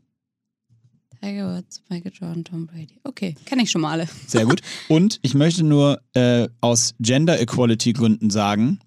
Tiger 1.24 1.56
Woods, 1.56 1.82
Michael 1.88 2.12
Jordan, 2.14 2.44
Tom 2.44 2.68
Brady. 2.68 3.00
Okay, 3.04 3.36
kenne 3.46 3.64
ich 3.64 3.72
schon 3.72 3.80
mal 3.82 3.92
alle. 3.92 4.10
Sehr 4.28 4.46
gut. 4.46 4.62
Und 4.90 5.20
ich 5.22 5.34
möchte 5.34 5.64
nur 5.64 6.02
äh, 6.14 6.50
aus 6.60 6.96
Gender 7.00 7.40
Equality 7.40 7.94
Gründen 7.94 8.30
sagen, 8.30 8.80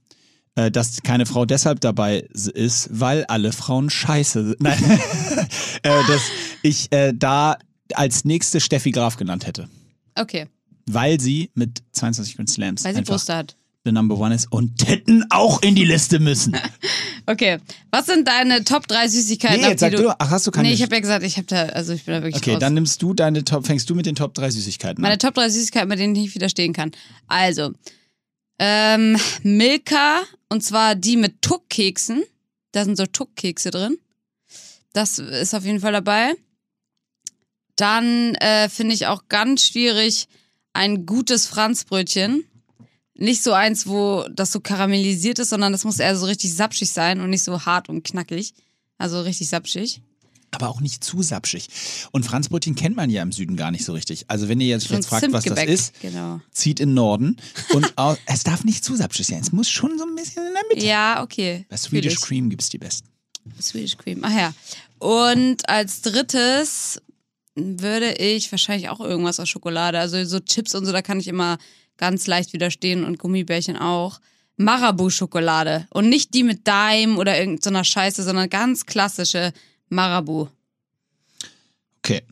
äh, 0.54 0.70
dass 0.70 1.02
keine 1.02 1.24
Frau 1.24 1.46
deshalb 1.46 1.80
dabei 1.80 2.18
ist, 2.18 2.90
weil 2.92 3.24
alle 3.24 3.52
Frauen 3.52 3.88
scheiße 3.88 4.48
sind. 4.48 4.60
Nein, 4.60 4.82
äh, 5.82 6.02
dass 6.08 6.22
ich 6.62 6.92
äh, 6.92 7.14
da 7.16 7.56
als 7.94 8.26
nächste 8.26 8.60
Steffi 8.60 8.90
Graf 8.90 9.16
genannt 9.16 9.46
hätte. 9.46 9.68
Okay, 10.14 10.46
Weil 10.86 11.18
sie 11.20 11.50
mit 11.54 11.82
22 11.92 12.36
Grand 12.36 12.50
Slams 12.50 12.84
weil 12.84 12.94
sie 12.94 13.02
Brüste 13.02 13.34
hat. 13.34 13.56
The 13.86 13.92
number 13.92 14.18
one 14.18 14.34
ist 14.34 14.52
und 14.52 14.76
Titten 14.76 15.24
auch 15.30 15.62
in 15.62 15.74
die 15.74 15.84
Liste 15.84 16.18
müssen. 16.18 16.56
Okay, 17.28 17.58
was 17.90 18.06
sind 18.06 18.28
deine 18.28 18.62
Top 18.62 18.86
3 18.86 19.08
Süßigkeiten? 19.08 19.60
Nee, 19.60 19.70
jetzt 19.70 19.80
sag 19.80 19.90
du, 19.96 20.14
ach, 20.16 20.30
hast 20.30 20.46
du 20.46 20.52
keine. 20.52 20.68
Nee, 20.68 20.74
ich 20.74 20.82
habe 20.82 20.94
ja 20.94 21.00
gesagt, 21.00 21.24
ich 21.24 21.36
habe 21.36 21.48
da, 21.48 21.64
also 21.64 21.92
ich 21.92 22.04
bin 22.04 22.14
da 22.14 22.22
wirklich 22.22 22.40
okay, 22.40 22.52
raus. 22.52 22.60
dann 22.60 22.74
nimmst 22.74 23.02
du 23.02 23.14
deine 23.14 23.42
Top, 23.42 23.66
fängst 23.66 23.90
du 23.90 23.96
mit 23.96 24.06
den 24.06 24.14
Top 24.14 24.32
3 24.34 24.48
Süßigkeiten 24.50 25.02
Meine 25.02 25.14
an. 25.14 25.18
Top 25.18 25.34
3 25.34 25.48
Süßigkeiten, 25.48 25.88
bei 25.88 25.96
denen 25.96 26.14
ich 26.14 26.22
nicht 26.22 26.34
widerstehen 26.36 26.72
kann. 26.72 26.92
Also, 27.26 27.72
ähm, 28.60 29.18
Milka, 29.42 30.22
und 30.48 30.62
zwar 30.62 30.94
die 30.94 31.16
mit 31.16 31.42
Tuckkeksen. 31.42 32.22
Da 32.70 32.84
sind 32.84 32.96
so 32.96 33.06
Tuckkekse 33.06 33.72
drin. 33.72 33.98
Das 34.92 35.18
ist 35.18 35.52
auf 35.52 35.64
jeden 35.64 35.80
Fall 35.80 35.92
dabei. 35.92 36.34
Dann 37.74 38.36
äh, 38.36 38.68
finde 38.68 38.94
ich 38.94 39.08
auch 39.08 39.24
ganz 39.28 39.66
schwierig 39.66 40.28
ein 40.72 41.06
gutes 41.06 41.46
Franzbrötchen. 41.46 42.44
Nicht 43.18 43.42
so 43.42 43.52
eins, 43.52 43.86
wo 43.86 44.26
das 44.30 44.52
so 44.52 44.60
karamellisiert 44.60 45.38
ist, 45.38 45.48
sondern 45.50 45.72
das 45.72 45.84
muss 45.84 45.98
eher 45.98 46.16
so 46.16 46.26
richtig 46.26 46.54
sapschig 46.54 46.90
sein 46.90 47.20
und 47.20 47.30
nicht 47.30 47.42
so 47.44 47.64
hart 47.64 47.88
und 47.88 48.02
knackig. 48.04 48.52
Also 48.98 49.20
richtig 49.22 49.48
sapschig. 49.48 50.02
Aber 50.52 50.68
auch 50.68 50.80
nicht 50.80 51.02
zu 51.02 51.22
sapschig. 51.22 51.68
Und 52.12 52.24
Franzbrötchen 52.24 52.76
kennt 52.76 52.94
man 52.96 53.10
ja 53.10 53.22
im 53.22 53.32
Süden 53.32 53.56
gar 53.56 53.70
nicht 53.70 53.84
so 53.84 53.92
richtig. 53.92 54.24
Also 54.28 54.48
wenn 54.48 54.60
ihr 54.60 54.68
jetzt, 54.68 54.88
jetzt 54.90 55.08
fragt, 55.08 55.30
was 55.32 55.44
das 55.44 55.64
ist, 55.64 56.00
Genau. 56.00 56.40
zieht 56.52 56.78
in 56.80 56.90
den 56.90 56.94
Norden. 56.94 57.36
Und 57.74 57.92
au- 57.98 58.16
es 58.26 58.44
darf 58.44 58.64
nicht 58.64 58.84
zu 58.84 58.94
sapschig 58.96 59.26
sein. 59.26 59.40
Es 59.40 59.50
muss 59.52 59.68
schon 59.68 59.98
so 59.98 60.04
ein 60.06 60.14
bisschen 60.14 60.46
in 60.46 60.52
der 60.54 60.62
Mitte. 60.72 60.86
Ja, 60.86 61.22
okay. 61.22 61.66
Bei 61.68 61.76
Swedish. 61.76 62.20
Cream 62.20 62.48
gibt 62.48 62.62
es 62.62 62.68
die 62.68 62.78
besten. 62.78 63.08
Swedish 63.60 63.96
Cream. 63.98 64.20
Ach 64.22 64.30
ja. 64.32 64.54
Und 64.98 65.68
als 65.68 66.00
drittes 66.02 67.02
würde 67.54 68.12
ich 68.14 68.50
wahrscheinlich 68.52 68.88
auch 68.88 69.00
irgendwas 69.00 69.40
aus 69.40 69.48
Schokolade. 69.48 69.98
Also 69.98 70.24
so 70.24 70.40
Chips 70.40 70.74
und 70.74 70.86
so, 70.86 70.92
da 70.92 71.02
kann 71.02 71.18
ich 71.20 71.28
immer 71.28 71.58
ganz 71.96 72.26
leicht 72.26 72.52
widerstehen 72.52 73.04
und 73.04 73.18
Gummibärchen 73.18 73.76
auch. 73.76 74.20
Marabu-Schokolade. 74.58 75.86
Und 75.90 76.08
nicht 76.08 76.32
die 76.34 76.42
mit 76.42 76.66
Daim 76.66 77.18
oder 77.18 77.38
irgendeiner 77.38 77.84
Scheiße, 77.84 78.22
sondern 78.22 78.48
ganz 78.48 78.86
klassische 78.86 79.52
Marabu. 79.90 80.48
Okay. 81.98 82.22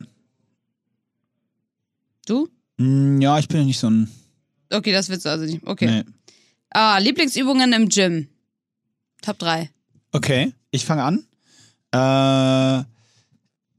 Du? 2.26 2.48
Mm, 2.78 3.20
Ja, 3.20 3.38
ich 3.38 3.48
bin 3.48 3.58
ja 3.60 3.64
nicht 3.64 3.78
so 3.78 3.90
ein. 3.90 4.10
Okay, 4.70 4.92
das 4.92 5.08
willst 5.08 5.26
du 5.26 5.30
also 5.30 5.44
nicht. 5.44 5.66
Okay. 5.66 5.86
Nee. 5.86 6.04
Ah, 6.70 6.98
Lieblingsübungen 6.98 7.72
im 7.72 7.88
Gym. 7.88 8.28
Top 9.22 9.38
3. 9.38 9.70
Okay, 10.12 10.52
ich 10.70 10.84
fange 10.84 11.02
an. 11.04 11.26
Äh, 11.92 12.84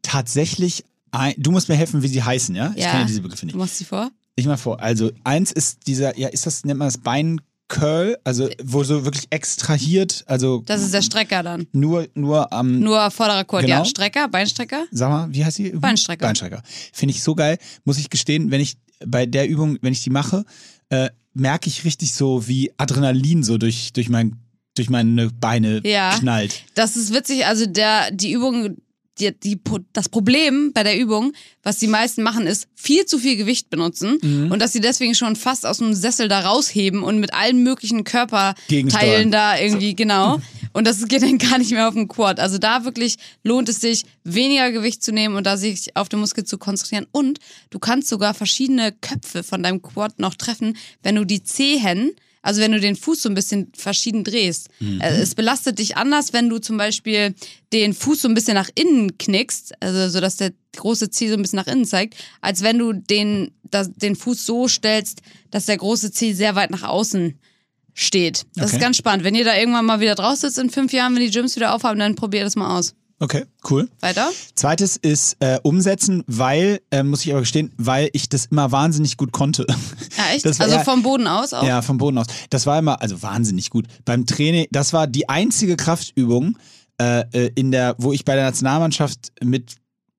tatsächlich, 0.01 0.85
ein, 1.11 1.33
du 1.37 1.51
musst 1.51 1.67
mir 1.69 1.75
helfen, 1.75 2.01
wie 2.03 2.07
sie 2.07 2.23
heißen, 2.23 2.55
ja? 2.55 2.71
Ich 2.75 2.83
Ja. 2.83 2.89
kenne 2.91 3.01
ja 3.01 3.07
diese 3.07 3.21
Begriffe 3.21 3.41
Du 3.41 3.47
nicht. 3.47 3.55
machst 3.55 3.77
sie 3.77 3.85
vor? 3.85 4.11
Ich 4.35 4.45
mal 4.45 4.57
vor. 4.57 4.81
Also, 4.81 5.11
eins 5.23 5.51
ist 5.51 5.87
dieser, 5.87 6.17
ja, 6.17 6.27
ist 6.27 6.45
das, 6.45 6.65
nennt 6.65 6.79
man 6.79 6.87
das 6.89 6.97
Beincurl? 6.97 8.17
Also, 8.23 8.49
wo 8.63 8.83
so 8.83 9.05
wirklich 9.05 9.27
extrahiert, 9.29 10.23
also 10.27 10.61
Das 10.65 10.81
ist 10.81 10.93
der 10.93 11.01
Strecker 11.01 11.41
dann. 11.41 11.67
nur, 11.71 12.07
nur 12.15 12.51
am. 12.51 12.79
Nur 12.79 13.09
vorderer 13.11 13.45
Quad. 13.45 13.61
Genau. 13.61 13.77
Ja, 13.79 13.85
Strecker, 13.85 14.27
Beinstrecker. 14.27 14.85
Sag 14.91 15.09
mal, 15.09 15.27
wie 15.33 15.43
heißt 15.45 15.57
die 15.59 15.67
Übung? 15.67 15.81
Beinstrecker. 15.81 16.25
Beinstrecker. 16.25 16.61
Finde 16.93 17.13
ich 17.13 17.23
so 17.23 17.33
geil. 17.35 17.57
Muss 17.85 17.97
ich 17.97 18.09
gestehen, 18.09 18.51
wenn 18.51 18.61
ich 18.61 18.77
bei 19.05 19.25
der 19.25 19.47
Übung, 19.47 19.77
wenn 19.81 19.93
ich 19.93 20.03
die 20.03 20.09
mache, 20.09 20.43
äh, 20.89 21.09
merke 21.33 21.69
ich 21.69 21.83
richtig 21.85 22.13
so, 22.13 22.47
wie 22.47 22.71
Adrenalin 22.77 23.43
so 23.43 23.57
durch, 23.57 23.91
durch, 23.93 24.09
mein, 24.09 24.37
durch 24.75 24.89
meine 24.89 25.29
Beine 25.31 25.81
Ja. 25.85 26.17
knallt. 26.17 26.61
Das 26.75 26.95
ist 26.95 27.13
witzig, 27.13 27.45
also 27.45 27.65
der, 27.65 28.11
die 28.11 28.31
Übung, 28.31 28.77
die, 29.19 29.31
die, 29.39 29.59
das 29.93 30.09
Problem 30.09 30.71
bei 30.73 30.83
der 30.83 30.99
Übung, 30.99 31.31
was 31.63 31.77
die 31.77 31.87
meisten 31.87 32.21
machen, 32.23 32.47
ist 32.47 32.67
viel 32.75 33.05
zu 33.05 33.17
viel 33.17 33.37
Gewicht 33.37 33.69
benutzen 33.69 34.17
Mhm. 34.21 34.51
und 34.51 34.59
dass 34.59 34.73
sie 34.73 34.81
deswegen 34.81 35.15
schon 35.15 35.35
fast 35.35 35.65
aus 35.65 35.77
dem 35.77 35.93
Sessel 35.93 36.27
da 36.27 36.41
rausheben 36.41 37.01
und 37.03 37.19
mit 37.19 37.33
allen 37.33 37.63
möglichen 37.63 38.03
Körperteilen 38.03 39.31
da 39.31 39.57
irgendwie, 39.57 39.95
genau. 39.95 40.39
Und 40.73 40.85
das 40.85 41.07
geht 41.07 41.21
dann 41.21 41.37
gar 41.37 41.57
nicht 41.57 41.71
mehr 41.71 41.87
auf 41.87 41.93
den 41.93 42.07
Quad. 42.09 42.39
Also 42.41 42.57
da 42.57 42.83
wirklich 42.83 43.15
lohnt 43.43 43.69
es 43.69 43.79
sich, 43.79 44.03
weniger 44.25 44.71
Gewicht 44.71 45.01
zu 45.03 45.13
nehmen 45.13 45.35
und 45.35 45.45
da 45.45 45.55
sich 45.55 45.95
auf 45.95 46.09
den 46.09 46.19
Muskel 46.19 46.43
zu 46.43 46.57
konzentrieren. 46.57 47.07
Und 47.13 47.39
du 47.69 47.79
kannst 47.79 48.09
sogar 48.09 48.33
verschiedene 48.33 48.91
Köpfe 48.91 49.43
von 49.43 49.63
deinem 49.63 49.81
Quad 49.81 50.19
noch 50.19 50.35
treffen, 50.35 50.75
wenn 51.01 51.15
du 51.15 51.23
die 51.25 51.43
Zehen 51.43 52.11
also 52.45 52.61
wenn 52.61 52.71
du 52.71 52.79
den 52.79 52.95
Fuß 52.95 53.23
so 53.23 53.29
ein 53.29 53.33
bisschen 53.35 53.71
verschieden 53.75 54.23
drehst. 54.23 54.69
Äh, 54.99 55.21
Es 55.21 55.33
belastet 55.35 55.79
dich 55.79 55.97
anders, 55.97 56.31
wenn 56.31 56.47
du 56.47 56.59
zum 56.59 56.77
Beispiel 56.77 57.33
den 57.73 57.93
Fuß 57.93 58.21
so 58.21 58.27
ein 58.27 58.35
bisschen 58.35 58.53
nach 58.53 58.69
innen 58.75 59.17
knickst, 59.17 59.73
also 59.81 60.09
so 60.09 60.21
dass 60.21 60.37
der 60.37 60.51
große 60.77 61.09
Zeh 61.09 61.27
so 61.29 61.33
ein 61.33 61.41
bisschen 61.41 61.57
nach 61.57 61.67
innen 61.67 61.85
zeigt, 61.85 62.15
als 62.41 62.61
wenn 62.61 62.77
du 62.77 62.93
den, 62.93 63.51
das, 63.63 63.89
den 63.93 64.15
Fuß 64.15 64.45
so 64.45 64.67
stellst, 64.67 65.21
dass 65.51 65.65
der 65.65 65.77
große 65.77 66.11
Zeh 66.11 66.33
sehr 66.33 66.55
weit 66.55 66.69
nach 66.69 66.83
außen 66.83 67.39
steht. 67.93 68.45
Das 68.55 68.67
Okay. 68.67 68.75
ist 68.75 68.81
ganz 68.81 68.97
spannend. 68.97 69.23
Wenn 69.23 69.35
ihr 69.35 69.45
da 69.45 69.55
irgendwann 69.57 69.85
mal 69.85 69.99
wieder 69.99 70.15
draus 70.15 70.41
sitzt 70.41 70.57
in 70.59 70.69
fünf 70.69 70.93
Jahren, 70.93 71.15
wenn 71.15 71.21
die 71.23 71.31
Gyms 71.31 71.55
wieder 71.55 71.73
aufhaben, 71.73 71.97
dann 71.99 72.15
probiert 72.15 72.45
das 72.45 72.55
mal 72.55 72.77
aus. 72.77 72.93
Okay, 73.17 73.45
cool. 73.69 73.87
Weiter? 74.01 74.29
Zweites 74.55 74.97
ist 74.97 75.37
äh, 75.39 75.57
umsetzen, 75.63 76.21
weil, 76.27 76.81
äh, 76.91 77.01
muss 77.01 77.23
ich 77.25 77.31
aber 77.31 77.39
gestehen, 77.39 77.71
weil 77.77 78.09
ich 78.11 78.27
das 78.27 78.47
immer 78.47 78.73
wahnsinnig 78.73 79.15
gut 79.15 79.31
konnte. 79.31 79.65
Ja, 80.29 80.35
echt? 80.35 80.45
Das 80.45 80.59
war- 80.59 80.65
also 80.65 80.77
ja, 80.77 80.83
vom 80.83 81.01
Boden 81.03 81.27
aus 81.27 81.53
auch? 81.53 81.63
Ja, 81.63 81.81
vom 81.81 81.97
Boden 81.97 82.17
aus. 82.17 82.27
Das 82.49 82.65
war 82.65 82.79
immer, 82.79 83.01
also 83.01 83.21
wahnsinnig 83.21 83.69
gut. 83.69 83.87
Beim 84.05 84.25
Training, 84.25 84.67
das 84.71 84.93
war 84.93 85.07
die 85.07 85.27
einzige 85.29 85.75
Kraftübung, 85.75 86.57
äh, 87.01 87.21
äh, 87.33 87.51
in 87.55 87.71
der, 87.71 87.95
wo 87.97 88.13
ich 88.13 88.25
bei 88.25 88.35
der 88.35 88.45
Nationalmannschaft 88.45 89.31
mit 89.43 89.75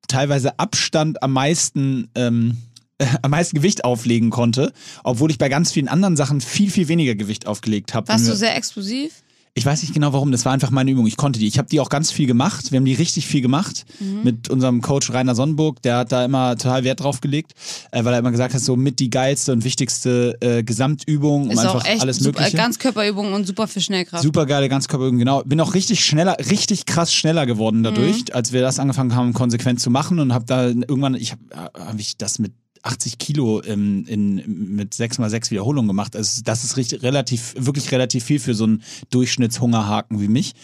teilweise 0.09 0.59
Abstand 0.59 1.23
am 1.23 1.33
meisten 1.33 2.11
ähm, 2.15 2.59
am 3.23 3.31
meisten 3.31 3.57
Gewicht 3.57 3.85
auflegen 3.85 4.31
konnte, 4.31 4.73
obwohl 5.05 5.31
ich 5.31 5.37
bei 5.39 5.49
ganz 5.51 5.71
vielen 5.73 5.89
anderen 5.89 6.17
Sachen 6.17 6.41
viel, 6.41 6.71
viel 6.71 6.89
weniger 6.89 7.15
Gewicht 7.15 7.47
aufgelegt 7.47 7.93
habe. 7.95 8.09
Warst 8.09 8.27
du 8.27 8.35
sehr 8.35 8.57
explosiv? 8.57 9.13
Ich 9.59 9.65
weiß 9.65 9.81
nicht 9.81 9.95
genau 9.95 10.13
warum, 10.13 10.33
das 10.33 10.45
war 10.45 10.53
einfach 10.53 10.71
meine 10.71 10.91
Übung. 10.91 11.07
Ich 11.07 11.17
konnte 11.17 11.41
die. 11.41 11.47
Ich 11.47 11.57
habe 11.57 11.67
die 11.67 11.81
auch 11.81 11.89
ganz 11.89 12.13
viel 12.13 12.27
gemacht. 12.27 12.73
Wir 12.73 12.77
haben 12.77 12.85
die 12.85 12.93
richtig 12.93 13.27
viel 13.27 13.41
gemacht 13.41 13.87
Mhm. 14.01 14.21
mit 14.23 14.51
unserem 14.51 14.83
Coach 14.83 15.11
Rainer 15.11 15.35
Sonnenburg. 15.35 15.81
Der 15.81 15.97
hat 15.97 16.13
da 16.13 16.27
immer 16.27 16.59
total 16.59 16.85
Wert 16.85 17.01
drauf 17.01 17.23
gelegt, 17.23 17.53
äh, 17.91 18.05
weil 18.05 18.13
er 18.13 18.19
immer 18.19 18.33
gesagt 18.33 18.53
hat, 18.53 18.61
so 18.61 18.77
mit 18.77 19.01
die 19.01 19.09
geilste 19.09 19.53
und 19.53 19.65
wichtigste 19.65 20.37
äh, 20.43 20.63
Gesamtübung, 20.63 21.45
um 21.45 21.51
Ist 21.51 21.59
einfach 21.61 21.77
auch 21.77 21.85
echt 21.87 22.03
alles 22.03 22.19
super, 22.19 22.41
Mögliche. 22.41 22.59
Ganzkörperübungen 22.59 23.33
und 23.33 23.47
super 23.47 23.67
für 23.67 23.81
Schnellkraft. 23.81 24.23
Super 24.23 24.45
geile 24.45 24.69
Ganzkörperübung, 24.69 25.19
genau. 25.19 25.43
Bin 25.45 25.59
auch 25.63 25.73
richtig 25.73 26.05
schneller, 26.05 26.37
richtig 26.51 26.85
krass 26.85 27.15
schneller 27.15 27.47
geworden 27.47 27.83
dadurch, 27.83 28.19
Mhm. 28.19 28.35
als 28.35 28.53
wir 28.53 28.61
das 28.61 28.79
angefangen 28.79 29.15
haben, 29.17 29.33
konsequent 29.33 29.81
zu 29.81 29.89
machen 29.89 30.19
und 30.19 30.35
habe 30.35 30.45
da 30.45 30.67
irgendwann, 30.67 31.15
ich 31.15 31.33
habe 31.33 31.41
hab 31.75 31.99
ich 31.99 32.19
das 32.19 32.39
mit 32.39 32.53
80 32.87 33.19
Kilo 33.19 33.63
ähm, 33.65 34.05
in, 34.07 34.75
mit 34.77 34.95
6x6 34.95 35.51
Wiederholungen 35.51 35.89
gemacht. 35.89 36.17
Also 36.17 36.43
das 36.45 36.65
ist 36.65 36.77
richtig, 36.77 37.03
relativ, 37.03 37.55
wirklich 37.59 37.91
relativ 37.93 38.25
viel 38.25 38.39
für 38.39 38.55
so 38.55 38.65
einen 38.65 38.83
Durchschnittshungerhaken 39.11 40.21
wie 40.21 40.29
mich. 40.29 40.55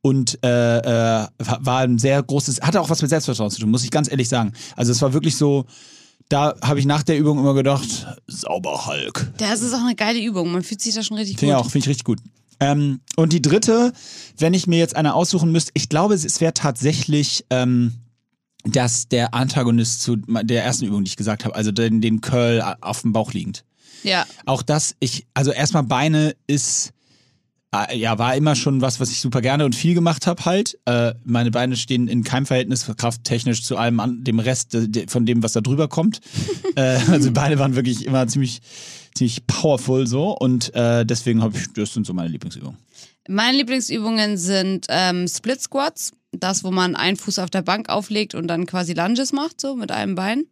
Und 0.00 0.38
äh, 0.44 0.78
äh, 0.78 1.26
war 1.38 1.78
ein 1.80 1.98
sehr 1.98 2.22
großes, 2.22 2.60
hatte 2.60 2.80
auch 2.80 2.90
was 2.90 3.02
mit 3.02 3.10
Selbstvertrauen 3.10 3.50
zu 3.50 3.60
tun, 3.60 3.70
muss 3.70 3.84
ich 3.84 3.90
ganz 3.90 4.10
ehrlich 4.10 4.28
sagen. 4.28 4.52
Also 4.76 4.92
es 4.92 5.02
war 5.02 5.12
wirklich 5.12 5.36
so, 5.36 5.66
da 6.28 6.54
habe 6.62 6.78
ich 6.80 6.86
nach 6.86 7.02
der 7.02 7.18
Übung 7.18 7.38
immer 7.38 7.54
gedacht, 7.54 8.06
sauber 8.26 8.86
Hulk. 8.86 9.32
Das 9.36 9.60
ist 9.60 9.74
auch 9.74 9.84
eine 9.84 9.94
geile 9.94 10.20
Übung. 10.22 10.50
Man 10.52 10.62
fühlt 10.62 10.80
sich 10.80 10.94
da 10.94 11.02
schon 11.02 11.16
richtig 11.16 11.38
Finde 11.38 11.54
gut. 11.54 11.64
auch, 11.64 11.70
finde 11.70 11.84
ich 11.84 11.88
richtig 11.88 12.04
gut. 12.04 12.20
Ähm, 12.60 13.00
und 13.16 13.32
die 13.32 13.42
dritte, 13.42 13.92
wenn 14.38 14.54
ich 14.54 14.66
mir 14.66 14.78
jetzt 14.78 14.94
eine 14.94 15.14
aussuchen 15.14 15.50
müsste, 15.50 15.72
ich 15.74 15.88
glaube, 15.88 16.14
es 16.14 16.40
wäre 16.40 16.54
tatsächlich 16.54 17.44
ähm, 17.50 18.01
dass 18.64 19.08
der 19.08 19.34
Antagonist 19.34 20.02
zu 20.02 20.16
der 20.16 20.64
ersten 20.64 20.86
Übung, 20.86 21.04
die 21.04 21.08
ich 21.08 21.16
gesagt 21.16 21.44
habe, 21.44 21.54
also 21.54 21.72
den, 21.72 22.00
den 22.00 22.20
Curl 22.20 22.76
auf 22.80 23.02
dem 23.02 23.12
Bauch 23.12 23.32
liegend. 23.32 23.64
Ja. 24.02 24.26
Auch 24.46 24.62
das, 24.62 24.94
ich, 25.00 25.26
also 25.34 25.52
erstmal 25.52 25.84
Beine 25.84 26.34
ist, 26.46 26.90
äh, 27.74 27.96
ja, 27.96 28.18
war 28.18 28.36
immer 28.36 28.54
schon 28.54 28.80
was, 28.80 29.00
was 29.00 29.10
ich 29.10 29.20
super 29.20 29.40
gerne 29.40 29.64
und 29.64 29.74
viel 29.74 29.94
gemacht 29.94 30.26
habe 30.26 30.44
halt. 30.44 30.78
Äh, 30.86 31.14
meine 31.24 31.50
Beine 31.50 31.76
stehen 31.76 32.08
in 32.08 32.22
keinem 32.24 32.46
Verhältnis 32.46 32.86
krafttechnisch 32.96 33.62
zu 33.62 33.76
allem 33.76 34.00
an, 34.00 34.24
dem 34.24 34.38
Rest 34.38 34.74
äh, 34.74 34.88
de- 34.88 35.08
von 35.08 35.26
dem, 35.26 35.42
was 35.42 35.52
da 35.52 35.60
drüber 35.60 35.88
kommt. 35.88 36.20
äh, 36.76 36.98
also 37.10 37.32
Beine 37.32 37.58
waren 37.58 37.74
wirklich 37.76 38.04
immer 38.06 38.26
ziemlich, 38.28 38.60
ziemlich 39.14 39.46
powerful 39.46 40.06
so 40.06 40.36
und 40.36 40.74
äh, 40.74 41.04
deswegen 41.06 41.42
habe 41.42 41.56
ich, 41.56 41.72
das 41.74 41.94
sind 41.94 42.06
so 42.06 42.12
meine 42.12 42.28
Lieblingsübungen. 42.28 42.76
Meine 43.28 43.56
Lieblingsübungen 43.56 44.36
sind 44.36 44.86
ähm, 44.88 45.28
Split 45.28 45.60
Squats. 45.60 46.12
Das, 46.32 46.64
wo 46.64 46.70
man 46.70 46.96
einen 46.96 47.16
Fuß 47.16 47.38
auf 47.38 47.50
der 47.50 47.62
Bank 47.62 47.88
auflegt 47.88 48.34
und 48.34 48.48
dann 48.48 48.66
quasi 48.66 48.94
Lunges 48.94 49.32
macht, 49.32 49.60
so 49.60 49.76
mit 49.76 49.92
einem 49.92 50.14
Bein. 50.14 50.46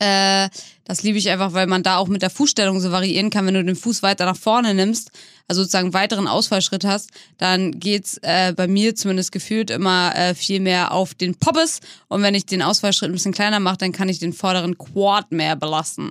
Äh, 0.00 0.48
das 0.84 1.02
liebe 1.02 1.18
ich 1.18 1.28
einfach, 1.28 1.52
weil 1.52 1.66
man 1.66 1.82
da 1.82 1.96
auch 1.96 2.06
mit 2.06 2.22
der 2.22 2.30
Fußstellung 2.30 2.80
so 2.80 2.92
variieren 2.92 3.30
kann. 3.30 3.46
Wenn 3.46 3.54
du 3.54 3.64
den 3.64 3.76
Fuß 3.76 4.02
weiter 4.02 4.26
nach 4.26 4.36
vorne 4.36 4.72
nimmst, 4.72 5.10
also 5.48 5.62
sozusagen 5.62 5.92
weiteren 5.92 6.28
Ausfallschritt 6.28 6.84
hast, 6.84 7.10
dann 7.36 7.80
geht's 7.80 8.18
äh, 8.22 8.52
bei 8.52 8.68
mir 8.68 8.94
zumindest 8.94 9.32
gefühlt 9.32 9.70
immer 9.70 10.14
äh, 10.14 10.34
viel 10.34 10.60
mehr 10.60 10.92
auf 10.92 11.14
den 11.14 11.34
Poppes. 11.34 11.80
Und 12.06 12.22
wenn 12.22 12.34
ich 12.34 12.46
den 12.46 12.62
Ausfallschritt 12.62 13.10
ein 13.10 13.14
bisschen 13.14 13.32
kleiner 13.32 13.60
mache, 13.60 13.78
dann 13.78 13.92
kann 13.92 14.08
ich 14.08 14.18
den 14.20 14.32
vorderen 14.32 14.78
Quad 14.78 15.32
mehr 15.32 15.56
belasten. 15.56 16.10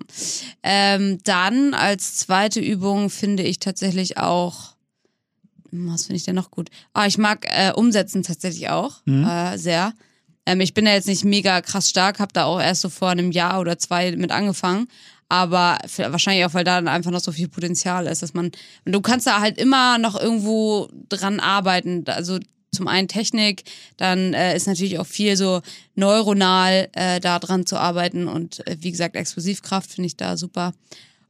Ähm, 0.63 1.20
dann 1.24 1.74
als 1.74 2.17
zweite 2.17 2.60
Übung 2.60 3.10
finde 3.10 3.43
ich 3.43 3.60
tatsächlich 3.60 4.17
auch 4.17 4.77
was 5.71 6.06
finde 6.06 6.17
ich 6.17 6.23
denn 6.23 6.36
noch 6.36 6.51
gut? 6.51 6.69
Ah, 6.93 7.08
ich 7.08 7.17
mag 7.17 7.45
äh, 7.49 7.71
Umsetzen 7.73 8.23
tatsächlich 8.23 8.69
auch 8.69 9.01
äh, 9.06 9.58
sehr. 9.58 9.93
Ähm, 10.45 10.62
ich 10.62 10.73
bin 10.73 10.86
ja 10.86 10.93
jetzt 10.93 11.08
nicht 11.08 11.25
mega 11.25 11.62
krass 11.62 11.89
stark, 11.89 12.19
habe 12.19 12.34
da 12.34 12.45
auch 12.45 12.60
erst 12.60 12.82
so 12.82 12.89
vor 12.89 13.10
einem 13.10 13.32
Jahr 13.32 13.60
oder 13.60 13.77
zwei 13.77 14.15
mit 14.15 14.32
angefangen. 14.32 14.88
Aber 15.30 15.77
für, 15.86 16.12
wahrscheinlich 16.12 16.45
auch, 16.45 16.53
weil 16.53 16.63
da 16.63 16.75
dann 16.75 16.88
einfach 16.88 17.12
noch 17.12 17.19
so 17.19 17.34
viel 17.34 17.49
Potenzial 17.49 18.08
ist, 18.08 18.23
dass 18.23 18.34
man. 18.34 18.51
Du 18.86 19.01
kannst 19.01 19.27
da 19.27 19.41
halt 19.41 19.58
immer 19.58 19.97
noch 19.97 20.19
irgendwo 20.19 20.89
dran 21.10 21.41
arbeiten. 21.41 22.06
Also 22.08 22.39
zum 22.71 22.88
einen 22.88 23.08
Technik, 23.08 23.63
dann 23.97 24.34
äh, 24.34 24.56
ist 24.56 24.67
natürlich 24.67 24.99
auch 24.99 25.06
viel 25.06 25.36
so 25.36 25.62
neuronal 25.95 26.89
äh, 26.93 27.19
da 27.19 27.39
dran 27.39 27.65
zu 27.65 27.77
arbeiten 27.77 28.27
und 28.27 28.65
äh, 28.67 28.77
wie 28.80 28.91
gesagt, 28.91 29.15
Explosivkraft 29.15 29.91
finde 29.91 30.08
ich 30.08 30.17
da 30.17 30.38
super. 30.38 30.73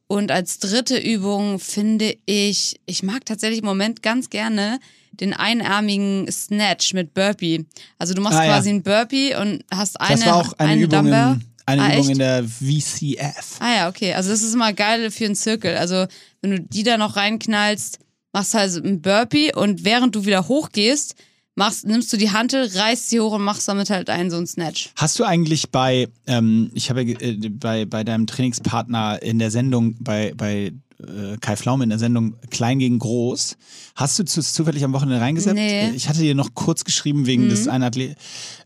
Und 0.07 0.31
als 0.31 0.59
dritte 0.59 0.97
Übung 0.97 1.59
finde 1.59 2.15
ich, 2.25 2.79
ich 2.85 3.03
mag 3.03 3.25
tatsächlich 3.25 3.59
im 3.59 3.65
Moment 3.65 4.01
ganz 4.01 4.29
gerne 4.29 4.79
den 5.11 5.33
einarmigen 5.33 6.31
Snatch 6.31 6.93
mit 6.93 7.13
Burpee. 7.13 7.65
Also 7.97 8.13
du 8.13 8.21
machst 8.21 8.37
Ah, 8.37 8.45
ja. 8.45 8.53
quasi 8.53 8.69
einen 8.69 8.83
Burpee 8.83 9.35
und 9.35 9.63
hast 9.73 9.99
eine, 9.99 10.15
Das 10.17 10.25
war 10.25 10.35
auch 10.37 10.53
eine, 10.59 10.75
Übung, 10.81 10.89
Dumbbell. 11.05 11.33
in, 11.33 11.41
eine 11.65 11.81
Ah, 11.81 11.87
Übung 11.93 11.99
echt? 12.01 12.09
in 12.11 12.19
der 12.19 12.43
VCF. 12.45 13.55
Ah 13.59 13.75
ja, 13.75 13.89
okay. 13.89 14.13
Also 14.13 14.29
das 14.29 14.43
ist 14.43 14.53
immer 14.53 14.71
geil 14.73 15.11
für 15.11 15.25
einen 15.25 15.35
Zirkel. 15.35 15.75
Also 15.77 16.05
wenn 16.41 16.51
du 16.51 16.59
die 16.61 16.83
da 16.83 16.97
noch 16.97 17.15
reinknallst, 17.15 17.99
machst 18.31 18.53
halt 18.53 18.71
so 18.71 18.81
einen 18.81 19.01
Burpee 19.01 19.53
und 19.53 19.83
während 19.83 20.15
du 20.15 20.25
wieder 20.25 20.47
hochgehst, 20.47 21.15
machst, 21.57 21.85
nimmst 21.85 22.13
du 22.13 22.17
die 22.17 22.31
Hantel, 22.31 22.69
reißt 22.73 23.09
sie 23.09 23.19
hoch 23.19 23.33
und 23.33 23.43
machst 23.43 23.67
damit 23.67 23.89
halt 23.89 24.09
einen 24.09 24.29
so 24.29 24.37
einen 24.37 24.47
Snatch. 24.47 24.91
Hast 24.95 25.19
du 25.19 25.23
eigentlich 25.23 25.71
bei, 25.71 26.07
ähm, 26.27 26.71
ich 26.73 26.89
habe 26.89 27.01
äh, 27.01 27.49
bei, 27.49 27.85
bei 27.85 28.03
deinem 28.03 28.27
Trainingspartner 28.27 29.21
in 29.21 29.39
der 29.39 29.51
Sendung, 29.51 29.95
bei, 29.99 30.33
bei 30.37 30.71
äh, 30.99 31.37
Kai 31.41 31.55
Pflaume 31.57 31.83
in 31.83 31.89
der 31.89 31.99
Sendung 31.99 32.35
Klein 32.51 32.79
gegen 32.79 32.99
Groß, 32.99 33.57
hast 33.95 34.19
du 34.19 34.23
zu, 34.23 34.41
zufällig 34.41 34.83
am 34.83 34.93
Wochenende 34.93 35.19
reingesetzt? 35.19 35.55
Nee. 35.55 35.89
Ich 35.95 36.07
hatte 36.07 36.19
dir 36.19 36.35
noch 36.35 36.53
kurz 36.53 36.83
geschrieben 36.83 37.25
wegen 37.25 37.45
Mhm. 37.45 37.49
des 37.49 37.67
einen. 37.67 38.15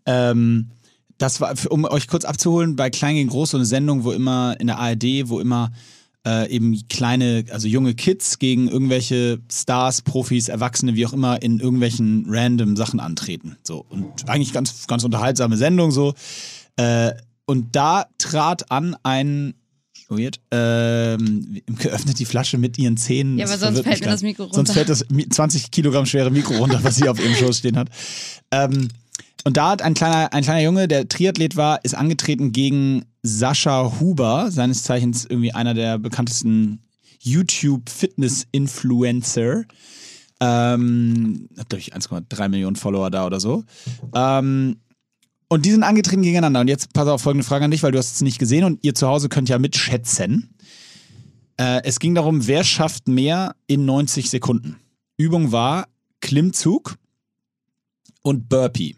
Ähm, 0.06 0.68
das 1.18 1.40
war, 1.40 1.54
um 1.70 1.86
euch 1.86 2.08
kurz 2.08 2.26
abzuholen, 2.26 2.76
bei 2.76 2.90
Klein 2.90 3.16
gegen 3.16 3.30
Groß 3.30 3.52
so 3.52 3.58
eine 3.58 3.66
Sendung, 3.66 4.04
wo 4.04 4.12
immer 4.12 4.56
in 4.60 4.68
der 4.68 4.80
ARD, 4.80 5.30
wo 5.30 5.40
immer 5.40 5.72
äh, 6.26 6.50
eben 6.50 6.88
kleine, 6.88 7.46
also 7.52 7.68
junge 7.68 7.96
Kids 7.96 8.40
gegen 8.40 8.68
irgendwelche 8.68 9.40
Stars, 9.52 10.02
Profis, 10.02 10.50
Erwachsene, 10.50 10.96
wie 10.96 11.06
auch 11.06 11.14
immer, 11.14 11.42
in 11.42 11.60
irgendwelchen 11.60 12.26
random 12.28 12.76
Sachen 12.76 13.00
antreten. 13.00 13.58
So. 13.64 13.86
Und 13.90 14.30
eigentlich 14.30 14.54
ganz, 14.54 14.88
ganz 14.88 15.04
unterhaltsame 15.04 15.58
Sendung 15.58 15.92
so. 15.92 16.14
Äh, 16.78 17.14
und 17.46 17.76
da 17.76 18.06
trat 18.18 18.72
an 18.72 18.96
ein 19.04 19.56
Weird. 20.12 20.42
Ähm, 20.52 21.62
geöffnet 21.80 22.20
die 22.20 22.26
Flasche 22.26 22.58
mit 22.58 22.78
ihren 22.78 22.98
Zähnen. 22.98 23.38
Ja, 23.38 23.46
aber 23.46 23.58
sonst 23.58 23.82
fällt 23.82 24.02
mir 24.02 24.08
das 24.08 24.22
Mikro 24.22 24.44
runter. 24.44 24.56
Sonst 24.56 24.74
fällt 24.74 24.90
das 24.90 25.06
Mi- 25.10 25.30
20 25.30 25.72
Kilogramm 25.72 26.06
schwere 26.06 26.30
Mikro 26.30 26.56
runter, 26.58 26.80
was 26.84 26.98
sie 26.98 27.08
auf 27.08 27.18
ihrem 27.18 27.34
Schoß 27.34 27.60
stehen 27.60 27.78
hat. 27.78 27.88
Ähm, 28.52 28.90
und 29.44 29.58
da 29.58 29.72
hat 29.72 29.82
ein 29.82 29.94
kleiner, 29.94 30.34
ein 30.34 30.44
kleiner 30.44 30.62
Junge, 30.62 30.88
der 30.88 31.08
Triathlet 31.08 31.56
war, 31.56 31.84
ist 31.84 31.96
angetreten 31.96 32.52
gegen 32.52 33.06
Sascha 33.24 34.00
Huber, 34.00 34.52
seines 34.52 34.84
Zeichens 34.84 35.26
irgendwie 35.26 35.54
einer 35.54 35.74
der 35.74 35.98
bekanntesten 35.98 36.84
YouTube-Fitness-Influencer. 37.20 39.64
Ähm, 40.40 41.50
hat, 41.58 41.70
glaube 41.70 41.80
ich, 41.80 41.96
1,3 41.96 42.50
Millionen 42.50 42.76
Follower 42.76 43.10
da 43.12 43.26
oder 43.26 43.40
so. 43.40 43.64
Ähm, 44.16 44.78
und 45.48 45.66
die 45.66 45.72
sind 45.72 45.84
angetreten 45.84 46.24
gegeneinander. 46.24 46.62
Und 46.62 46.68
jetzt 46.68 46.94
pass 46.94 47.08
auf 47.08 47.22
folgende 47.22 47.46
Frage 47.46 47.66
an 47.66 47.72
dich, 47.72 47.84
weil 47.84 47.92
du 47.92 47.98
hast 47.98 48.16
es 48.16 48.22
nicht 48.22 48.40
gesehen 48.40 48.64
und 48.64 48.84
ihr 48.84 48.96
zu 48.96 49.08
Hause 49.08 49.30
könnt 49.30 49.50
ja 49.50 49.60
mitschätzen. 49.60 50.56
Äh, 51.58 51.82
es 51.84 52.00
ging 52.00 52.16
darum, 52.16 52.48
wer 52.48 52.64
schafft 52.64 53.08
mehr 53.08 53.56
in 53.68 53.86
90 53.86 54.30
Sekunden. 54.30 54.78
Übung 55.18 55.52
war 55.52 55.88
Klimmzug 56.22 56.98
und 58.24 58.50
Burpee. 58.50 58.96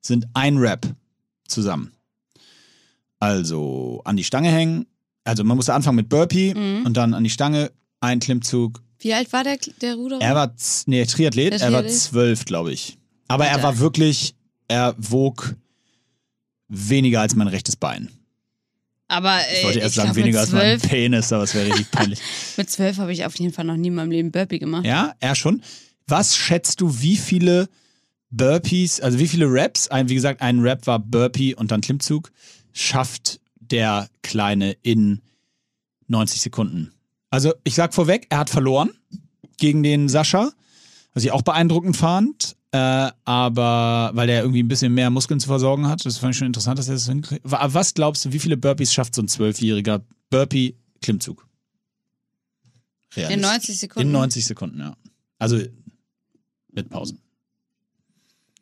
Sind 0.00 0.26
ein 0.34 0.56
Rap 0.58 0.86
zusammen. 1.46 1.92
Also 3.20 4.00
an 4.04 4.16
die 4.16 4.24
Stange 4.24 4.50
hängen. 4.50 4.86
Also 5.24 5.44
man 5.44 5.56
musste 5.56 5.74
anfangen 5.74 5.96
mit 5.96 6.08
Burpee 6.08 6.54
Mhm. 6.54 6.86
und 6.86 6.96
dann 6.96 7.14
an 7.14 7.24
die 7.24 7.30
Stange, 7.30 7.70
ein 8.00 8.20
Klimmzug. 8.20 8.80
Wie 9.00 9.12
alt 9.14 9.32
war 9.32 9.44
der, 9.44 9.58
der 9.80 9.94
Ruderer? 9.96 10.20
Er 10.20 10.34
war, 10.34 10.54
nee, 10.86 11.04
Triathlet, 11.04 11.52
Der 11.52 11.60
er 11.60 11.72
war 11.72 11.80
Triathlet? 11.82 12.00
zwölf, 12.00 12.44
glaube 12.44 12.72
ich. 12.72 12.98
Aber 13.28 13.44
er 13.46 13.52
Alter. 13.56 13.62
war 13.64 13.78
wirklich, 13.78 14.34
er 14.68 14.94
wog 14.98 15.54
weniger 16.68 17.20
als 17.20 17.34
mein 17.34 17.48
rechtes 17.48 17.76
Bein. 17.76 18.08
aber 19.08 19.38
Ich 19.52 19.60
äh, 19.60 19.64
wollte 19.64 19.78
erst 19.80 19.94
sagen, 19.96 20.08
glaub, 20.12 20.16
weniger 20.16 20.40
als 20.40 20.52
mein 20.52 20.80
Penis, 20.80 21.32
aber 21.32 21.44
es 21.44 21.54
wäre 21.54 21.66
richtig 21.66 21.90
peinlich. 21.90 22.20
mit 22.56 22.70
zwölf 22.70 22.98
habe 22.98 23.12
ich 23.12 23.24
auf 23.24 23.36
jeden 23.38 23.52
Fall 23.52 23.64
noch 23.64 23.76
nie 23.76 23.88
in 23.88 23.94
meinem 23.94 24.10
Leben 24.10 24.30
Burpee 24.30 24.58
gemacht. 24.58 24.84
Ja, 24.86 25.14
er 25.20 25.34
schon. 25.34 25.62
Was 26.06 26.36
schätzt 26.36 26.80
du, 26.80 27.00
wie 27.00 27.16
viele 27.16 27.68
Burpees, 28.30 29.00
also 29.00 29.18
wie 29.18 29.28
viele 29.28 29.46
Raps, 29.48 29.88
ein, 29.88 30.08
wie 30.08 30.14
gesagt, 30.14 30.42
ein 30.42 30.60
Rap 30.60 30.86
war 30.86 30.98
Burpee 30.98 31.54
und 31.54 31.70
dann 31.70 31.80
Klimmzug, 31.80 32.30
schafft 32.72 33.40
der 33.60 34.08
Kleine 34.22 34.72
in 34.82 35.22
90 36.08 36.40
Sekunden? 36.40 36.92
Also 37.30 37.52
ich 37.64 37.74
sag 37.74 37.94
vorweg, 37.94 38.26
er 38.30 38.38
hat 38.38 38.50
verloren 38.50 38.90
gegen 39.56 39.82
den 39.82 40.08
Sascha, 40.08 40.50
was 41.14 41.24
ich 41.24 41.32
auch 41.32 41.42
beeindruckend 41.42 41.96
fand. 41.96 42.54
Äh, 42.70 43.10
aber 43.24 44.10
weil 44.12 44.26
der 44.26 44.42
irgendwie 44.42 44.62
ein 44.62 44.68
bisschen 44.68 44.92
mehr 44.92 45.08
Muskeln 45.08 45.40
zu 45.40 45.46
versorgen 45.46 45.88
hat, 45.88 46.04
das 46.04 46.18
fand 46.18 46.34
ich 46.34 46.38
schon 46.38 46.46
interessant, 46.48 46.78
dass 46.78 46.88
er 46.88 46.94
das 46.94 47.06
hinkriegt. 47.08 47.40
Wa- 47.50 47.66
Was 47.72 47.94
glaubst 47.94 48.26
du, 48.26 48.32
wie 48.34 48.38
viele 48.38 48.58
Burpees 48.58 48.92
schafft 48.92 49.14
so 49.14 49.22
ein 49.22 49.28
Zwölfjähriger 49.28 50.04
Burpee-Klimmzug? 50.28 51.46
In 53.16 53.22
Realistisch. 53.22 53.42
90 53.50 53.78
Sekunden. 53.78 54.06
In 54.08 54.12
90 54.12 54.44
Sekunden, 54.46 54.80
ja. 54.80 54.96
Also 55.38 55.58
mit 56.72 56.90
Pausen. 56.90 57.20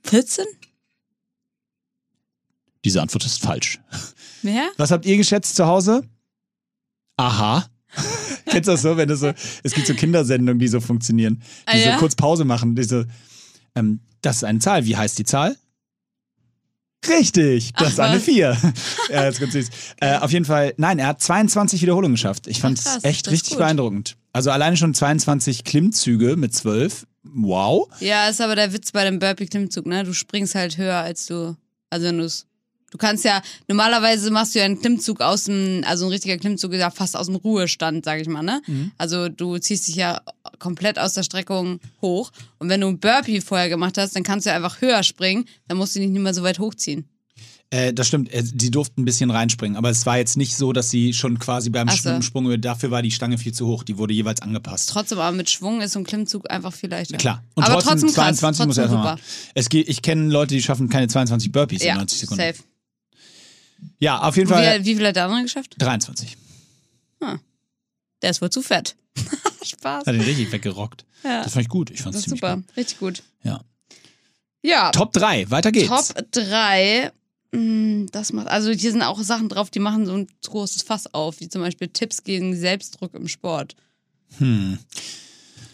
14? 0.06 0.44
Diese 2.84 3.02
Antwort 3.02 3.24
ist 3.24 3.40
falsch. 3.40 3.80
Mehr? 4.42 4.70
Was 4.76 4.90
habt 4.90 5.06
ihr 5.06 5.16
geschätzt 5.16 5.56
zu 5.56 5.66
Hause? 5.66 6.02
Aha. 7.16 7.66
Kennst 8.46 8.68
du 8.68 8.72
das 8.72 8.82
so, 8.82 8.96
wenn 8.96 9.08
du 9.08 9.16
so, 9.16 9.32
es 9.62 9.72
gibt 9.72 9.86
so 9.86 9.94
Kindersendungen, 9.94 10.58
die 10.60 10.68
so 10.68 10.80
funktionieren, 10.80 11.42
die 11.68 11.72
Ah, 11.72 11.76
ja? 11.76 11.92
so 11.94 11.98
kurz 11.98 12.14
Pause 12.14 12.44
machen, 12.44 12.76
die 12.76 12.84
so, 12.84 13.04
ähm, 13.74 14.00
das 14.22 14.36
ist 14.36 14.44
eine 14.44 14.60
Zahl, 14.60 14.84
wie 14.86 14.96
heißt 14.96 15.18
die 15.18 15.24
Zahl? 15.24 15.56
Richtig, 17.08 17.72
das 17.74 17.88
Ach, 17.88 17.92
ist 17.92 18.00
eine 18.00 18.16
was? 18.16 18.24
4. 18.24 18.56
ja, 19.10 19.22
das 19.24 19.34
ist 19.34 19.40
ganz 19.40 19.52
süß. 19.52 19.68
Äh, 20.00 20.16
auf 20.18 20.32
jeden 20.32 20.44
Fall, 20.44 20.74
nein, 20.76 20.98
er 20.98 21.08
hat 21.08 21.20
22 21.22 21.82
Wiederholungen 21.82 22.14
geschafft. 22.14 22.46
Ich 22.46 22.60
fand 22.60 22.78
es 22.78 23.02
echt 23.04 23.28
richtig 23.30 23.50
gut. 23.50 23.58
beeindruckend. 23.58 24.16
Also 24.32 24.50
alleine 24.50 24.76
schon 24.76 24.94
22 24.94 25.64
Klimmzüge 25.64 26.36
mit 26.36 26.54
12. 26.54 27.06
Wow. 27.34 27.88
Ja, 28.00 28.28
ist 28.28 28.40
aber 28.40 28.56
der 28.56 28.72
Witz 28.72 28.92
bei 28.92 29.04
dem 29.04 29.18
Burpee-Klimmzug, 29.18 29.86
ne? 29.86 30.04
Du 30.04 30.12
springst 30.12 30.54
halt 30.54 30.78
höher 30.78 30.96
als 30.96 31.26
du, 31.26 31.56
also 31.90 32.06
wenn 32.06 32.18
du's. 32.18 32.46
Du 32.92 32.98
kannst 32.98 33.24
ja, 33.24 33.42
normalerweise 33.66 34.30
machst 34.30 34.54
du 34.54 34.60
ja 34.60 34.64
einen 34.64 34.80
Klimmzug 34.80 35.20
aus 35.20 35.44
dem, 35.44 35.82
also 35.84 36.06
ein 36.06 36.12
richtiger 36.12 36.38
Klimmzug 36.38 36.72
ist 36.72 36.80
ja 36.80 36.90
fast 36.90 37.16
aus 37.16 37.26
dem 37.26 37.34
Ruhestand, 37.34 38.04
sag 38.04 38.20
ich 38.20 38.28
mal, 38.28 38.42
ne? 38.42 38.62
Mhm. 38.66 38.92
Also 38.96 39.28
du 39.28 39.58
ziehst 39.58 39.88
dich 39.88 39.96
ja 39.96 40.20
komplett 40.60 40.98
aus 40.98 41.14
der 41.14 41.24
Streckung 41.24 41.80
hoch. 42.00 42.30
Und 42.58 42.68
wenn 42.68 42.80
du 42.80 42.86
einen 42.86 43.00
Burpee 43.00 43.40
vorher 43.40 43.68
gemacht 43.68 43.98
hast, 43.98 44.14
dann 44.14 44.22
kannst 44.22 44.46
du 44.46 44.50
ja 44.50 44.56
einfach 44.56 44.80
höher 44.80 45.02
springen, 45.02 45.46
dann 45.66 45.78
musst 45.78 45.96
du 45.96 46.00
dich 46.00 46.08
nicht 46.08 46.22
mehr 46.22 46.32
so 46.32 46.44
weit 46.44 46.60
hochziehen. 46.60 47.08
Äh, 47.70 47.92
das 47.92 48.06
stimmt, 48.06 48.32
äh, 48.32 48.42
die 48.44 48.70
durften 48.70 49.02
ein 49.02 49.04
bisschen 49.04 49.30
reinspringen, 49.30 49.76
aber 49.76 49.90
es 49.90 50.06
war 50.06 50.18
jetzt 50.18 50.36
nicht 50.36 50.56
so, 50.56 50.72
dass 50.72 50.88
sie 50.90 51.12
schon 51.12 51.38
quasi 51.40 51.68
beim 51.70 51.88
Ach 51.88 51.96
so. 51.96 52.22
Sprung, 52.22 52.60
dafür 52.60 52.92
war 52.92 53.02
die 53.02 53.10
Stange 53.10 53.38
viel 53.38 53.52
zu 53.52 53.66
hoch, 53.66 53.82
die 53.82 53.98
wurde 53.98 54.14
jeweils 54.14 54.40
angepasst. 54.40 54.88
Trotzdem 54.90 55.18
aber 55.18 55.36
mit 55.36 55.50
Schwung 55.50 55.80
ist 55.80 55.92
so 55.92 55.98
ein 55.98 56.04
Klimmzug 56.04 56.48
einfach 56.48 56.72
viel 56.72 56.90
leichter. 56.90 57.16
Klar. 57.16 57.42
aber 57.56 57.80
trotzdem, 57.80 58.08
krass, 58.12 58.36
22 58.36 58.66
muss 58.66 58.78
er 58.78 58.84
trotzdem 58.84 58.96
erstmal 58.98 59.14
machen. 59.16 59.22
Es 59.54 59.68
geht, 59.68 59.88
ich 59.88 60.00
kenne 60.02 60.30
Leute, 60.30 60.54
die 60.54 60.62
schaffen 60.62 60.88
keine 60.88 61.08
22 61.08 61.50
Burpees 61.50 61.80
in 61.82 61.88
Ja, 61.88 61.94
90 61.96 62.20
Sekunden. 62.20 62.42
safe. 62.42 62.62
Ja, 63.98 64.20
auf 64.22 64.36
jeden 64.36 64.48
Wie, 64.48 64.52
Fall 64.54 64.84
wie 64.84 64.94
viel 64.94 65.06
hat 65.06 65.16
der 65.16 65.24
andere 65.24 65.42
geschafft? 65.42 65.74
23. 65.78 66.36
Der 68.22 68.30
ist 68.30 68.40
wohl 68.40 68.50
zu 68.50 68.62
fett. 68.62 68.96
Spaß. 69.64 70.06
Hat 70.06 70.14
ihn 70.14 70.20
richtig 70.20 70.50
weggerockt. 70.52 71.04
Ja. 71.22 71.42
Das 71.42 71.52
fand 71.52 71.64
ich 71.64 71.68
gut. 71.68 71.90
Ich 71.90 72.00
fand 72.02 72.14
Das 72.14 72.22
es 72.22 72.30
super. 72.30 72.56
gut. 72.56 72.76
Richtig 72.76 72.98
gut. 72.98 73.22
Ja. 73.42 73.60
Ja, 74.62 74.90
Top 74.90 75.12
3, 75.12 75.50
weiter 75.50 75.70
geht's. 75.70 75.88
Top 75.88 76.14
3. 76.32 77.12
Das 77.52 78.32
macht, 78.32 78.48
also 78.48 78.70
hier 78.70 78.92
sind 78.92 79.02
auch 79.02 79.20
Sachen 79.22 79.48
drauf, 79.48 79.70
die 79.70 79.78
machen 79.78 80.06
so 80.06 80.14
ein 80.14 80.26
großes 80.44 80.82
Fass 80.82 81.12
auf, 81.14 81.40
wie 81.40 81.48
zum 81.48 81.62
Beispiel 81.62 81.88
Tipps 81.88 82.22
gegen 82.22 82.54
Selbstdruck 82.54 83.14
im 83.14 83.28
Sport. 83.28 83.76
Hm. 84.38 84.78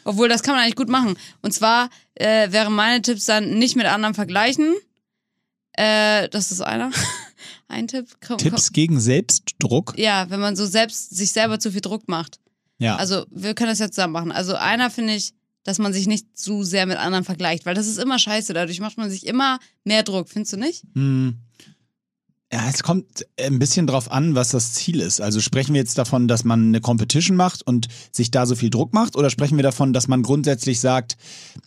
Obwohl, 0.04 0.28
das 0.28 0.42
kann 0.42 0.54
man 0.54 0.64
eigentlich 0.64 0.76
gut 0.76 0.88
machen. 0.88 1.16
Und 1.40 1.52
zwar 1.52 1.88
äh, 2.14 2.50
wären 2.52 2.72
meine 2.74 3.02
Tipps 3.02 3.24
dann 3.24 3.58
nicht 3.58 3.76
mit 3.76 3.86
anderen 3.86 4.14
vergleichen. 4.14 4.74
Äh, 5.72 6.28
das 6.28 6.52
ist 6.52 6.60
einer. 6.60 6.90
Ein 7.68 7.88
Tipp. 7.88 8.06
Komm, 8.24 8.38
Tipps 8.38 8.72
gegen 8.72 9.00
Selbstdruck. 9.00 9.94
Ja, 9.96 10.28
wenn 10.28 10.40
man 10.40 10.56
so 10.56 10.66
selbst 10.66 11.16
sich 11.16 11.32
selber 11.32 11.58
zu 11.58 11.72
viel 11.72 11.80
Druck 11.80 12.08
macht. 12.08 12.38
Ja. 12.78 12.96
Also, 12.96 13.24
wir 13.30 13.54
können 13.54 13.70
das 13.70 13.78
jetzt 13.78 13.94
zusammen 13.94 14.12
machen. 14.12 14.32
Also, 14.32 14.54
einer 14.54 14.90
finde 14.90 15.14
ich, 15.14 15.32
dass 15.64 15.78
man 15.78 15.92
sich 15.92 16.06
nicht 16.06 16.36
zu 16.36 16.64
sehr 16.64 16.86
mit 16.86 16.98
anderen 16.98 17.24
vergleicht, 17.24 17.64
weil 17.64 17.74
das 17.74 17.86
ist 17.86 17.98
immer 17.98 18.18
scheiße. 18.18 18.52
Dadurch 18.52 18.80
macht 18.80 18.98
man 18.98 19.10
sich 19.10 19.26
immer 19.26 19.60
mehr 19.84 20.02
Druck, 20.02 20.28
findest 20.28 20.52
du 20.52 20.56
nicht? 20.56 20.84
Hm. 20.94 21.38
Ja, 22.52 22.68
es 22.68 22.82
kommt 22.82 23.06
ein 23.40 23.58
bisschen 23.58 23.86
drauf 23.86 24.12
an, 24.12 24.34
was 24.34 24.50
das 24.50 24.74
Ziel 24.74 25.00
ist. 25.00 25.20
Also 25.22 25.40
sprechen 25.40 25.72
wir 25.72 25.80
jetzt 25.80 25.96
davon, 25.96 26.28
dass 26.28 26.44
man 26.44 26.66
eine 26.68 26.80
Competition 26.82 27.34
macht 27.36 27.66
und 27.66 27.88
sich 28.10 28.30
da 28.30 28.44
so 28.44 28.54
viel 28.54 28.68
Druck 28.68 28.92
macht, 28.92 29.16
oder 29.16 29.30
sprechen 29.30 29.56
wir 29.56 29.62
davon, 29.62 29.92
dass 29.94 30.06
man 30.06 30.22
grundsätzlich 30.22 30.78
sagt, 30.80 31.16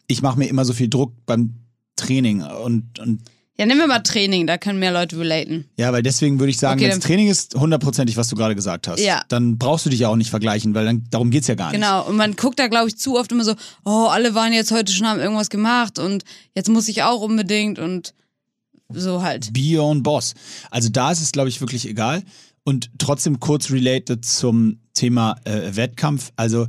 ich 0.08 0.22
mache 0.22 0.38
mir 0.38 0.46
immer 0.48 0.64
so 0.64 0.74
viel 0.74 0.88
Druck 0.90 1.14
beim 1.26 1.56
Training 1.96 2.44
und, 2.44 3.00
und 3.00 3.22
Ja, 3.58 3.66
nehmen 3.66 3.80
wir 3.80 3.88
mal 3.88 4.00
Training, 4.02 4.46
da 4.46 4.60
können 4.60 4.78
mehr 4.78 4.92
Leute 4.92 5.18
relaten. 5.18 5.66
ja, 5.76 5.92
weil 5.92 6.04
deswegen 6.04 6.38
würde 6.40 6.52
ich 6.52 6.60
sagen, 6.60 6.80
Okay, 6.80 6.84
wenn 6.92 6.98
es 6.98 7.00
dann- 7.00 7.08
Training 7.08 7.30
ist, 7.30 7.56
hundertprozentig, 7.56 8.16
was 8.16 8.28
du 8.28 8.36
gerade 8.36 8.54
gesagt 8.54 8.88
hast. 8.88 9.00
Ja. 9.00 9.24
Dann 9.30 9.58
brauchst 9.58 9.88
du 9.88 9.90
dich 9.90 10.02
ja 10.02 10.10
auch 10.10 10.18
nicht 10.18 10.30
vergleichen, 10.30 10.76
weil 10.76 10.86
dann, 10.86 11.06
darum 11.10 11.32
geht's 11.32 11.48
ja 11.48 11.56
gar 11.56 11.72
nicht. 11.72 11.82
Genau, 11.82 12.06
und 12.06 12.16
man 12.16 12.36
guckt 12.36 12.60
da, 12.60 12.68
glaube 12.68 12.90
ich, 12.90 12.98
zu 12.98 13.18
oft 13.18 13.32
immer 13.32 13.44
so, 13.44 13.56
oh, 13.86 14.06
alle 14.12 14.36
waren 14.36 14.54
jetzt 14.54 14.70
heute 14.72 14.92
schon, 14.94 15.08
haben 15.08 15.20
irgendwas 15.20 15.50
gemacht 15.50 15.98
und 15.98 16.24
jetzt 16.54 16.70
muss 16.70 16.88
ich 16.90 17.02
auch 17.02 17.22
unbedingt 17.22 17.80
und 17.80 18.14
so 18.90 19.22
halt. 19.22 19.54
Be 19.54 19.78
your 19.78 19.84
own 19.84 20.04
boss. 20.04 20.34
Also 20.72 20.90
da 20.90 21.12
ist 21.12 21.22
es, 21.22 21.32
glaube 21.32 21.50
ich, 21.50 21.62
wirklich 21.62 21.88
egal. 21.88 22.24
Und 22.64 22.90
trotzdem 22.98 23.40
kurz 23.40 23.70
related 23.70 24.26
zum 24.26 24.80
Thema 24.94 25.36
äh, 25.46 25.76
Wettkampf. 25.76 26.32
Also 26.36 26.68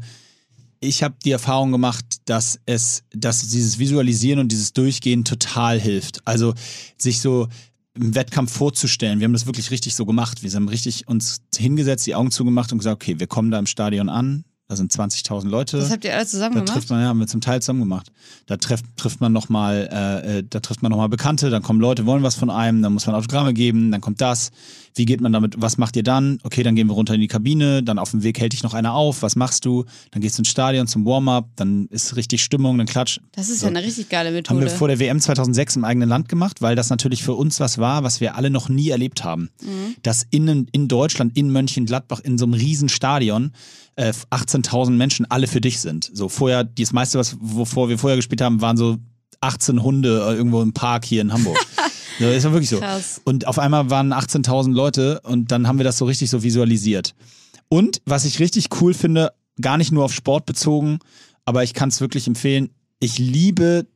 ich 0.81 1.03
habe 1.03 1.17
die 1.25 1.31
Erfahrung 1.31 1.73
gemacht, 1.73 2.05
dass 2.27 2.61
es, 2.67 3.03
dass 3.11 3.49
dieses 3.49 3.79
Visualisieren 3.79 4.41
und 4.41 4.53
dieses 4.53 4.73
Durchgehen 4.73 5.25
total 5.25 5.81
hilft. 5.81 6.27
Also 6.27 6.55
sich 6.99 7.21
so 7.21 7.49
im 7.95 8.14
Wettkampf 8.14 8.53
vorzustellen. 8.53 9.21
Wir 9.21 9.25
haben 9.25 9.33
das 9.33 9.47
wirklich 9.47 9.71
richtig 9.71 9.95
so 9.95 10.05
gemacht. 10.05 10.43
Wir 10.43 10.51
haben 10.51 10.69
richtig 10.69 11.09
uns 11.09 11.41
hingesetzt, 11.57 12.07
die 12.07 12.14
Augen 12.14 12.31
zugemacht 12.31 12.73
und 12.73 12.79
gesagt, 12.79 13.03
okay, 13.03 13.19
wir 13.19 13.27
kommen 13.27 13.51
da 13.51 13.59
im 13.59 13.67
Stadion 13.67 14.09
an. 14.09 14.45
Da 14.69 14.75
sind 14.75 14.91
20.000 14.93 15.47
Leute. 15.49 15.77
Das 15.79 15.93
habt 15.93 16.05
ihr 16.05 16.12
alle 16.12 16.27
zusammen 16.27 16.57
Da 16.57 16.61
gemacht? 16.62 16.75
trifft 16.75 16.91
man, 16.91 17.01
ja, 17.01 17.07
haben 17.07 17.21
wir 17.21 17.29
zum 17.29 17.41
Teil 17.41 17.62
zusammen 17.62 17.79
gemacht. 17.79 18.11
Da 18.47 18.57
trifft, 18.57 18.85
trifft 18.97 19.21
man 19.21 19.33
nochmal, 19.33 19.89
äh, 19.93 20.39
äh, 20.39 20.43
da 20.49 20.59
trifft 20.59 20.83
man 20.83 20.91
nochmal 20.91 21.09
Bekannte, 21.09 21.51
dann 21.51 21.62
kommen 21.62 21.81
Leute, 21.81 22.05
wollen 22.05 22.25
was 22.25 22.35
von 22.35 22.51
einem, 22.51 22.83
dann 22.83 22.93
muss 22.93 23.07
man 23.07 23.14
Autogramme 23.14 23.55
geben, 23.55 23.93
dann 23.93 24.01
kommt 24.01 24.21
das. 24.21 24.51
Wie 24.97 25.05
geht 25.05 25.21
man 25.21 25.33
damit, 25.33 25.55
was 25.59 25.79
macht 25.79 25.95
ihr 25.95 26.03
dann? 26.03 26.39
Okay, 26.43 26.64
dann 26.64 26.75
gehen 26.75 26.89
wir 26.89 26.95
runter 26.95 27.14
in 27.14 27.21
die 27.21 27.29
Kabine, 27.29 27.85
dann 27.85 28.01
auf 28.01 28.11
dem 28.11 28.25
Weg 28.25 28.41
hält 28.41 28.55
dich 28.55 28.64
noch 28.64 28.75
einer 28.75 28.93
auf, 28.95 29.23
was 29.23 29.37
machst 29.37 29.64
du? 29.67 29.85
Dann 30.11 30.21
gehst 30.21 30.37
du 30.37 30.41
ins 30.41 30.49
Stadion 30.49 30.89
zum 30.89 31.05
Warm-up, 31.07 31.49
dann 31.55 31.87
ist 31.91 32.17
richtig 32.17 32.43
Stimmung, 32.43 32.77
dann 32.79 32.89
klatsch. 32.89 33.21
Das 33.33 33.49
ist 33.49 33.61
So. 33.61 33.67
ja 33.67 33.71
eine 33.71 33.87
richtig 33.87 34.09
geile 34.09 34.31
Haben 34.31 34.35
Methode. 34.37 34.62
wir 34.62 34.71
vor 34.71 34.89
der 34.89 34.99
WM 34.99 35.21
2006 35.21 35.77
im 35.77 35.85
eigenen 35.85 36.09
Land 36.09 36.29
gemacht, 36.29 36.61
weil 36.61 36.75
das 36.75 36.91
natürlich 36.91 37.23
für 37.23 37.35
uns 37.35 37.61
was 37.61 37.79
war, 37.79 38.03
was 38.03 38.21
wir 38.21 38.35
alle 38.35 38.51
noch 38.51 38.69
nie 38.69 38.89
erlebt 38.89 39.23
haben. 39.23 39.51
Mhm. 39.62 39.95
Dass 40.03 40.27
in, 40.31 40.67
in 40.73 40.89
Deutschland, 40.89 41.37
in 41.37 41.51
Mönchengladbach, 41.53 42.19
in 42.21 42.37
so 42.37 42.47
einem 42.47 42.55
riesen 42.55 42.89
Stadion, 42.89 43.53
äh, 43.97 44.12
18.000 44.30 44.90
Menschen 44.90 45.26
alle 45.30 45.47
für 45.47 45.61
dich 45.61 45.80
sind. 45.80 46.11
So 46.12 46.28
vorher, 46.28 46.64
das 46.64 46.92
meiste, 46.92 47.18
was, 47.18 47.36
wovor 47.40 47.88
wir 47.88 47.99
vorher 47.99 48.16
gespielt 48.16 48.40
haben, 48.40 48.61
waren 48.61 48.76
so 48.76 48.99
18 49.40 49.82
Hunde 49.82 50.26
äh, 50.28 50.34
irgendwo 50.34 50.62
im 50.62 50.72
Park 50.72 51.05
hier 51.05 51.22
in 51.22 51.32
Hamburg. 51.32 51.59
ja, 52.18 52.30
ist 52.30 52.44
ja 52.44 52.53
wirklich 52.53 52.70
so. 52.70 52.78
Krass. 52.78 53.20
Und 53.24 53.47
auf 53.47 53.59
einmal 53.59 53.90
waren 53.90 54.12
18.000 54.12 54.72
Leute 54.72 55.20
und 55.22 55.51
dann 55.51 55.66
haben 55.66 55.78
wir 55.78 55.84
das 55.84 55.99
so 55.99 56.05
richtig 56.05 56.30
so 56.30 56.42
visualisiert. 56.42 57.14
Und 57.68 58.01
was 58.05 58.24
ich 58.24 58.38
richtig 58.38 58.68
cool 58.80 58.94
finde, 58.94 59.32
gar 59.61 59.78
nicht 59.78 59.92
nur 59.92 60.05
auf 60.05 60.12
Sport 60.12 60.47
bezogen, 60.47 60.99
aber 61.44 61.64
ich 61.64 61.74
kann 61.74 61.88
es 61.88 62.01
wirklich 62.01 62.26
empfehlen, 62.26 62.70
ich 63.01 63.18
liebe 63.18 63.86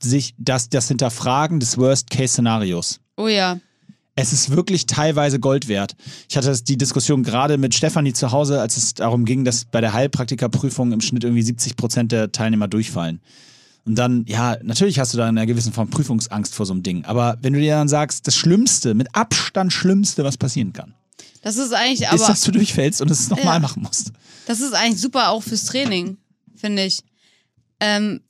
sich 0.00 0.34
das, 0.38 0.68
das 0.68 0.88
Hinterfragen 0.88 1.60
des 1.60 1.78
Worst-Case-Szenarios. 1.78 3.00
Oh 3.16 3.28
ja. 3.28 3.60
Es 4.16 4.32
ist 4.32 4.50
wirklich 4.50 4.86
teilweise 4.86 5.40
Gold 5.40 5.66
wert. 5.66 5.96
Ich 6.28 6.36
hatte 6.36 6.56
die 6.62 6.76
Diskussion 6.78 7.24
gerade 7.24 7.58
mit 7.58 7.74
Stefanie 7.74 8.12
zu 8.12 8.30
Hause, 8.30 8.60
als 8.60 8.76
es 8.76 8.94
darum 8.94 9.24
ging, 9.24 9.44
dass 9.44 9.64
bei 9.64 9.80
der 9.80 9.92
Heilpraktikerprüfung 9.92 10.92
im 10.92 11.00
Schnitt 11.00 11.24
irgendwie 11.24 11.42
70 11.42 11.76
Prozent 11.76 12.12
der 12.12 12.30
Teilnehmer 12.30 12.68
durchfallen. 12.68 13.20
Und 13.84 13.96
dann, 13.96 14.24
ja, 14.26 14.56
natürlich 14.62 14.98
hast 14.98 15.12
du 15.12 15.18
da 15.18 15.28
in 15.28 15.36
einer 15.36 15.46
gewissen 15.46 15.72
Form 15.72 15.90
Prüfungsangst 15.90 16.54
vor 16.54 16.64
so 16.64 16.72
einem 16.72 16.82
Ding. 16.82 17.04
Aber 17.04 17.36
wenn 17.42 17.52
du 17.52 17.60
dir 17.60 17.74
dann 17.74 17.88
sagst, 17.88 18.26
das 18.26 18.36
Schlimmste, 18.36 18.94
mit 18.94 19.08
Abstand 19.14 19.72
Schlimmste, 19.72 20.24
was 20.24 20.38
passieren 20.38 20.72
kann, 20.72 20.94
Das 21.42 21.56
ist 21.56 21.74
eigentlich 21.74 22.02
ist, 22.02 22.08
aber 22.12 22.26
dass 22.28 22.40
du 22.42 22.52
durchfällst 22.52 23.02
und 23.02 23.10
es 23.10 23.28
nochmal 23.28 23.54
Ja. 23.56 23.60
machen 23.60 23.82
musst. 23.82 24.12
Das 24.46 24.60
ist 24.60 24.72
eigentlich 24.74 25.00
super 25.00 25.28
auch 25.30 25.42
fürs 25.42 25.64
Training, 25.66 26.16
finde 26.56 26.84
ich. 26.84 27.00
Ähm, 27.80 28.20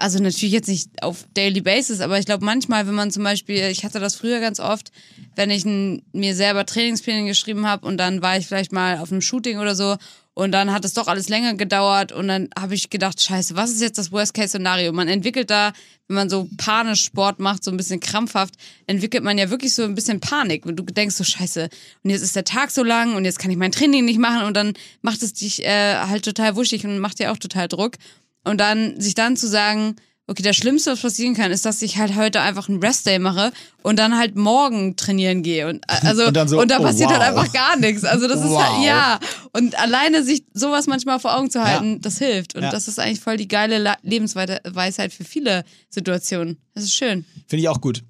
also 0.00 0.18
natürlich 0.18 0.52
jetzt 0.52 0.68
nicht 0.68 1.02
auf 1.02 1.26
Daily 1.34 1.60
Basis, 1.60 2.00
aber 2.00 2.18
ich 2.18 2.26
glaube 2.26 2.44
manchmal, 2.44 2.86
wenn 2.86 2.94
man 2.94 3.10
zum 3.10 3.22
Beispiel, 3.22 3.68
ich 3.70 3.84
hatte 3.84 4.00
das 4.00 4.14
früher 4.16 4.40
ganz 4.40 4.58
oft, 4.58 4.90
wenn 5.36 5.50
ich 5.50 5.66
n, 5.66 6.02
mir 6.12 6.34
selber 6.34 6.64
Trainingspläne 6.64 7.26
geschrieben 7.26 7.66
habe 7.66 7.86
und 7.86 7.98
dann 7.98 8.22
war 8.22 8.36
ich 8.38 8.46
vielleicht 8.46 8.72
mal 8.72 8.98
auf 8.98 9.12
einem 9.12 9.20
Shooting 9.20 9.58
oder 9.58 9.74
so 9.74 9.96
und 10.32 10.52
dann 10.52 10.72
hat 10.72 10.84
es 10.84 10.94
doch 10.94 11.06
alles 11.06 11.28
länger 11.28 11.54
gedauert 11.54 12.12
und 12.12 12.28
dann 12.28 12.48
habe 12.58 12.74
ich 12.74 12.88
gedacht, 12.88 13.20
scheiße, 13.20 13.56
was 13.56 13.70
ist 13.70 13.82
jetzt 13.82 13.98
das 13.98 14.10
Worst-Case-Szenario? 14.10 14.90
Man 14.92 15.08
entwickelt 15.08 15.50
da, 15.50 15.72
wenn 16.08 16.16
man 16.16 16.30
so 16.30 16.48
panisch 16.56 17.04
Sport 17.04 17.40
macht, 17.40 17.62
so 17.62 17.70
ein 17.70 17.76
bisschen 17.76 18.00
krampfhaft, 18.00 18.54
entwickelt 18.86 19.22
man 19.22 19.36
ja 19.38 19.50
wirklich 19.50 19.74
so 19.74 19.82
ein 19.82 19.94
bisschen 19.94 20.20
Panik. 20.20 20.64
Und 20.66 20.76
du 20.76 20.84
denkst 20.84 21.16
so, 21.16 21.24
scheiße, 21.24 21.68
und 22.04 22.10
jetzt 22.10 22.22
ist 22.22 22.36
der 22.36 22.44
Tag 22.44 22.70
so 22.70 22.82
lang 22.82 23.16
und 23.16 23.24
jetzt 23.24 23.38
kann 23.38 23.50
ich 23.50 23.56
mein 23.56 23.72
Training 23.72 24.04
nicht 24.04 24.18
machen 24.18 24.44
und 24.46 24.54
dann 24.54 24.72
macht 25.02 25.22
es 25.22 25.34
dich 25.34 25.64
äh, 25.64 25.96
halt 25.96 26.24
total 26.24 26.56
wuschig 26.56 26.84
und 26.86 26.98
macht 27.00 27.18
dir 27.18 27.32
auch 27.32 27.38
total 27.38 27.68
Druck. 27.68 27.96
Und 28.44 28.58
dann, 28.58 29.00
sich 29.00 29.14
dann 29.14 29.36
zu 29.36 29.46
sagen, 29.48 29.96
okay, 30.26 30.42
das 30.42 30.56
Schlimmste, 30.56 30.92
was 30.92 31.00
passieren 31.00 31.34
kann, 31.34 31.50
ist, 31.50 31.64
dass 31.66 31.82
ich 31.82 31.96
halt 31.98 32.14
heute 32.14 32.40
einfach 32.40 32.68
einen 32.68 32.78
Restday 32.82 33.18
mache 33.18 33.50
und 33.82 33.98
dann 33.98 34.16
halt 34.16 34.36
morgen 34.36 34.94
trainieren 34.96 35.42
gehe. 35.42 35.66
Und, 35.68 35.84
äh, 35.88 36.06
also, 36.06 36.24
Und 36.28 36.34
dann 36.36 36.46
so, 36.48 36.60
und 36.60 36.70
da 36.70 36.78
oh, 36.78 36.82
passiert 36.84 37.10
halt 37.10 37.20
wow. 37.20 37.40
einfach 37.40 37.52
gar 37.52 37.76
nichts. 37.76 38.04
Also 38.04 38.28
das 38.28 38.38
ist 38.40 38.46
Wow. 38.50 38.62
halt, 38.62 38.86
ja. 38.86 39.18
Und 39.52 39.76
alleine 39.78 40.22
sich 40.22 40.44
sowas 40.54 40.86
manchmal 40.86 41.18
vor 41.18 41.36
Augen 41.36 41.50
zu 41.50 41.62
halten, 41.64 42.00
das 42.00 42.18
hilft. 42.18 42.54
Und 42.54 42.62
Ja. 42.62 42.70
das 42.70 42.86
ist 42.86 43.00
eigentlich 43.00 43.20
voll 43.20 43.36
die 43.38 43.48
geile 43.48 43.78
La- 43.78 43.98
Lebensweisheit 44.02 45.12
für 45.12 45.24
viele 45.24 45.64
Situationen. 45.88 46.58
Das 46.74 46.84
ist 46.84 46.94
schön. 46.94 47.24
Finde 47.48 47.62
ich 47.62 47.68
auch 47.68 47.80
gut. 47.80 48.04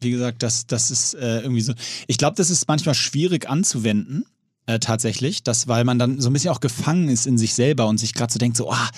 Wie 0.00 0.10
gesagt, 0.10 0.42
das, 0.42 0.66
das 0.66 0.90
ist 0.92 1.14
äh, 1.14 1.40
irgendwie 1.40 1.62
so. 1.62 1.72
Ich 2.06 2.18
glaube, 2.18 2.36
das 2.36 2.50
ist 2.50 2.68
manchmal 2.68 2.94
schwierig 2.94 3.48
anzuwenden, 3.48 4.26
äh, 4.66 4.78
tatsächlich, 4.78 5.42
das, 5.42 5.66
weil 5.66 5.82
man 5.84 5.98
dann 5.98 6.20
so 6.20 6.28
ein 6.30 6.34
bisschen 6.34 6.50
auch 6.50 6.60
gefangen 6.60 7.08
ist 7.08 7.26
in 7.26 7.38
sich 7.38 7.54
selber 7.54 7.86
und 7.88 7.98
sich 7.98 8.12
gerade 8.14 8.32
so 8.32 8.38
denkt, 8.38 8.56
so, 8.58 8.70
ah, 8.70 8.88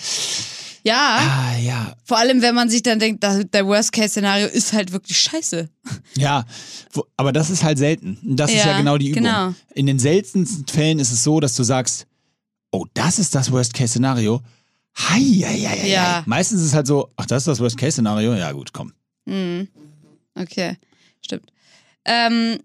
Ja, 0.83 1.17
Ah, 1.19 1.57
ja. 1.59 1.95
vor 2.03 2.17
allem, 2.17 2.41
wenn 2.41 2.55
man 2.55 2.69
sich 2.69 2.81
dann 2.81 2.97
denkt, 2.99 3.23
der 3.23 3.67
Worst-Case-Szenario 3.67 4.47
ist 4.47 4.73
halt 4.73 4.91
wirklich 4.91 5.17
scheiße. 5.19 5.69
Ja, 6.17 6.45
wo, 6.93 7.03
aber 7.17 7.31
das 7.31 7.49
ist 7.49 7.63
halt 7.63 7.77
selten. 7.77 8.17
Und 8.23 8.37
Das 8.37 8.49
ist 8.51 8.57
ja 8.65 8.71
Ja, 8.71 8.77
genau 8.77 8.97
die 8.97 9.09
Übung. 9.09 9.23
genau. 9.23 9.53
In 9.75 9.85
den 9.85 9.99
seltensten 9.99 10.65
Fällen 10.67 10.99
ist 10.99 11.11
es 11.11 11.23
so, 11.23 11.39
dass 11.39 11.55
du 11.55 11.63
sagst, 11.63 12.07
oh, 12.71 12.85
das 12.93 13.19
ist 13.19 13.35
das 13.35 13.51
Worst-Case-Szenario. 13.51 14.41
Hei, 14.97 15.19
hei, 15.19 15.59
hei, 15.59 15.77
hei. 15.81 15.87
Ja. 15.89 16.23
Meistens 16.25 16.61
ist 16.61 16.67
es 16.67 16.73
halt 16.73 16.87
so, 16.87 17.11
ach, 17.15 17.25
das 17.25 17.43
ist 17.43 17.47
das 17.47 17.59
Worst-Case-Szenario. 17.59 18.33
Ja, 18.33 18.51
gut, 18.51 18.73
komm. 18.73 18.93
Mhm. 19.25 19.67
Okay, 20.35 20.77
stimmt. 21.21 21.51
Ähm, 22.05 22.57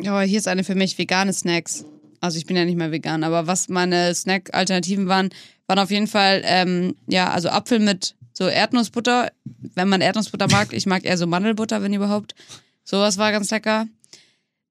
ja, 0.00 0.20
hier 0.22 0.38
ist 0.38 0.48
eine 0.48 0.64
für 0.64 0.74
mich 0.74 0.96
vegane 0.98 1.32
Snacks. 1.32 1.84
Also 2.20 2.38
ich 2.38 2.46
bin 2.46 2.56
ja 2.56 2.64
nicht 2.64 2.76
mehr 2.78 2.90
vegan, 2.90 3.22
aber 3.22 3.46
was 3.46 3.68
meine 3.68 4.14
Snack-Alternativen 4.14 5.08
waren, 5.08 5.28
waren 5.66 5.78
auf 5.78 5.90
jeden 5.90 6.06
Fall, 6.06 6.42
ähm, 6.44 6.94
ja, 7.06 7.30
also 7.30 7.48
Apfel 7.48 7.78
mit 7.78 8.14
so 8.32 8.48
Erdnussbutter, 8.48 9.32
wenn 9.74 9.88
man 9.88 10.00
Erdnussbutter 10.00 10.48
mag. 10.50 10.72
Ich 10.72 10.86
mag 10.86 11.04
eher 11.04 11.16
so 11.16 11.26
Mandelbutter, 11.26 11.82
wenn 11.82 11.94
überhaupt. 11.94 12.34
Sowas 12.84 13.16
war 13.16 13.32
ganz 13.32 13.50
lecker. 13.50 13.86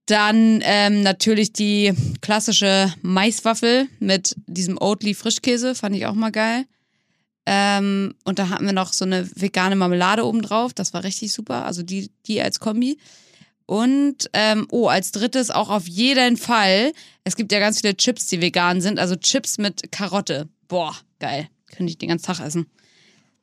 Dann 0.05 0.61
ähm, 0.63 1.01
natürlich 1.01 1.53
die 1.53 1.93
klassische 2.21 2.93
Maiswaffel 3.01 3.87
mit 3.99 4.35
diesem 4.47 4.77
Oatly 4.77 5.13
Frischkäse, 5.13 5.75
fand 5.75 5.95
ich 5.95 6.05
auch 6.05 6.13
mal 6.13 6.31
geil. 6.31 6.65
Ähm, 7.45 8.15
und 8.23 8.39
da 8.39 8.49
hatten 8.49 8.65
wir 8.65 8.73
noch 8.73 8.93
so 8.93 9.05
eine 9.05 9.29
vegane 9.35 9.75
Marmelade 9.75 10.25
oben 10.25 10.41
drauf. 10.41 10.73
Das 10.73 10.93
war 10.93 11.03
richtig 11.03 11.31
super. 11.31 11.65
Also 11.65 11.83
die, 11.83 12.11
die 12.25 12.41
als 12.41 12.59
Kombi. 12.59 12.97
Und, 13.65 14.29
ähm, 14.33 14.67
oh, 14.71 14.87
als 14.87 15.11
drittes 15.13 15.49
auch 15.49 15.69
auf 15.69 15.87
jeden 15.87 16.35
Fall. 16.35 16.91
Es 17.23 17.35
gibt 17.37 17.51
ja 17.51 17.59
ganz 17.59 17.79
viele 17.79 17.95
Chips, 17.95 18.27
die 18.27 18.41
vegan 18.41 18.81
sind. 18.81 18.99
Also 18.99 19.15
Chips 19.15 19.57
mit 19.57 19.91
Karotte. 19.91 20.49
Boah, 20.67 20.95
geil. 21.19 21.49
Könnte 21.75 21.91
ich 21.91 21.97
den 21.97 22.09
ganzen 22.09 22.25
Tag 22.25 22.39
essen. 22.39 22.67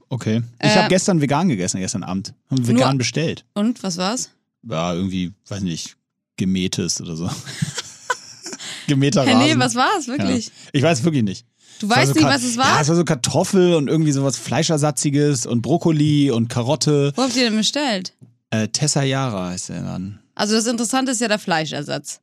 Okay. 0.09 0.43
Ich 0.63 0.71
Äh, 0.71 0.77
habe 0.77 0.89
gestern 0.89 1.21
vegan 1.21 1.49
gegessen, 1.49 1.81
gestern 1.81 2.03
Abend. 2.03 2.35
Haben 2.51 2.67
vegan 2.67 2.91
Nur- 2.91 2.99
bestellt. 2.99 3.45
Und, 3.55 3.83
was 3.83 3.97
war's? 3.97 4.31
Ja, 4.69 4.93
irgendwie, 4.93 5.33
weiß 5.49 5.61
nicht, 5.63 5.97
gemähtes 6.37 7.01
oder 7.01 7.17
so. 7.17 7.31
Gemähter 8.87 9.27
Rasen. 9.27 9.39
nee, 9.39 9.55
was 9.57 9.75
war's? 9.75 10.09
Wirklich? 10.09 10.47
Ahnung. 10.49 10.69
Ich 10.73 10.83
weiß 10.83 11.05
wirklich 11.05 11.23
nicht. 11.23 11.47
Du 11.79 11.89
weißt 11.89 12.09
so 12.09 12.15
nicht, 12.15 12.25
was 12.29 12.43
es 12.43 12.57
Ja, 12.57 12.63
war? 12.65 12.81
es 12.81 12.89
war 12.89 12.97
so 12.97 13.05
Kartoffel 13.05 13.75
und 13.75 13.89
irgendwie 13.89 14.13
sowas 14.13 14.37
Fleischersatziges 14.37 15.47
und 15.47 15.63
Brokkoli 15.63 16.31
und 16.31 16.49
Karotte. 16.49 17.13
Wo 17.17 17.23
habt 17.23 17.37
ihr 17.37 17.45
denn 17.45 17.57
bestellt? 17.57 18.13
Äh, 18.51 18.69
Tessa 18.69 19.03
Yara 19.03 19.51
heißt 19.51 19.69
der 19.71 19.83
dann. 19.83 20.19
Also 20.35 20.55
das 20.57 20.67
Interessante 20.67 21.13
ist 21.13 21.21
ja 21.21 21.29
der 21.29 21.39
Fleischersatz. 21.39 22.21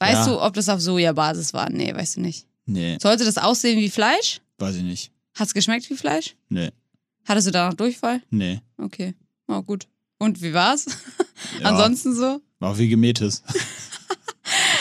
Weißt 0.00 0.26
Ja. 0.26 0.26
du, 0.26 0.42
ob 0.42 0.54
das 0.54 0.68
auf 0.68 0.80
Sojabasis 0.80 1.54
war? 1.54 1.70
Nee, 1.70 1.94
weißt 1.94 2.16
du 2.16 2.20
nicht. 2.20 2.46
Nee, 2.66 2.98
Sollte 3.00 3.24
das 3.24 3.38
aussehen 3.38 3.78
wie 3.78 3.90
Fleisch? 3.90 4.40
weiß 4.58 4.76
ich 4.76 4.82
nicht. 4.82 5.10
Hat's 5.34 5.54
geschmeckt 5.54 5.88
wie 5.90 5.96
Fleisch? 5.96 6.34
Nee, 6.48 6.70
Hattest 7.24 7.46
du 7.46 7.50
da 7.52 7.68
noch 7.68 7.74
Durchfall? 7.74 8.22
nee. 8.30 8.60
Okay. 8.78 9.14
Oh, 9.48 9.62
gut. 9.62 9.86
Und 10.18 10.42
wie 10.42 10.52
war's? 10.54 10.86
Ja, 11.60 11.66
Ansonsten 11.70 12.14
so? 12.14 12.40
War 12.60 12.76
wie 12.78 12.88
gemähtes. 12.88 13.42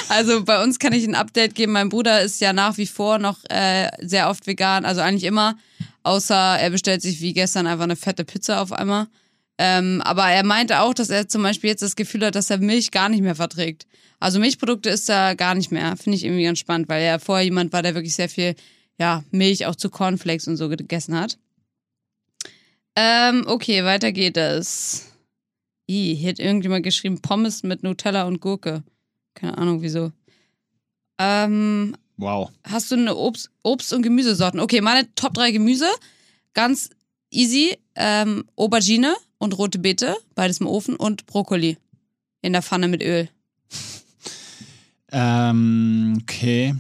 Also 0.08 0.44
bei 0.46 0.62
uns 0.64 0.78
kann 0.78 0.94
ich 0.94 1.04
ein 1.04 1.16
Update 1.16 1.56
geben. 1.56 1.72
Mein 1.72 1.90
Bruder 1.90 2.22
ist 2.22 2.40
ja 2.40 2.54
nach 2.54 2.78
wie 2.78 2.86
vor 2.86 3.18
noch 3.18 3.40
äh, 3.50 3.90
sehr 4.02 4.30
oft 4.30 4.46
vegan, 4.46 4.86
also 4.86 5.02
eigentlich 5.02 5.24
immer, 5.24 5.58
außer 6.04 6.36
er 6.36 6.70
bestellt 6.70 7.02
sich 7.02 7.22
wie 7.22 7.34
gestern 7.34 7.66
einfach 7.66 7.86
eine 7.86 7.96
fette 7.96 8.24
Pizza 8.24 8.62
auf 8.62 8.72
einmal. 8.72 9.08
Ähm, 9.58 10.02
aber 10.06 10.28
er 10.30 10.44
meinte 10.46 10.82
auch, 10.82 10.94
dass 10.94 11.10
er 11.10 11.28
zum 11.28 11.42
Beispiel 11.42 11.72
jetzt 11.72 11.82
das 11.82 11.96
Gefühl 11.96 12.26
hat, 12.26 12.36
dass 12.36 12.50
er 12.52 12.60
Milch 12.60 12.92
gar 12.92 13.10
nicht 13.10 13.22
mehr 13.22 13.36
verträgt. 13.36 13.88
Also 14.20 14.40
Milchprodukte 14.40 14.90
ist 14.90 15.10
er 15.10 15.36
gar 15.36 15.56
nicht 15.56 15.72
mehr. 15.72 15.96
Finde 15.98 16.18
ich 16.18 16.24
irgendwie 16.24 16.44
ganz 16.44 16.60
spannend, 16.60 16.90
weil 16.90 17.04
er 17.04 17.20
vorher 17.20 17.44
jemand 17.46 17.74
war, 17.74 17.82
der 17.82 17.96
wirklich 17.96 18.16
sehr 18.16 18.30
viel 18.30 18.56
ja, 18.98 19.24
Milch 19.32 19.66
auch 19.66 19.76
zu 19.76 19.90
Cornflakes 19.90 20.48
und 20.48 20.58
so 20.58 20.70
gegessen 20.70 21.20
hat. 21.20 21.38
Ähm, 22.96 23.44
okay, 23.48 23.84
weiter 23.84 24.12
geht 24.12 24.38
es. 24.38 25.12
Ih, 25.88 26.16
hier 26.16 26.30
hat 26.30 26.40
irgendjemand 26.40 26.84
geschrieben 26.84 27.22
Pommes 27.22 27.64
mit 27.64 27.84
Nutella 27.84 28.24
und 28.24 28.40
Gurke. 28.40 28.84
Keine 29.34 29.58
Ahnung 29.58 29.82
wieso. 29.82 30.12
Ähm, 31.20 31.96
Wow. 32.18 32.50
hast 32.64 32.92
du 32.92 32.96
eine 32.96 33.16
Obst, 33.16 33.52
Obst- 33.64 33.94
und 33.94 34.02
Gemüsesorten? 34.02 34.60
Okay, 34.62 34.80
meine 34.82 35.14
Top 35.16 35.34
3 35.34 35.52
Gemüse. 35.52 35.88
Ganz 36.54 36.90
easy. 37.30 37.78
Ähm, 37.96 38.46
Aubergine 38.56 39.16
und 39.38 39.58
rote 39.58 39.80
Beete, 39.80 40.16
beides 40.34 40.60
im 40.62 40.68
Ofen 40.68 40.96
und 40.96 41.26
Brokkoli 41.26 41.78
in 42.42 42.54
der 42.54 42.62
Pfanne 42.62 42.88
mit 42.88 43.04
Öl. 43.04 43.30
Ähm, 45.12 46.20
okay. 46.22 46.76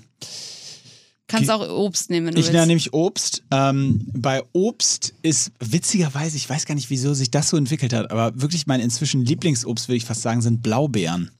Kannst 1.27 1.49
auch 1.49 1.67
Obst 1.67 2.11
nehmen, 2.11 2.27
wenn 2.27 2.35
du 2.35 2.39
Ich 2.39 2.45
willst. 2.45 2.53
nehme 2.53 2.67
nämlich 2.67 2.93
Obst. 2.93 3.43
Ähm, 3.49 4.07
bei 4.13 4.43
Obst 4.53 5.15
ist 5.23 5.51
witzigerweise, 5.59 6.37
ich 6.37 6.47
weiß 6.47 6.65
gar 6.65 6.75
nicht, 6.75 6.89
wieso 6.91 7.13
sich 7.15 7.31
das 7.31 7.49
so 7.49 7.57
entwickelt 7.57 7.93
hat, 7.93 8.11
aber 8.11 8.39
wirklich 8.39 8.67
mein 8.67 8.79
inzwischen 8.79 9.25
Lieblingsobst, 9.25 9.87
würde 9.87 9.97
ich 9.97 10.05
fast 10.05 10.21
sagen, 10.21 10.41
sind 10.41 10.61
Blaubeeren. 10.61 11.31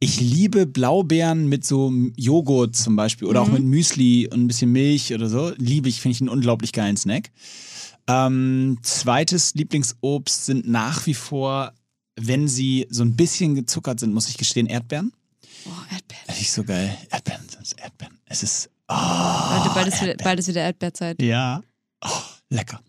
Ich 0.00 0.20
liebe 0.20 0.66
Blaubeeren 0.66 1.48
mit 1.48 1.66
so 1.66 1.92
Joghurt 2.16 2.76
zum 2.76 2.96
Beispiel 2.96 3.26
oder 3.28 3.42
auch 3.42 3.48
mit 3.48 3.64
Müsli 3.64 4.28
und 4.32 4.44
ein 4.44 4.46
bisschen 4.46 4.70
Milch 4.72 5.12
oder 5.12 5.28
so. 5.28 5.52
Liebe 5.56 5.88
ich, 5.88 6.00
finde 6.00 6.14
ich 6.14 6.20
einen 6.20 6.30
unglaublich 6.30 6.72
geilen 6.72 6.96
Snack. 6.96 7.30
Ähm, 8.06 8.78
zweites 8.82 9.54
Lieblingsobst 9.54 10.46
sind 10.46 10.66
nach 10.68 11.04
wie 11.06 11.14
vor, 11.14 11.72
wenn 12.16 12.48
sie 12.48 12.86
so 12.90 13.02
ein 13.02 13.16
bisschen 13.16 13.54
gezuckert 13.56 14.00
sind, 14.00 14.14
muss 14.14 14.28
ich 14.28 14.38
gestehen, 14.38 14.66
Erdbeeren. 14.68 15.12
Oh, 15.68 15.94
Erdbeeren. 15.94 16.24
Das 16.26 16.40
ist 16.40 16.54
so 16.54 16.64
geil. 16.64 16.96
Erdbeeren, 17.10 17.46
ist 17.60 17.78
Erdbeeren. 17.80 18.18
Es 18.26 18.42
ist, 18.42 18.70
oh, 18.88 18.94
Leute, 18.94 19.70
bald, 19.74 19.88
ist 19.88 20.02
wieder, 20.02 20.14
bald 20.14 20.38
ist 20.38 20.48
wieder 20.48 20.62
Erdbeerzeit. 20.62 21.22
Ja. 21.22 21.62
Oh, 22.04 22.22
lecker. 22.50 22.80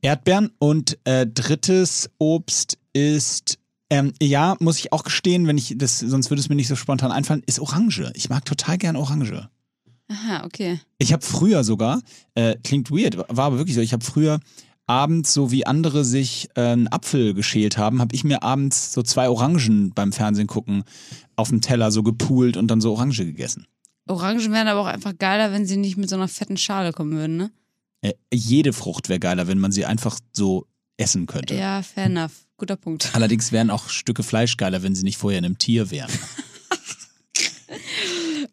Erdbeeren 0.00 0.50
und 0.58 0.98
äh, 1.04 1.26
drittes 1.26 2.10
Obst 2.18 2.78
ist, 2.92 3.58
ähm, 3.90 4.12
ja, 4.20 4.56
muss 4.60 4.78
ich 4.78 4.92
auch 4.92 5.04
gestehen, 5.04 5.46
wenn 5.46 5.58
ich 5.58 5.74
das, 5.76 6.00
sonst 6.00 6.30
würde 6.30 6.40
es 6.40 6.48
mir 6.48 6.56
nicht 6.56 6.68
so 6.68 6.76
spontan 6.76 7.12
einfallen, 7.12 7.42
ist 7.46 7.60
Orange. 7.60 8.10
Ich 8.14 8.28
mag 8.28 8.44
total 8.44 8.78
gern 8.78 8.96
Orange. 8.96 9.48
Aha, 10.08 10.44
okay. 10.44 10.80
Ich 10.98 11.12
habe 11.12 11.24
früher 11.24 11.64
sogar, 11.64 12.00
äh, 12.34 12.56
klingt 12.62 12.90
weird, 12.90 13.16
war 13.16 13.46
aber 13.46 13.58
wirklich 13.58 13.74
so, 13.74 13.80
ich 13.80 13.92
habe 13.92 14.04
früher 14.04 14.38
abends, 14.86 15.34
so 15.34 15.50
wie 15.50 15.66
andere 15.66 16.04
sich 16.04 16.48
äh, 16.54 16.60
einen 16.60 16.88
Apfel 16.88 17.34
geschält 17.34 17.76
haben, 17.76 18.00
habe 18.00 18.14
ich 18.14 18.22
mir 18.22 18.42
abends 18.42 18.92
so 18.92 19.02
zwei 19.02 19.28
Orangen 19.28 19.92
beim 19.92 20.12
Fernsehen 20.12 20.46
gucken 20.46 20.84
auf 21.36 21.50
dem 21.50 21.60
Teller 21.60 21.90
so 21.90 22.02
gepoolt 22.02 22.56
und 22.56 22.68
dann 22.68 22.80
so 22.80 22.92
Orange 22.92 23.24
gegessen. 23.24 23.66
Orangen 24.08 24.52
wären 24.52 24.68
aber 24.68 24.80
auch 24.80 24.86
einfach 24.86 25.16
geiler, 25.18 25.52
wenn 25.52 25.66
sie 25.66 25.76
nicht 25.76 25.96
mit 25.96 26.08
so 26.08 26.16
einer 26.16 26.28
fetten 26.28 26.56
Schale 26.56 26.92
kommen 26.92 27.12
würden, 27.12 27.36
ne? 27.36 27.50
Äh, 28.02 28.12
jede 28.32 28.72
Frucht 28.72 29.08
wäre 29.08 29.18
geiler, 29.18 29.48
wenn 29.48 29.58
man 29.58 29.72
sie 29.72 29.84
einfach 29.84 30.18
so 30.32 30.66
essen 30.96 31.26
könnte. 31.26 31.54
Ja, 31.54 31.82
fair 31.82 32.06
enough. 32.06 32.46
Guter 32.56 32.76
Punkt. 32.76 33.10
Allerdings 33.14 33.52
wären 33.52 33.70
auch 33.70 33.88
Stücke 33.88 34.22
Fleisch 34.22 34.56
geiler, 34.56 34.82
wenn 34.82 34.94
sie 34.94 35.02
nicht 35.02 35.18
vorher 35.18 35.38
in 35.38 35.44
einem 35.44 35.58
Tier 35.58 35.90
wären. 35.90 36.10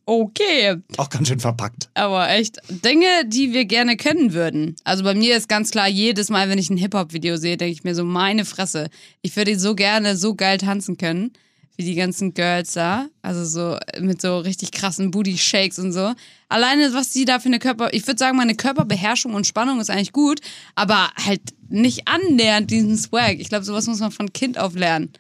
Okay. 0.06 0.76
Auch 0.98 1.10
ganz 1.10 1.30
schön 1.30 1.40
verpackt. 1.40 1.90
Aber 1.94 2.30
echt, 2.30 2.58
Dinge, 2.70 3.08
die 3.26 3.54
wir 3.54 3.66
gerne 3.66 3.96
können 3.96 4.34
würden. 4.34 4.76
Also 4.84 5.04
bei 5.04 5.16
mir 5.16 5.38
ist 5.38 5.48
ganz 5.48 5.72
klar, 5.72 5.88
jedes 5.88 6.30
Mal, 6.30 6.50
wenn 6.50 6.60
ich 6.60 6.70
ein 6.70 6.78
Hip-Hop-Video 6.78 7.38
sehe, 7.38 7.56
denke 7.56 7.72
ich 7.74 7.84
mir 7.84 7.96
so, 7.96 8.04
meine 8.04 8.44
Fresse. 8.44 8.90
Ich 9.22 9.36
würde 9.36 9.58
so 9.58 9.76
gerne 9.76 10.18
so 10.18 10.36
geil 10.36 10.58
tanzen 10.58 10.98
können, 10.98 11.32
wie 11.76 11.84
die 11.84 11.96
ganzen 11.96 12.34
Girls 12.34 12.74
da. 12.74 13.08
Also 13.22 13.46
so 13.46 13.78
mit 14.00 14.22
so 14.22 14.40
richtig 14.40 14.72
krassen 14.72 15.12
Booty-Shakes 15.12 15.80
und 15.80 15.92
so. 15.92 16.14
Alleine, 16.50 16.94
was 16.94 17.10
die 17.12 17.26
da 17.26 17.40
für 17.40 17.48
eine 17.48 17.60
Körper... 17.60 17.94
Ich 17.94 18.06
würde 18.06 18.20
sagen, 18.20 18.38
meine 18.38 18.56
Körperbeherrschung 18.56 19.34
und 19.34 19.48
Spannung 19.48 19.80
ist 19.82 19.90
eigentlich 19.90 20.12
gut, 20.12 20.40
aber 20.76 21.10
halt 21.16 21.42
nicht 21.70 22.08
annähernd 22.08 22.70
diesen 22.70 22.98
Swag. 22.98 23.40
Ich 23.40 23.50
glaube, 23.50 23.66
sowas 23.66 23.88
muss 23.88 24.00
man 24.00 24.12
von 24.12 24.32
Kind 24.34 24.58
auf 24.58 24.76
lernen. 24.76 25.14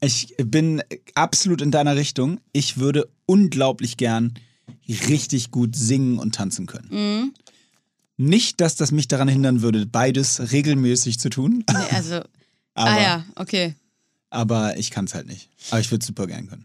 Ich 0.00 0.36
bin 0.38 0.82
absolut 1.14 1.60
in 1.62 1.72
deiner 1.72 1.96
Richtung. 1.96 2.40
Ich 2.52 2.78
würde 2.78 3.08
unglaublich 3.26 3.96
gern 3.96 4.34
richtig 4.88 5.50
gut 5.50 5.74
singen 5.74 6.18
und 6.18 6.36
tanzen 6.36 6.66
können. 6.66 6.88
Mhm. 6.90 7.34
Nicht, 8.16 8.60
dass 8.60 8.76
das 8.76 8.92
mich 8.92 9.08
daran 9.08 9.28
hindern 9.28 9.62
würde, 9.62 9.86
beides 9.86 10.52
regelmäßig 10.52 11.18
zu 11.18 11.28
tun, 11.28 11.64
Nee, 11.70 11.96
also... 11.96 12.14
aber, 12.74 12.90
ah 12.90 13.00
ja, 13.00 13.24
okay. 13.34 13.74
Aber 14.30 14.76
ich 14.76 14.90
kann 14.90 15.04
es 15.06 15.14
halt 15.14 15.26
nicht. 15.26 15.48
Aber 15.70 15.80
ich 15.80 15.90
würde 15.90 16.04
super 16.04 16.26
gern 16.26 16.48
können. 16.48 16.64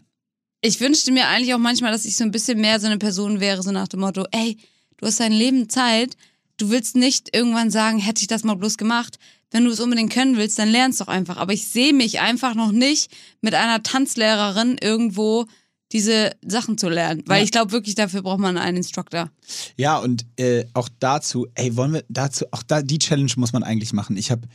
Ich 0.60 0.80
wünschte 0.80 1.12
mir 1.12 1.28
eigentlich 1.28 1.52
auch 1.54 1.58
manchmal, 1.58 1.92
dass 1.92 2.04
ich 2.06 2.16
so 2.16 2.24
ein 2.24 2.30
bisschen 2.30 2.60
mehr 2.60 2.80
so 2.80 2.86
eine 2.86 2.98
Person 2.98 3.40
wäre, 3.40 3.62
so 3.62 3.70
nach 3.70 3.88
dem 3.88 4.00
Motto, 4.00 4.26
ey, 4.30 4.56
du 4.96 5.06
hast 5.06 5.20
dein 5.20 5.32
Leben 5.32 5.68
Zeit, 5.68 6.16
du 6.56 6.70
willst 6.70 6.96
nicht 6.96 7.34
irgendwann 7.36 7.70
sagen, 7.70 7.98
hätte 7.98 8.22
ich 8.22 8.28
das 8.28 8.44
mal 8.44 8.54
bloß 8.54 8.78
gemacht. 8.78 9.18
Wenn 9.50 9.64
du 9.66 9.70
es 9.70 9.78
unbedingt 9.80 10.12
können 10.12 10.36
willst, 10.36 10.58
dann 10.58 10.68
lernst 10.70 11.00
doch 11.00 11.08
einfach. 11.08 11.36
Aber 11.36 11.52
ich 11.52 11.66
sehe 11.68 11.92
mich 11.92 12.20
einfach 12.20 12.54
noch 12.54 12.72
nicht 12.72 13.10
mit 13.40 13.54
einer 13.54 13.82
Tanzlehrerin 13.82 14.78
irgendwo 14.80 15.46
diese 15.92 16.32
Sachen 16.44 16.76
zu 16.78 16.88
lernen. 16.88 17.22
Weil 17.26 17.38
Ja. 17.38 17.44
ich 17.44 17.52
glaube 17.52 17.70
wirklich, 17.70 17.94
dafür 17.94 18.22
braucht 18.22 18.40
man 18.40 18.56
einen 18.58 18.78
Instructor. 18.78 19.30
Ja, 19.76 19.98
und 19.98 20.26
äh, 20.38 20.64
auch 20.72 20.88
dazu, 20.98 21.46
ey, 21.54 21.76
wollen 21.76 21.92
wir 21.92 22.04
dazu, 22.08 22.46
auch 22.50 22.62
da, 22.64 22.82
die 22.82 22.98
Challenge 22.98 23.30
muss 23.36 23.52
man 23.52 23.62
eigentlich 23.62 23.92
machen. 23.92 24.16
Ich 24.16 24.30
habe 24.32 24.48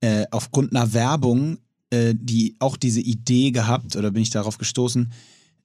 äh, 0.00 0.26
aufgrund 0.30 0.72
einer 0.76 0.92
Werbung 0.92 1.58
äh, 1.90 2.14
die 2.16 2.56
auch 2.58 2.76
diese 2.76 3.00
Idee 3.00 3.50
gehabt, 3.50 3.96
oder 3.96 4.10
bin 4.10 4.22
ich 4.22 4.30
darauf 4.30 4.58
gestoßen, 4.58 5.12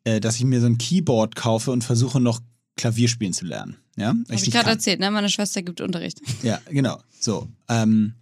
äh, 0.04 0.20
dass 0.20 0.38
ich 0.38 0.44
mir 0.46 0.62
so 0.62 0.68
ein 0.68 0.78
Keyboard 0.78 1.36
kaufe 1.36 1.72
und 1.72 1.84
versuche 1.84 2.20
noch 2.20 2.42
Klavier 2.76 3.08
spielen 3.08 3.34
zu 3.34 3.46
lernen. 3.46 3.78
Ja, 3.96 4.10
Hab 4.10 4.16
Weil 4.28 4.38
ich 4.38 4.46
nicht 4.46 4.52
gerade 4.54 4.70
erzählt, 4.70 5.00
ne? 5.00 5.12
Meine 5.12 5.30
Schwester 5.30 5.62
gibt 5.62 5.80
Unterricht. 5.82 6.22
Ja, 6.42 6.60
genau. 6.70 7.00
So. 7.20 7.48
Ähm, 7.70 8.14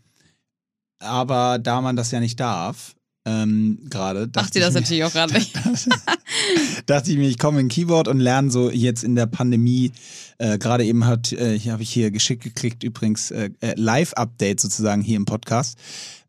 aber 1.00 1.60
da 1.60 1.82
man 1.82 1.96
das 1.96 2.12
ja 2.12 2.20
nicht 2.20 2.40
darf, 2.40 2.96
ähm, 3.26 3.80
gerade. 3.90 4.22
Macht 4.22 4.36
dachte 4.36 4.54
sie 4.54 4.60
das 4.60 4.74
mir- 4.74 4.82
natürlich 4.82 5.04
auch 5.04 5.14
gerade 5.14 5.34
nicht. 5.34 5.54
dachte 6.88 7.12
ich 7.12 7.18
mir, 7.18 7.28
ich 7.30 7.38
komme 7.38 7.60
in 7.60 7.68
Keyboard 7.68 8.08
und 8.08 8.20
lerne 8.20 8.50
so 8.52 8.70
jetzt 8.72 9.04
in 9.04 9.16
der 9.16 9.28
Pandemie. 9.28 9.92
Äh, 10.40 10.58
Gerade 10.58 10.86
eben 10.86 11.06
hat, 11.06 11.32
äh, 11.34 11.60
habe 11.60 11.84
ich 11.84 11.92
hier 11.92 12.10
geschickt 12.12 12.44
gekriegt, 12.44 12.84
übrigens 12.84 13.30
äh, 13.32 13.52
äh, 13.62 13.74
Live-Update 13.76 14.60
sozusagen 14.60 15.02
hier 15.04 15.18
im 15.18 15.26
Podcast. 15.26 15.78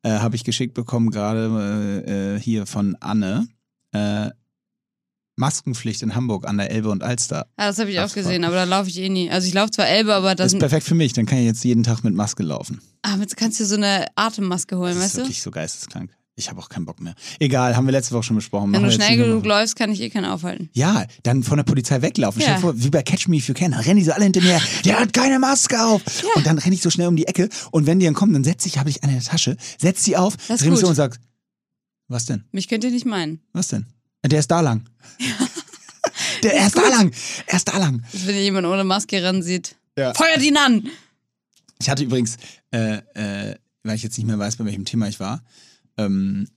Äh, 0.02 0.10
habe 0.18 0.36
ich 0.36 0.44
geschickt 0.44 0.74
bekommen, 0.74 1.10
gerade 1.10 2.02
äh, 2.06 2.34
äh, 2.36 2.40
hier 2.40 2.66
von 2.66 2.96
Anne. 3.00 3.48
Maskenpflicht 5.36 6.02
in 6.02 6.14
Hamburg 6.14 6.46
an 6.46 6.58
der 6.58 6.70
Elbe 6.70 6.90
und 6.90 7.02
Alster. 7.02 7.46
Ja, 7.58 7.66
das 7.68 7.78
habe 7.78 7.90
ich 7.90 7.98
auch 8.00 8.12
gesehen, 8.12 8.44
aber 8.44 8.54
da 8.54 8.64
laufe 8.64 8.90
ich 8.90 8.98
eh 8.98 9.08
nie. 9.08 9.30
Also 9.30 9.48
ich 9.48 9.54
laufe 9.54 9.70
zwar 9.70 9.88
Elbe, 9.88 10.14
aber 10.14 10.34
Das 10.34 10.46
das 10.46 10.52
ist 10.54 10.58
perfekt 10.58 10.86
für 10.86 10.94
mich, 10.94 11.14
dann 11.14 11.24
kann 11.26 11.38
ich 11.38 11.44
jetzt 11.46 11.64
jeden 11.64 11.82
Tag 11.82 12.04
mit 12.04 12.14
Maske 12.14 12.42
laufen. 12.42 12.80
ah, 13.02 13.16
jetzt 13.18 13.36
kannst 13.36 13.58
du 13.58 13.64
so 13.64 13.76
eine 13.76 14.06
Atemmaske 14.14 14.76
holen, 14.76 14.94
Das 14.94 14.98
ist 14.98 15.02
weißt 15.04 15.14
du? 15.16 15.20
wirklich 15.22 15.42
so 15.42 15.50
geisteskrank. 15.50 16.10
Ich 16.34 16.48
habe 16.48 16.60
auch 16.60 16.70
keinen 16.70 16.86
Bock 16.86 16.98
mehr. 17.00 17.14
Egal, 17.40 17.76
haben 17.76 17.84
wir 17.86 17.92
letzte 17.92 18.14
Woche 18.14 18.22
schon 18.22 18.36
besprochen. 18.36 18.72
Wenn 18.72 18.80
Machen 18.80 18.84
du 18.90 18.92
schnell 18.92 19.16
genug 19.18 19.44
läufst, 19.44 19.76
kann 19.76 19.92
ich 19.92 20.00
eh 20.00 20.08
keinen 20.08 20.24
aufhalten. 20.24 20.70
Ja, 20.72 21.04
dann 21.24 21.42
von 21.42 21.58
der 21.58 21.64
Polizei 21.64 22.00
weglaufen. 22.00 22.40
Ja. 22.40 22.46
Stell 22.46 22.54
dir 22.56 22.60
vor, 22.62 22.82
wie 22.82 22.88
bei 22.88 23.02
Catch 23.02 23.28
Me 23.28 23.36
If 23.36 23.48
You 23.48 23.54
Can, 23.54 23.74
rennen 23.74 23.98
die 23.98 24.04
so 24.04 24.12
alle 24.12 24.24
hinter 24.24 24.40
mir, 24.40 24.58
der 24.86 24.98
hat 24.98 25.12
keine 25.12 25.38
Maske 25.38 25.82
auf. 25.84 26.00
Und 26.34 26.46
dann 26.46 26.56
renne 26.58 26.74
ich 26.74 26.80
so 26.80 26.88
schnell 26.88 27.08
um 27.08 27.16
die 27.16 27.26
Ecke 27.26 27.50
und 27.70 27.86
wenn 27.86 27.98
die 28.00 28.06
dann 28.06 28.14
kommen, 28.14 28.32
dann 28.32 28.44
setze 28.44 28.66
ich, 28.66 28.78
habe 28.78 28.88
ich 28.88 29.02
eine 29.02 29.12
in 29.12 29.18
der 29.18 29.28
Tasche, 29.28 29.56
setz 29.78 30.04
sie 30.04 30.16
auf, 30.16 30.36
Das 30.36 30.48
ist 30.60 30.62
dreh 30.64 30.70
mich 30.70 30.80
so 30.80 30.88
und 30.88 30.94
sag, 30.94 31.18
was 32.08 32.24
denn? 32.24 32.44
Mich 32.50 32.66
könnt 32.68 32.84
ihr 32.84 32.90
nicht 32.90 33.04
meinen. 33.06 33.40
Was 33.52 33.68
denn? 33.68 33.86
Der 34.24 34.38
ist 34.38 34.50
da 34.50 34.60
lang. 34.60 34.84
Der, 36.42 36.54
er 36.54 36.66
ist 36.66 36.76
da 36.76 36.88
lang. 36.88 37.12
Er 37.46 37.56
ist 37.56 37.68
da 37.68 37.78
lang. 37.78 38.02
Wenn 38.12 38.34
ihr 38.34 38.42
jemanden 38.42 38.70
ohne 38.70 38.84
Maske 38.84 39.22
ran 39.22 39.42
sieht, 39.42 39.76
Ja. 39.96 40.12
feuert 40.14 40.42
ihn 40.42 40.56
an! 40.56 40.88
Ich 41.80 41.88
hatte 41.88 42.02
übrigens, 42.04 42.36
äh, 42.72 42.96
äh, 43.14 43.54
weil 43.84 43.96
ich 43.96 44.02
jetzt 44.02 44.16
nicht 44.18 44.26
mehr 44.26 44.38
weiß, 44.38 44.56
bei 44.56 44.64
welchem 44.64 44.84
Thema 44.84 45.06
ich 45.08 45.20
war, 45.20 45.42
ähm, 45.96 46.48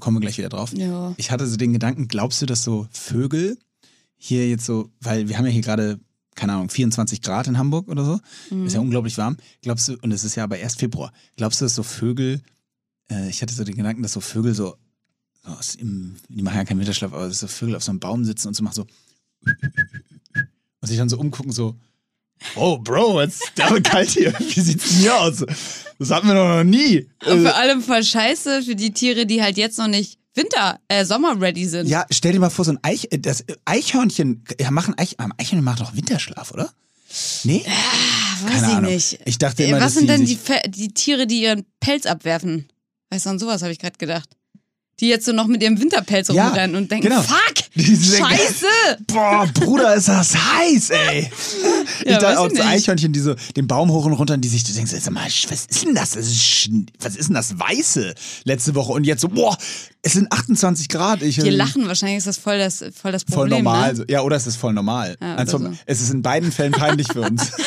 kommen 0.00 0.16
wir 0.16 0.20
gleich 0.20 0.36
wieder 0.38 0.48
drauf. 0.48 0.72
Ja. 0.74 1.14
Ich 1.16 1.30
hatte 1.30 1.46
so 1.46 1.56
den 1.56 1.72
Gedanken, 1.72 2.08
glaubst 2.08 2.42
du, 2.42 2.46
dass 2.46 2.62
so 2.64 2.86
Vögel 2.92 3.58
hier 4.16 4.48
jetzt 4.48 4.64
so, 4.66 4.90
weil 5.00 5.28
wir 5.28 5.38
haben 5.38 5.46
ja 5.46 5.52
hier 5.52 5.62
gerade, 5.62 5.98
keine 6.34 6.52
Ahnung, 6.54 6.68
24 6.70 7.22
Grad 7.22 7.46
in 7.48 7.56
Hamburg 7.58 7.88
oder 7.88 8.04
so, 8.04 8.20
Mhm. 8.54 8.66
ist 8.66 8.74
ja 8.74 8.80
unglaublich 8.80 9.16
warm. 9.18 9.36
Glaubst 9.62 9.88
du, 9.88 9.96
und 10.02 10.12
es 10.12 10.24
ist 10.24 10.34
ja 10.34 10.44
aber 10.44 10.58
erst 10.58 10.78
Februar, 10.80 11.12
glaubst 11.36 11.60
du, 11.60 11.64
dass 11.64 11.74
so 11.74 11.82
Vögel, 11.82 12.42
äh, 13.10 13.28
ich 13.28 13.40
hatte 13.42 13.54
so 13.54 13.64
den 13.64 13.76
Gedanken, 13.76 14.02
dass 14.02 14.12
so 14.12 14.20
Vögel 14.20 14.54
so, 14.54 14.76
so 15.42 15.50
aus 15.52 15.74
im, 15.76 16.16
die 16.28 16.42
machen 16.42 16.56
ja 16.56 16.64
keinen 16.64 16.80
Winterschlaf, 16.80 17.12
aber 17.12 17.28
dass 17.28 17.40
so 17.40 17.46
Vögel 17.46 17.76
auf 17.76 17.84
so 17.84 17.90
einem 17.90 18.00
Baum 18.00 18.24
sitzen 18.24 18.48
und 18.48 18.54
so 18.54 18.62
machen 18.64 18.74
so 18.74 18.86
und 20.80 20.88
sich 20.88 20.96
dann 20.98 21.08
so 21.08 21.18
umgucken, 21.18 21.52
so, 21.52 21.76
oh 22.54 22.78
Bro, 22.78 23.22
jetzt 23.22 23.42
ist 23.44 23.60
aber 23.60 23.80
kalt 23.80 24.10
hier, 24.10 24.32
wie 24.38 24.60
sieht's 24.60 24.88
denn 24.88 24.98
hier 24.98 25.16
aus? 25.20 25.44
Das 25.98 26.10
hatten 26.10 26.26
wir 26.28 26.34
doch 26.34 26.48
noch 26.58 26.64
nie. 26.64 27.08
Und 27.26 27.38
Äh, 27.38 27.42
vor 27.42 27.56
allem 27.56 27.82
voll 27.82 28.04
scheiße 28.04 28.62
für 28.62 28.74
die 28.76 28.92
Tiere, 28.92 29.26
die 29.26 29.42
halt 29.42 29.56
jetzt 29.56 29.78
noch 29.78 29.88
nicht 29.88 30.18
Winter, 30.34 30.78
äh, 30.88 31.04
Sommer-ready 31.04 31.66
sind. 31.66 31.86
Ja, 31.88 32.04
stell 32.10 32.32
dir 32.32 32.40
mal 32.40 32.50
vor, 32.50 32.64
so 32.66 32.72
ein 32.72 32.78
Eich, 32.82 33.08
äh, 33.10 33.18
das 33.18 33.40
äh, 33.42 33.54
Eichhörnchen, 33.64 34.44
ja, 34.60 34.70
machen 34.70 34.94
Eich, 34.98 35.16
Eichhörnchen 35.18 35.64
machen 35.64 35.78
doch 35.80 35.96
Winterschlaf, 35.96 36.52
oder? 36.52 36.70
Nee? 37.44 37.64
Ah, 37.66 38.44
weiß 38.44 38.50
Keine 38.52 38.66
ich 38.66 38.76
Ahnung. 38.76 38.92
nicht. 38.92 39.18
Ich 39.24 39.38
dachte 39.38 39.62
Äh, 39.64 39.68
immer, 39.70 39.80
Was 39.80 39.94
sind 39.94 40.08
denn 40.10 40.26
die, 40.26 40.38
die 40.68 40.88
Tiere, 40.92 41.26
die 41.26 41.40
ihren 41.42 41.64
Pelz 41.80 42.04
abwerfen? 42.04 42.68
Weißt 43.10 43.24
du, 43.24 43.30
an 43.30 43.38
sowas 43.38 43.62
habe 43.62 43.72
ich 43.72 43.78
gerade 43.78 43.96
gedacht. 43.96 44.28
Die 45.00 45.08
jetzt 45.08 45.26
so 45.26 45.32
noch 45.32 45.46
mit 45.46 45.62
ihrem 45.62 45.78
Winterpelz 45.78 46.28
Ja, 46.28 46.46
rumrennen 46.48 46.74
und 46.74 46.90
denken, 46.90 47.08
genau. 47.08 47.20
fuck, 47.20 47.54
Diese- 47.74 48.16
scheiße. 48.16 48.66
Boah, 49.06 49.46
Bruder, 49.52 49.94
ist 49.94 50.08
das 50.08 50.34
heiß, 50.34 50.88
ey. 50.90 51.30
ich 52.00 52.06
Ja, 52.10 52.12
dachte 52.18 52.26
weiß 52.28 52.36
auch 52.38 52.46
ich 52.46 52.52
nicht. 52.54 52.64
Eichhörnchen, 52.64 53.12
die 53.12 53.20
so 53.20 53.34
den 53.56 53.66
Baum 53.66 53.90
hoch 53.90 54.06
und 54.06 54.14
runter 54.14 54.34
und 54.34 54.40
die 54.40 54.48
sich, 54.48 54.64
du 54.64 54.72
denkst, 54.72 54.92
sag 54.98 55.12
mal, 55.12 55.26
was 55.26 55.66
ist 55.66 55.84
denn 55.84 55.94
das? 55.94 56.12
das 56.12 56.26
ist, 56.26 56.70
was 57.00 57.14
ist 57.14 57.26
denn 57.28 57.34
das 57.34 57.58
Weiße 57.58 58.14
letzte 58.44 58.74
Woche? 58.74 58.92
Und 58.92 59.04
jetzt 59.04 59.20
so, 59.20 59.28
boah, 59.28 59.56
es 60.00 60.14
sind 60.14 60.32
28 60.32 60.88
Grad. 60.88 61.20
Ich, 61.22 61.36
Die 61.36 61.50
lachen, 61.50 61.86
wahrscheinlich 61.88 62.18
ist 62.18 62.26
das 62.26 62.38
voll 62.38 62.58
das, 62.58 62.78
voll 62.98 63.12
das 63.12 63.24
Voll 63.24 63.48
Problem. 63.48 63.64
normal. 63.64 63.92
Ne? 63.94 64.06
Ja, 64.08 64.22
oder 64.22 64.36
es 64.36 64.46
ist 64.46 64.56
voll 64.56 64.72
normal. 64.72 65.16
Ja, 65.20 65.34
also, 65.34 65.58
so. 65.58 65.72
Es 65.84 66.00
ist 66.00 66.10
in 66.10 66.22
beiden 66.22 66.50
Fällen 66.52 66.72
peinlich 66.72 67.08
für 67.12 67.20
uns. 67.20 67.50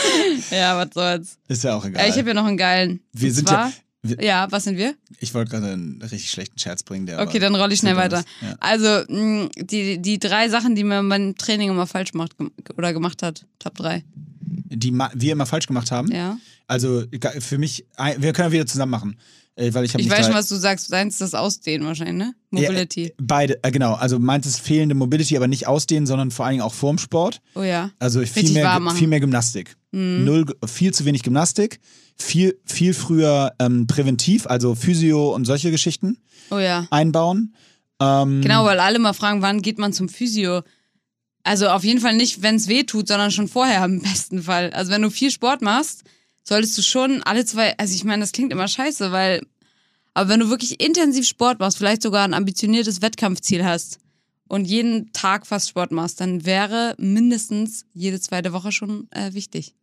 Ja, 0.51 0.77
was 0.77 0.89
soll's. 0.95 1.37
Ist 1.47 1.63
ja 1.63 1.75
auch 1.75 1.85
egal. 1.85 2.03
Äh, 2.05 2.09
ich 2.09 2.17
habe 2.17 2.29
ja 2.29 2.33
noch 2.33 2.45
einen 2.45 2.57
geilen. 2.57 3.01
wir 3.13 3.29
Und 3.29 3.35
sind 3.35 3.47
zwar, 3.49 3.67
ja. 3.67 3.73
Wir, 4.01 4.23
ja, 4.23 4.47
was 4.49 4.63
sind 4.63 4.77
wir? 4.77 4.95
ich 5.19 5.33
wollte 5.33 5.51
gerade 5.51 5.73
einen 5.73 6.01
richtig 6.01 6.31
schlechten 6.31 6.57
Scherz 6.57 6.83
bringen, 6.83 7.05
der. 7.05 7.19
Okay, 7.21 7.39
dann 7.39 7.53
rolle 7.55 7.73
ich 7.73 7.79
schnell 7.79 7.97
weiter. 7.97 8.19
ist. 8.19 8.27
Ja. 8.41 8.55
Also, 8.61 9.03
mh, 9.09 9.49
die, 9.57 10.01
die 10.01 10.19
drei 10.19 10.47
Sachen, 10.47 10.75
die 10.75 10.85
man 10.85 11.09
beim 11.09 11.35
Training 11.35 11.69
immer 11.69 11.85
falsch 11.87 12.13
macht 12.13 12.33
oder 12.77 12.93
gemacht 12.93 13.21
hat. 13.23 13.45
Top 13.59 13.75
drei. 13.75 14.03
Die 14.41 14.91
ma- 14.91 15.11
wir 15.13 15.33
immer 15.33 15.45
falsch 15.45 15.67
gemacht 15.67 15.91
haben. 15.91 16.09
Ja. 16.11 16.37
Also 16.67 17.03
für 17.39 17.57
mich, 17.57 17.85
wir 18.17 18.31
können 18.33 18.51
wieder 18.53 18.65
zusammen 18.65 18.91
machen. 18.91 19.17
Äh, 19.55 19.73
weil 19.73 19.83
ich 19.83 19.93
Ich 19.95 20.09
weiß 20.09 20.27
schon, 20.27 20.35
was 20.35 20.47
du 20.47 20.55
sagst. 20.55 20.91
Deins 20.93 21.15
ist 21.15 21.21
das 21.21 21.33
Ausdehnen 21.33 21.85
wahrscheinlich, 21.85 22.15
ne? 22.15 22.33
Mobility. 22.51 23.05
Ja, 23.05 23.09
beide, 23.21 23.61
äh, 23.63 23.71
genau. 23.71 23.95
Also 23.95 24.17
meint 24.17 24.45
es 24.45 24.57
fehlende 24.57 24.95
Mobility, 24.95 25.35
aber 25.35 25.47
nicht 25.49 25.67
ausdehnen, 25.67 26.05
sondern 26.07 26.31
vor 26.31 26.45
allen 26.45 26.53
Dingen 26.53 26.63
auch 26.63 26.73
vorm 26.73 26.97
Sport. 26.97 27.41
Oh 27.55 27.63
ja. 27.63 27.91
Also 27.99 28.19
viel 28.21 28.27
Richtig 28.43 28.53
mehr. 28.53 28.79
Mhm. 28.79 28.91
viel 28.91 29.07
mehr 29.09 29.19
Gymnastik. 29.19 29.75
Null, 29.91 30.45
viel 30.67 30.93
zu 30.93 31.03
wenig 31.03 31.23
Gymnastik. 31.23 31.79
Viel, 32.21 32.59
viel 32.65 32.93
früher 32.93 33.53
ähm, 33.59 33.87
präventiv, 33.87 34.45
also 34.45 34.75
Physio 34.75 35.33
und 35.33 35.45
solche 35.45 35.71
Geschichten 35.71 36.17
Oh 36.51 36.57
ja. 36.59 36.87
einbauen. 36.91 37.55
Ähm, 38.01 38.41
Genau, 38.41 38.65
weil 38.65 38.79
alle 38.79 38.99
mal 38.99 39.13
fragen, 39.13 39.41
wann 39.41 39.61
geht 39.61 39.77
man 39.77 39.93
zum 39.93 40.09
Physio? 40.09 40.61
Also 41.43 41.69
auf 41.69 41.83
jeden 41.83 42.01
Fall 42.01 42.15
nicht, 42.15 42.41
wenn 42.41 42.55
es 42.55 42.67
weh 42.67 42.83
tut, 42.83 43.07
sondern 43.07 43.31
schon 43.31 43.47
vorher 43.47 43.83
im 43.85 44.01
besten 44.03 44.43
Fall. 44.43 44.71
Also 44.71 44.91
wenn 44.91 45.01
du 45.01 45.09
viel 45.09 45.31
Sport 45.31 45.61
machst, 45.61 46.03
solltest 46.43 46.77
du 46.77 46.81
schon 46.81 47.23
alle 47.23 47.45
zwei, 47.45 47.77
also 47.77 47.93
ich 47.95 48.03
meine, 48.03 48.21
das 48.21 48.31
klingt 48.31 48.51
immer 48.51 48.67
scheiße, 48.67 49.11
weil, 49.11 49.41
aber 50.13 50.29
wenn 50.29 50.39
du 50.41 50.49
wirklich 50.49 50.81
intensiv 50.83 51.25
Sport 51.25 51.59
machst, 51.59 51.77
vielleicht 51.77 52.01
sogar 52.01 52.23
ein 52.25 52.33
ambitioniertes 52.33 53.01
Wettkampfziel 53.01 53.63
hast 53.63 53.99
und 54.47 54.65
jeden 54.65 55.13
Tag 55.13 55.47
fast 55.47 55.69
Sport 55.69 55.91
machst, 55.91 56.19
dann 56.19 56.45
wäre 56.45 56.95
mindestens 56.97 57.85
jede 57.93 58.19
zweite 58.19 58.51
Woche 58.51 58.71
schon 58.71 59.07
äh, 59.11 59.33
wichtig. 59.33 59.75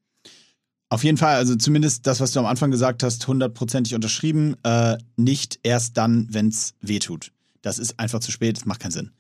Auf 0.89 1.03
jeden 1.03 1.16
Fall, 1.16 1.37
also 1.37 1.57
zumindest 1.57 2.07
das, 2.07 2.20
was 2.20 2.32
du 2.32 2.39
am 2.39 2.47
Anfang 2.47 2.70
gesagt 2.70 3.03
hast, 3.03 3.26
hundertprozentig 3.26 3.95
unterschrieben. 3.95 4.57
Äh, 4.62 4.99
nicht 5.16 5.59
erst 5.62 5.97
dann, 5.97 6.28
wenn 6.30 6.49
es 6.49 6.74
weh 6.80 7.01
tut. 7.01 7.32
Das 7.62 7.78
ist 7.80 7.99
einfach 7.99 8.20
zu 8.20 8.30
spät, 8.30 8.57
das 8.57 8.66
macht 8.66 8.80
keinen 8.80 8.93
Sinn. 8.93 9.11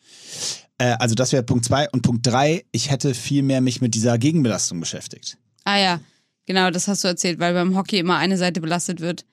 Äh, 0.78 0.96
also 1.00 1.16
das 1.16 1.32
wäre 1.32 1.42
Punkt 1.42 1.64
zwei. 1.64 1.88
Und 1.90 2.02
Punkt 2.02 2.24
drei, 2.24 2.64
ich 2.70 2.90
hätte 2.90 3.14
viel 3.14 3.42
mehr 3.42 3.60
mich 3.60 3.80
mit 3.80 3.94
dieser 3.94 4.16
Gegenbelastung 4.18 4.78
beschäftigt. 4.78 5.38
Ah 5.64 5.78
ja, 5.78 6.00
genau, 6.46 6.70
das 6.70 6.86
hast 6.86 7.02
du 7.02 7.08
erzählt, 7.08 7.40
weil 7.40 7.54
beim 7.54 7.76
Hockey 7.76 7.98
immer 7.98 8.16
eine 8.16 8.36
Seite 8.36 8.60
belastet 8.60 9.00
wird 9.00 9.24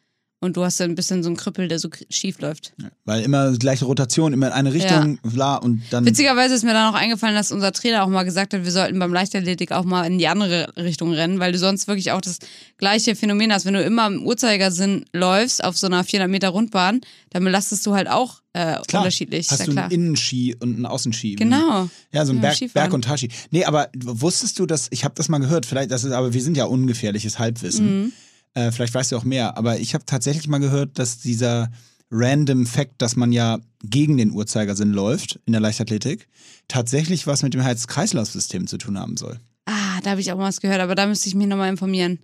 und 0.43 0.57
du 0.57 0.63
hast 0.63 0.79
dann 0.79 0.91
ein 0.91 0.95
bisschen 0.95 1.23
so 1.23 1.29
einen 1.29 1.37
Krüppel, 1.37 1.67
der 1.67 1.79
so 1.79 1.89
schief 2.09 2.39
läuft. 2.39 2.73
Weil 3.05 3.23
immer 3.23 3.51
gleiche 3.53 3.85
Rotation, 3.85 4.33
immer 4.33 4.47
in 4.47 4.53
eine 4.53 4.73
Richtung, 4.73 5.19
bla, 5.23 5.55
und 5.55 5.81
dann. 5.89 6.05
Witzigerweise 6.05 6.53
ist 6.53 6.63
mir 6.63 6.73
dann 6.73 6.93
auch 6.93 6.97
eingefallen, 6.97 7.35
dass 7.35 7.51
unser 7.51 7.71
Trainer 7.71 8.03
auch 8.03 8.09
mal 8.09 8.23
gesagt 8.23 8.53
hat, 8.53 8.63
wir 8.63 8.71
sollten 8.71 8.99
beim 8.99 9.13
Leichtathletik 9.13 9.71
auch 9.71 9.85
mal 9.85 10.05
in 10.05 10.17
die 10.17 10.27
andere 10.27 10.73
Richtung 10.77 11.13
rennen, 11.13 11.39
weil 11.39 11.53
du 11.53 11.57
sonst 11.57 11.87
wirklich 11.87 12.11
auch 12.11 12.21
das 12.21 12.39
gleiche 12.77 13.15
Phänomen 13.15 13.53
hast. 13.53 13.65
Wenn 13.65 13.73
du 13.73 13.81
immer 13.81 14.07
im 14.07 14.25
Uhrzeigersinn 14.25 15.05
läufst 15.13 15.63
auf 15.63 15.77
so 15.77 15.87
einer 15.87 16.03
400 16.03 16.29
Meter 16.29 16.49
Rundbahn, 16.49 17.01
dann 17.29 17.43
belastest 17.43 17.85
du 17.85 17.95
halt 17.95 18.09
auch 18.09 18.41
äh, 18.53 18.77
Klar, 18.87 19.03
unterschiedlich. 19.03 19.49
Hast 19.49 19.61
ja 19.61 19.65
du 19.65 19.71
klar. 19.71 19.85
einen 19.85 19.93
Innenski 19.93 20.55
und 20.59 20.75
einen 20.75 20.85
Außenski. 20.85 21.35
Genau. 21.35 21.89
Ja, 22.11 22.25
so 22.25 22.33
ein 22.33 22.35
Ja, 22.35 22.41
Berg, 22.41 22.55
Skifahren. 22.55 22.73
Berg- 22.73 22.93
und 22.93 23.05
Talski. 23.05 23.29
Nee, 23.49 23.65
aber 23.65 23.89
wusstest 23.97 24.59
du, 24.59 24.65
dass, 24.65 24.87
ich 24.91 25.03
habe 25.03 25.15
das 25.15 25.29
mal 25.29 25.39
gehört, 25.39 25.65
vielleicht, 25.65 25.89
das 25.89 26.03
ist, 26.03 26.11
aber 26.11 26.33
wir 26.33 26.41
sind 26.41 26.57
ja 26.57 26.65
ungefährliches 26.65 27.39
Halbwissen. 27.39 28.03
Mhm. 28.03 28.11
Äh, 28.53 28.71
vielleicht 28.71 28.93
weißt 28.93 29.11
du 29.11 29.17
auch 29.17 29.23
mehr, 29.23 29.57
aber 29.57 29.79
ich 29.79 29.93
habe 29.93 30.05
tatsächlich 30.05 30.47
mal 30.47 30.59
gehört, 30.59 30.99
dass 30.99 31.19
dieser 31.19 31.71
random 32.11 32.65
Fact, 32.65 33.01
dass 33.01 33.15
man 33.15 33.31
ja 33.31 33.59
gegen 33.83 34.17
den 34.17 34.31
Uhrzeigersinn 34.31 34.91
läuft 34.91 35.39
in 35.45 35.53
der 35.53 35.61
Leichtathletik, 35.61 36.27
tatsächlich 36.67 37.25
was 37.25 37.41
mit 37.41 37.53
dem 37.53 37.61
Herz-Kreislauf-System 37.61 38.67
zu 38.67 38.77
tun 38.77 38.99
haben 38.99 39.17
soll. 39.17 39.39
Ah, 39.65 39.99
da 40.03 40.11
habe 40.11 40.21
ich 40.21 40.31
auch 40.31 40.37
mal 40.37 40.47
was 40.47 40.61
gehört, 40.61 40.81
aber 40.81 40.93
da 40.93 41.07
müsste 41.07 41.27
ich 41.27 41.35
mich 41.35 41.47
nochmal 41.47 41.69
informieren. 41.69 42.19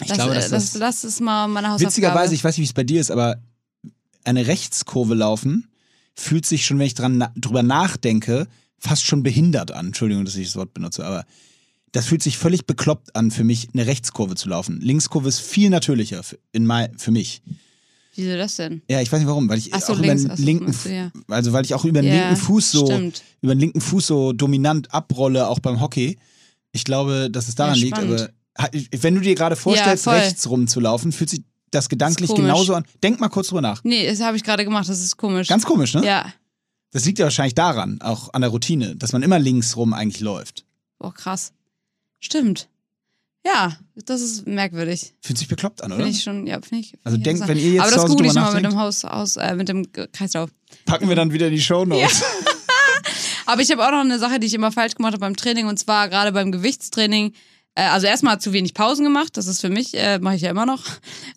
Ich 0.00 0.08
das, 0.08 0.16
glaube, 0.16 0.32
äh, 0.32 0.36
das, 0.36 0.50
das, 0.50 0.72
das 0.72 1.04
ist 1.04 1.20
mal 1.20 1.48
meine 1.48 1.68
Hausaufgabe. 1.68 1.90
witzigerweise, 1.90 2.34
ich 2.34 2.42
weiß 2.42 2.56
nicht, 2.56 2.62
wie 2.62 2.70
es 2.70 2.74
bei 2.74 2.84
dir 2.84 3.00
ist, 3.00 3.10
aber 3.10 3.36
eine 4.24 4.46
Rechtskurve 4.46 5.14
laufen 5.14 5.68
fühlt 6.14 6.46
sich 6.46 6.64
schon, 6.66 6.78
wenn 6.78 6.86
ich 6.86 6.94
dran 6.94 7.18
na 7.18 7.32
drüber 7.36 7.62
nachdenke, 7.62 8.46
fast 8.78 9.04
schon 9.04 9.22
behindert 9.22 9.72
an. 9.72 9.86
Entschuldigung, 9.86 10.24
dass 10.24 10.36
ich 10.36 10.46
das 10.46 10.56
Wort 10.56 10.74
benutze, 10.74 11.04
aber 11.04 11.24
das 11.92 12.06
fühlt 12.06 12.22
sich 12.22 12.38
völlig 12.38 12.66
bekloppt 12.66 13.14
an 13.16 13.30
für 13.30 13.44
mich, 13.44 13.68
eine 13.72 13.86
Rechtskurve 13.86 14.34
zu 14.34 14.48
laufen. 14.48 14.80
Linkskurve 14.80 15.28
ist 15.28 15.40
viel 15.40 15.70
natürlicher 15.70 16.22
für, 16.22 16.38
in 16.52 16.66
mein, 16.66 16.96
für 16.98 17.10
mich. 17.10 17.42
Wieso 18.14 18.36
das 18.36 18.56
denn? 18.56 18.82
Ja, 18.90 19.00
ich 19.00 19.12
weiß 19.12 19.20
nicht 19.20 19.28
warum, 19.28 19.48
weil 19.48 19.58
ich 19.58 19.70
so, 19.80 19.92
auch 19.92 19.98
links, 19.98 20.24
über 20.24 20.34
den 20.34 20.44
linken, 20.44 20.74
du, 20.82 20.88
ja. 20.92 21.10
also 21.28 21.52
weil 21.52 21.64
ich 21.64 21.74
auch 21.74 21.84
über 21.84 22.02
den 22.02 22.12
Ja, 22.12 22.20
linken 22.30 22.36
Fuß 22.36 22.72
so, 22.72 22.86
stimmt. 22.86 23.22
über 23.42 23.54
den 23.54 23.60
linken 23.60 23.80
Fuß 23.80 24.06
so 24.06 24.32
dominant 24.32 24.92
abrolle, 24.92 25.48
auch 25.48 25.60
beim 25.60 25.80
Hockey. 25.80 26.18
Ich 26.72 26.84
glaube, 26.84 27.28
dass 27.30 27.46
es 27.48 27.54
daran 27.54 27.76
Ja, 27.76 27.80
liegt, 27.84 27.98
aber 27.98 28.28
wenn 29.00 29.14
du 29.14 29.20
dir 29.20 29.36
gerade 29.36 29.54
vorstellst, 29.54 30.08
rechts 30.08 30.48
rumzulaufen, 30.50 31.12
fühlt 31.12 31.30
sich 31.30 31.42
das 31.70 31.88
gedanklich 31.88 32.30
komisch. 32.30 32.42
genauso 32.42 32.74
an. 32.74 32.84
Denk 33.02 33.20
mal 33.20 33.28
kurz 33.28 33.48
drüber 33.48 33.60
nach. 33.60 33.84
Nee, 33.84 34.08
das 34.08 34.20
habe 34.20 34.36
ich 34.36 34.42
gerade 34.42 34.64
gemacht, 34.64 34.88
das 34.88 35.00
ist 35.00 35.16
komisch. 35.16 35.46
Ganz 35.48 35.64
komisch, 35.64 35.94
ne? 35.94 36.04
Ja. 36.04 36.32
Das 36.90 37.04
liegt 37.04 37.18
ja 37.18 37.26
wahrscheinlich 37.26 37.54
daran, 37.54 38.00
auch 38.00 38.32
an 38.32 38.40
der 38.40 38.50
Routine, 38.50 38.96
dass 38.96 39.12
man 39.12 39.22
immer 39.22 39.38
links 39.38 39.76
rum 39.76 39.92
eigentlich 39.92 40.20
läuft. 40.20 40.64
Boah, 40.98 41.12
krass. 41.14 41.52
Stimmt. 42.20 42.68
Ja, 43.46 43.76
das 43.94 44.20
ist 44.20 44.46
merkwürdig. 44.46 45.14
Fühlt 45.22 45.38
sich 45.38 45.48
bekloppt 45.48 45.82
an, 45.82 45.92
oder? 45.92 46.02
Finde 46.02 46.10
ich 46.16 46.22
schon, 46.22 46.46
ja, 46.46 46.60
finde 46.60 46.80
ich. 46.80 46.90
find 46.90 47.00
Also 47.04 47.16
ich 47.16 47.22
denkt, 47.22 47.48
wenn 47.48 47.56
ihr 47.56 47.72
jetzt 47.72 47.82
Aber 47.82 47.90
das 47.90 48.06
google 48.06 48.26
ich 48.26 48.34
nochmal 48.34 48.54
mit 48.54 48.64
dem 48.64 48.78
Haus, 48.78 49.04
Haus 49.04 49.36
äh, 49.36 49.54
mit 49.54 49.68
dem 49.68 49.90
Kreislauf. 49.92 50.50
packen 50.84 51.08
wir 51.08 51.16
dann 51.16 51.32
wieder 51.32 51.46
in 51.46 51.54
die 51.54 51.60
Show 51.60 51.84
Notes. 51.84 52.22
Aber 53.46 53.62
ich 53.62 53.70
habe 53.70 53.86
auch 53.86 53.90
noch 53.90 54.00
eine 54.00 54.18
Sache, 54.18 54.38
die 54.38 54.46
ich 54.46 54.54
immer 54.54 54.70
falsch 54.72 54.94
gemacht 54.94 55.12
habe 55.12 55.20
beim 55.20 55.36
Training 55.36 55.66
und 55.66 55.78
zwar 55.78 56.08
gerade 56.08 56.32
beim 56.32 56.52
Gewichtstraining. 56.52 57.32
Äh, 57.74 57.84
also 57.84 58.06
erstmal 58.06 58.40
zu 58.40 58.52
wenig 58.52 58.74
Pausen 58.74 59.04
gemacht, 59.04 59.36
das 59.36 59.46
ist 59.46 59.60
für 59.60 59.70
mich, 59.70 59.94
äh, 59.94 60.18
mache 60.18 60.34
ich 60.34 60.42
ja 60.42 60.50
immer 60.50 60.66
noch. 60.66 60.84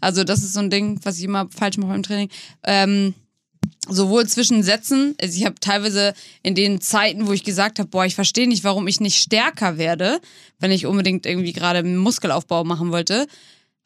Also 0.01 0.25
das 0.25 0.39
ist 0.39 0.53
so 0.53 0.59
ein 0.59 0.69
Ding, 0.69 0.99
was 1.03 1.17
ich 1.17 1.23
immer 1.23 1.47
falsch 1.55 1.77
mache 1.77 1.91
beim 1.91 2.03
Training. 2.03 2.29
Ähm, 2.63 3.13
sowohl 3.91 4.27
zwischen 4.27 4.63
Sätzen, 4.63 5.15
also 5.21 5.37
ich 5.37 5.45
habe 5.45 5.55
teilweise 5.59 6.13
in 6.43 6.55
den 6.55 6.81
Zeiten, 6.81 7.27
wo 7.27 7.33
ich 7.33 7.43
gesagt 7.43 7.79
habe, 7.79 7.89
boah, 7.89 8.05
ich 8.05 8.15
verstehe 8.15 8.47
nicht, 8.47 8.63
warum 8.63 8.87
ich 8.87 8.99
nicht 8.99 9.21
stärker 9.21 9.77
werde, 9.77 10.19
wenn 10.59 10.71
ich 10.71 10.85
unbedingt 10.85 11.25
irgendwie 11.25 11.53
gerade 11.53 11.83
Muskelaufbau 11.83 12.63
machen 12.63 12.91
wollte, 12.91 13.27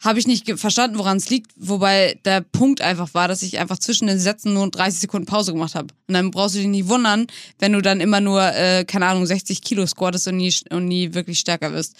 habe 0.04 0.20
ich 0.20 0.28
nicht 0.28 0.60
verstanden, 0.60 0.98
woran 0.98 1.18
es 1.18 1.30
liegt, 1.30 1.52
wobei 1.56 2.20
der 2.26 2.42
Punkt 2.42 2.82
einfach 2.82 3.14
war, 3.14 3.28
dass 3.28 3.42
ich 3.42 3.60
einfach 3.60 3.80
zwischen 3.80 4.08
den 4.08 4.20
Sätzen 4.20 4.54
nur 4.54 4.70
30 4.70 5.00
Sekunden 5.00 5.26
Pause 5.26 5.54
gemacht 5.54 5.74
habe. 5.74 5.88
Und 6.08 6.14
dann 6.14 6.32
brauchst 6.32 6.56
du 6.56 6.60
dich 6.60 6.68
nicht 6.68 6.90
wundern, 6.90 7.28
wenn 7.60 7.74
du 7.74 7.82
dann 7.82 8.02
immer 8.02 8.22
nur, 8.22 8.42
äh, 8.42 8.86
keine 8.86 9.08
Ahnung, 9.08 9.26
60 9.26 9.62
Kilo 9.62 9.86
squattest 9.88 10.28
und 10.28 10.38
nie, 10.38 10.54
und 10.70 10.88
nie 10.88 11.14
wirklich 11.14 11.40
stärker 11.40 11.72
wirst. 11.72 11.96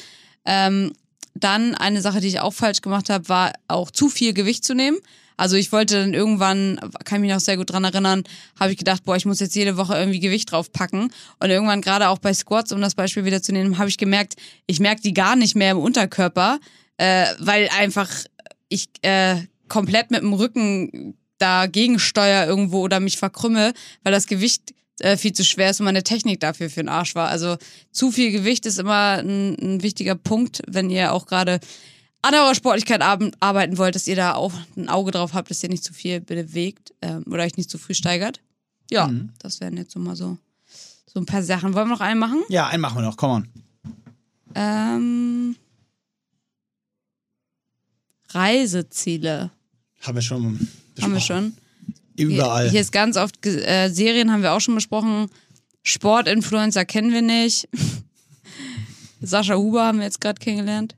Ähm, 0.46 0.92
dann 1.34 1.76
eine 1.76 2.02
Sache, 2.02 2.22
die 2.22 2.28
ich 2.28 2.40
auch 2.40 2.54
falsch 2.54 2.82
gemacht 2.82 3.10
habe, 3.10 3.28
war 3.28 3.54
auch 3.68 3.92
zu 3.92 4.10
viel 4.10 4.34
Gewicht 4.34 4.64
zu 4.64 4.74
nehmen. 4.76 4.98
Also 5.38 5.56
ich 5.56 5.72
wollte 5.72 6.00
dann 6.00 6.14
irgendwann, 6.14 6.80
kann 7.04 7.18
ich 7.18 7.22
mich 7.22 7.32
noch 7.32 7.40
sehr 7.40 7.58
gut 7.58 7.72
dran 7.72 7.84
erinnern, 7.84 8.24
habe 8.60 8.72
ich 8.72 8.78
gedacht, 8.78 9.04
boah, 9.04 9.16
ich 9.16 9.26
muss 9.26 9.40
jetzt 9.40 9.56
jede 9.56 9.78
Woche 9.78 9.96
irgendwie 9.96 10.20
Gewicht 10.20 10.52
draufpacken. 10.52 11.12
Und 11.40 11.50
irgendwann 11.50 11.82
gerade 11.82 12.10
auch 12.10 12.20
bei 12.20 12.34
Squats, 12.34 12.72
um 12.72 12.82
das 12.82 12.96
Beispiel 12.96 13.26
wieder 13.26 13.42
zu 13.42 13.52
nehmen, 13.52 13.78
habe 13.78 13.90
ich 13.90 13.98
gemerkt, 13.98 14.36
ich 14.68 14.80
merke 14.80 15.02
die 15.02 15.14
gar 15.14 15.36
nicht 15.36 15.56
mehr 15.56 15.72
im 15.72 15.80
Unterkörper, 15.80 16.60
äh, 16.98 17.26
weil 17.40 17.70
einfach 17.78 18.10
ich 18.70 18.88
äh, 19.02 19.38
komplett 19.68 20.12
mit 20.12 20.22
dem 20.22 20.34
Rücken 20.34 21.18
dagegen 21.38 22.00
steuere 22.00 22.48
irgendwo 22.48 22.82
oder 22.82 23.00
mich 23.00 23.18
verkrümme, 23.18 23.74
weil 24.04 24.14
das 24.14 24.28
Gewicht 24.28 24.74
äh, 25.00 25.18
viel 25.18 25.34
zu 25.34 25.44
schwer 25.44 25.72
ist 25.72 25.80
und 25.80 25.86
meine 25.86 26.04
Technik 26.04 26.40
dafür 26.40 26.70
für 26.70 26.82
den 26.82 26.90
Arsch 26.90 27.16
war. 27.16 27.28
Also 27.28 27.58
zu 27.92 28.12
viel 28.12 28.32
Gewicht 28.32 28.66
ist 28.66 28.80
immer 28.80 29.18
ein, 29.20 29.56
ein 29.60 29.84
wichtiger 29.84 30.16
Punkt, 30.16 30.62
wenn 30.68 30.90
ihr 30.90 31.12
auch 31.12 31.26
gerade 31.26 31.60
an 32.26 32.34
eurer 32.34 32.56
Sportlichkeit 32.56 33.02
ar 33.02 33.20
arbeiten 33.40 33.78
wollt, 33.78 33.96
dass 33.96 34.08
ihr 34.08 34.16
da 34.16 34.34
auch 34.34 34.54
ein 34.76 34.90
Auge 34.90 35.12
drauf 35.12 35.34
habt, 35.34 35.50
dass 35.50 35.62
ihr 35.64 35.70
nicht 35.70 35.84
zu 35.84 35.94
viel 35.94 36.22
bewegt 36.22 36.94
ähm, 37.02 37.24
oder 37.28 37.44
euch 37.44 37.56
nicht 37.58 37.70
zu 37.70 37.78
früh 37.78 37.94
steigert. 37.94 38.42
Ja, 38.90 39.12
das 39.40 39.60
wären 39.62 39.78
jetzt 39.78 39.92
so 39.94 40.00
mal 40.00 40.16
so, 40.16 40.38
so 41.06 41.20
ein 41.20 41.26
paar 41.26 41.44
Sachen. 41.44 41.74
Wollen 41.74 41.88
wir 41.88 41.94
noch 41.94 42.02
einen 42.02 42.20
machen? 42.20 42.44
Ja, 42.50 42.68
einen 42.68 42.82
machen 42.82 42.98
wir 42.98 43.02
noch, 43.04 43.18
komm 43.18 43.32
on. 43.32 43.48
Ähm, 44.56 45.56
Reiseziele 48.30 49.52
Haben 50.02 50.16
wir 50.16 50.22
schon 50.22 50.44
haben 50.44 51.12
wir 51.12 51.16
besprochen. 51.16 51.56
schon. 52.16 52.28
Überall. 52.28 52.64
Hier, 52.64 52.72
hier 52.72 52.82
ist 52.82 52.92
ganz 52.92 53.18
oft, 53.18 53.46
äh, 53.46 53.90
Serien 53.90 54.32
haben 54.32 54.42
wir 54.42 54.54
auch 54.54 54.62
schon 54.62 54.76
besprochen. 54.76 55.28
Sportinfluencer 55.84 56.86
kennen 56.86 57.12
wir 57.12 57.22
nicht. 57.22 57.68
Sascha 59.22 59.56
Huber 59.56 59.86
haben 59.86 60.00
wir 60.00 60.06
jetzt 60.06 60.22
gerade 60.22 60.40
kennengelernt. 60.40 60.96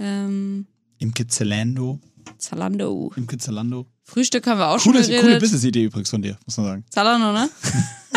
Ähm, 0.00 0.66
Imke 0.98 1.26
Zalando. 1.26 2.00
Zalando. 2.38 3.12
Imke 3.16 3.38
Zalando. 3.38 3.86
Frühstück 4.02 4.46
haben 4.46 4.58
wir 4.58 4.68
auch 4.68 4.80
schon 4.80 4.92
Coole, 4.92 5.04
geredet. 5.04 5.22
coole 5.22 5.38
Business-Idee 5.40 5.84
übrigens 5.84 6.10
von 6.10 6.22
dir, 6.22 6.36
muss 6.44 6.56
man 6.56 6.66
sagen. 6.66 6.84
Zalando, 6.90 7.32
ne? 7.32 7.48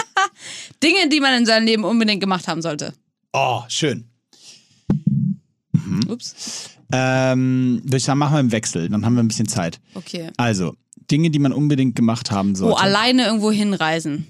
Dinge, 0.84 1.10
die 1.10 1.20
man 1.20 1.34
in 1.36 1.46
seinem 1.46 1.66
Leben 1.66 1.84
unbedingt 1.84 2.20
gemacht 2.22 2.48
haben 2.48 2.62
sollte. 2.62 2.94
Oh, 3.34 3.62
schön. 3.68 4.06
Ups. 6.08 6.70
Ähm, 6.92 7.82
würde 7.84 7.98
ich 7.98 8.04
sagen, 8.04 8.20
machen 8.20 8.34
wir 8.36 8.40
im 8.40 8.52
Wechsel, 8.52 8.90
dann 8.90 9.06
haben 9.06 9.16
wir 9.16 9.24
ein 9.24 9.28
bisschen 9.28 9.48
Zeit. 9.48 9.80
Okay. 9.94 10.32
Also, 10.38 10.76
Dinge, 11.10 11.30
die 11.32 11.40
man 11.40 11.52
unbedingt 11.52 11.96
gemacht 11.96 12.32
haben 12.32 12.56
sollte. 12.56 12.76
Oh, 12.76 12.78
alleine 12.78 13.26
irgendwo 13.26 13.52
hinreisen. 13.52 14.28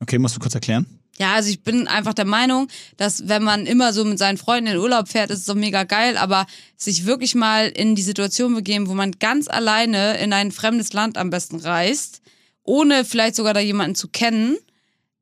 Okay, 0.00 0.18
musst 0.18 0.36
du 0.36 0.40
kurz 0.40 0.54
erklären? 0.54 0.86
Ja, 1.18 1.34
also 1.34 1.48
ich 1.48 1.62
bin 1.62 1.86
einfach 1.86 2.12
der 2.14 2.24
Meinung, 2.24 2.66
dass 2.96 3.28
wenn 3.28 3.44
man 3.44 3.66
immer 3.66 3.92
so 3.92 4.04
mit 4.04 4.18
seinen 4.18 4.36
Freunden 4.36 4.72
in 4.72 4.78
Urlaub 4.78 5.08
fährt, 5.08 5.30
ist 5.30 5.40
es 5.40 5.44
doch 5.44 5.54
mega 5.54 5.84
geil, 5.84 6.16
aber 6.16 6.46
sich 6.76 7.06
wirklich 7.06 7.36
mal 7.36 7.68
in 7.68 7.94
die 7.94 8.02
Situation 8.02 8.52
begeben, 8.54 8.88
wo 8.88 8.94
man 8.94 9.12
ganz 9.12 9.46
alleine 9.46 10.18
in 10.18 10.32
ein 10.32 10.50
fremdes 10.50 10.92
Land 10.92 11.16
am 11.16 11.30
besten 11.30 11.60
reist, 11.60 12.20
ohne 12.64 13.04
vielleicht 13.04 13.36
sogar 13.36 13.54
da 13.54 13.60
jemanden 13.60 13.94
zu 13.94 14.08
kennen, 14.08 14.56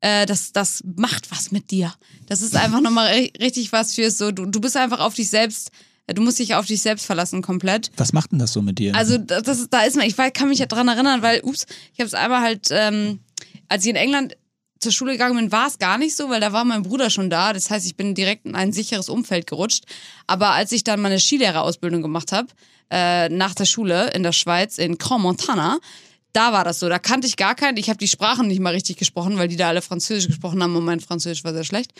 äh, 0.01 0.25
das, 0.25 0.51
das 0.51 0.81
macht 0.95 1.29
was 1.31 1.51
mit 1.51 1.69
dir. 1.69 1.93
Das 2.27 2.41
ist 2.41 2.55
einfach 2.55 2.81
nochmal 2.81 3.13
ri- 3.13 3.39
richtig 3.39 3.71
was 3.71 3.93
fürs 3.93 4.17
so, 4.17 4.31
du, 4.31 4.45
du 4.47 4.59
bist 4.61 4.75
einfach 4.75 4.99
auf 4.99 5.13
dich 5.13 5.29
selbst, 5.29 5.69
du 6.07 6.21
musst 6.23 6.39
dich 6.39 6.55
auf 6.55 6.65
dich 6.65 6.81
selbst 6.81 7.05
verlassen 7.05 7.41
komplett. 7.43 7.91
Was 7.97 8.13
macht 8.13 8.31
denn 8.31 8.39
das 8.39 8.51
so 8.53 8.61
mit 8.63 8.79
dir? 8.79 8.95
Also 8.95 9.17
das, 9.19 9.43
das, 9.43 9.69
da 9.69 9.81
ist 9.83 9.95
man, 9.95 10.07
ich 10.07 10.15
kann 10.33 10.49
mich 10.49 10.59
ja 10.59 10.65
dran 10.65 10.87
erinnern, 10.87 11.21
weil, 11.21 11.41
ups, 11.43 11.67
ich 11.93 11.99
habe 11.99 12.07
es 12.07 12.13
einmal 12.15 12.41
halt, 12.41 12.69
ähm, 12.71 13.19
als 13.69 13.83
ich 13.85 13.91
in 13.91 13.95
England 13.95 14.35
zur 14.83 14.91
Schule 14.91 15.13
gegangen 15.13 15.35
bin, 15.35 15.51
war 15.51 15.67
es 15.67 15.79
gar 15.79 15.97
nicht 15.97 16.15
so, 16.15 16.29
weil 16.29 16.39
da 16.39 16.53
war 16.53 16.65
mein 16.65 16.83
Bruder 16.83 17.09
schon 17.09 17.29
da. 17.29 17.53
Das 17.53 17.69
heißt, 17.69 17.85
ich 17.85 17.95
bin 17.95 18.13
direkt 18.13 18.45
in 18.45 18.55
ein 18.55 18.71
sicheres 18.71 19.09
Umfeld 19.09 19.47
gerutscht. 19.47 19.85
Aber 20.27 20.51
als 20.51 20.71
ich 20.71 20.83
dann 20.83 21.01
meine 21.01 21.19
Skilehrerausbildung 21.19 22.01
gemacht 22.01 22.31
habe, 22.31 22.47
äh, 22.91 23.29
nach 23.29 23.55
der 23.55 23.65
Schule 23.65 24.11
in 24.11 24.23
der 24.23 24.33
Schweiz, 24.33 24.77
in 24.77 24.97
Grand 24.97 25.23
Montana, 25.23 25.79
da 26.33 26.51
war 26.51 26.63
das 26.63 26.79
so. 26.79 26.89
Da 26.89 26.99
kannte 26.99 27.27
ich 27.27 27.37
gar 27.37 27.55
keinen. 27.55 27.77
Ich 27.77 27.89
habe 27.89 27.97
die 27.97 28.07
Sprachen 28.07 28.47
nicht 28.47 28.59
mal 28.59 28.73
richtig 28.73 28.97
gesprochen, 28.97 29.37
weil 29.37 29.47
die 29.47 29.55
da 29.55 29.69
alle 29.69 29.81
Französisch 29.81 30.27
gesprochen 30.27 30.61
haben 30.61 30.75
und 30.75 30.85
mein 30.85 30.99
Französisch 30.99 31.43
war 31.43 31.53
sehr 31.53 31.63
schlecht. 31.63 31.91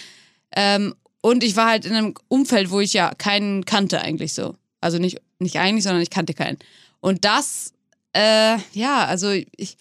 Ähm, 0.56 0.94
und 1.22 1.44
ich 1.44 1.56
war 1.56 1.70
halt 1.70 1.86
in 1.86 1.94
einem 1.94 2.14
Umfeld, 2.28 2.70
wo 2.70 2.80
ich 2.80 2.94
ja 2.94 3.14
keinen 3.16 3.64
kannte 3.64 4.02
eigentlich 4.02 4.34
so. 4.34 4.56
Also 4.82 4.98
nicht, 4.98 5.22
nicht 5.40 5.58
eigentlich, 5.58 5.84
sondern 5.84 6.02
ich 6.02 6.10
kannte 6.10 6.34
keinen. 6.34 6.58
Und 7.00 7.24
das, 7.24 7.74
äh, 8.14 8.58
ja, 8.74 9.06
also 9.06 9.30
ich, 9.30 9.78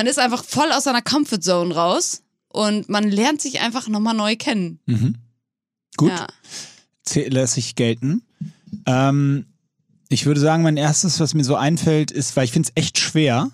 man 0.00 0.06
ist 0.06 0.18
einfach 0.18 0.42
voll 0.42 0.72
aus 0.72 0.84
seiner 0.84 1.02
Comfortzone 1.02 1.74
raus 1.74 2.22
und 2.48 2.88
man 2.88 3.10
lernt 3.10 3.42
sich 3.42 3.60
einfach 3.60 3.86
nochmal 3.86 4.14
neu 4.14 4.34
kennen. 4.34 4.80
mhm. 4.86 5.16
Gut, 5.98 6.10
Ja. 6.10 6.26
lässt 7.28 7.54
sich 7.54 7.74
gelten. 7.74 8.22
Ähm, 8.86 9.44
ich 10.08 10.24
würde 10.24 10.40
sagen, 10.40 10.62
mein 10.62 10.78
erstes, 10.78 11.20
was 11.20 11.34
mir 11.34 11.44
so 11.44 11.54
einfällt, 11.54 12.10
ist, 12.12 12.34
weil 12.34 12.44
ich 12.46 12.52
finde 12.52 12.70
es 12.70 12.82
echt 12.82 12.98
schwer, 12.98 13.50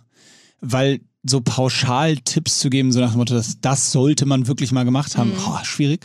weil 0.60 1.00
so 1.28 1.40
pauschal 1.40 2.16
Tipps 2.18 2.60
zu 2.60 2.70
geben, 2.70 2.92
so 2.92 3.00
nach 3.00 3.10
dem 3.10 3.18
Motto, 3.18 3.34
das, 3.34 3.60
das 3.60 3.90
sollte 3.90 4.24
man 4.24 4.46
wirklich 4.46 4.70
mal 4.70 4.84
gemacht 4.84 5.16
haben, 5.16 5.32
boah, 5.32 5.64
schwierig. 5.64 6.04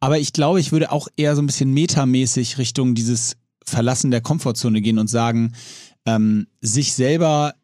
Aber 0.00 0.18
ich 0.18 0.32
glaube, 0.32 0.60
ich 0.60 0.72
würde 0.72 0.92
auch 0.92 1.08
eher 1.16 1.36
so 1.36 1.42
ein 1.42 1.46
bisschen 1.46 1.74
metamäßig 1.74 2.56
Richtung 2.56 2.94
dieses 2.94 3.36
Verlassen 3.66 4.10
der 4.10 4.22
Komfortzone 4.22 4.80
gehen 4.80 4.98
und 4.98 5.08
sagen, 5.08 5.52
ähm, 6.06 6.46
sich 6.62 6.94
selber 6.94 7.54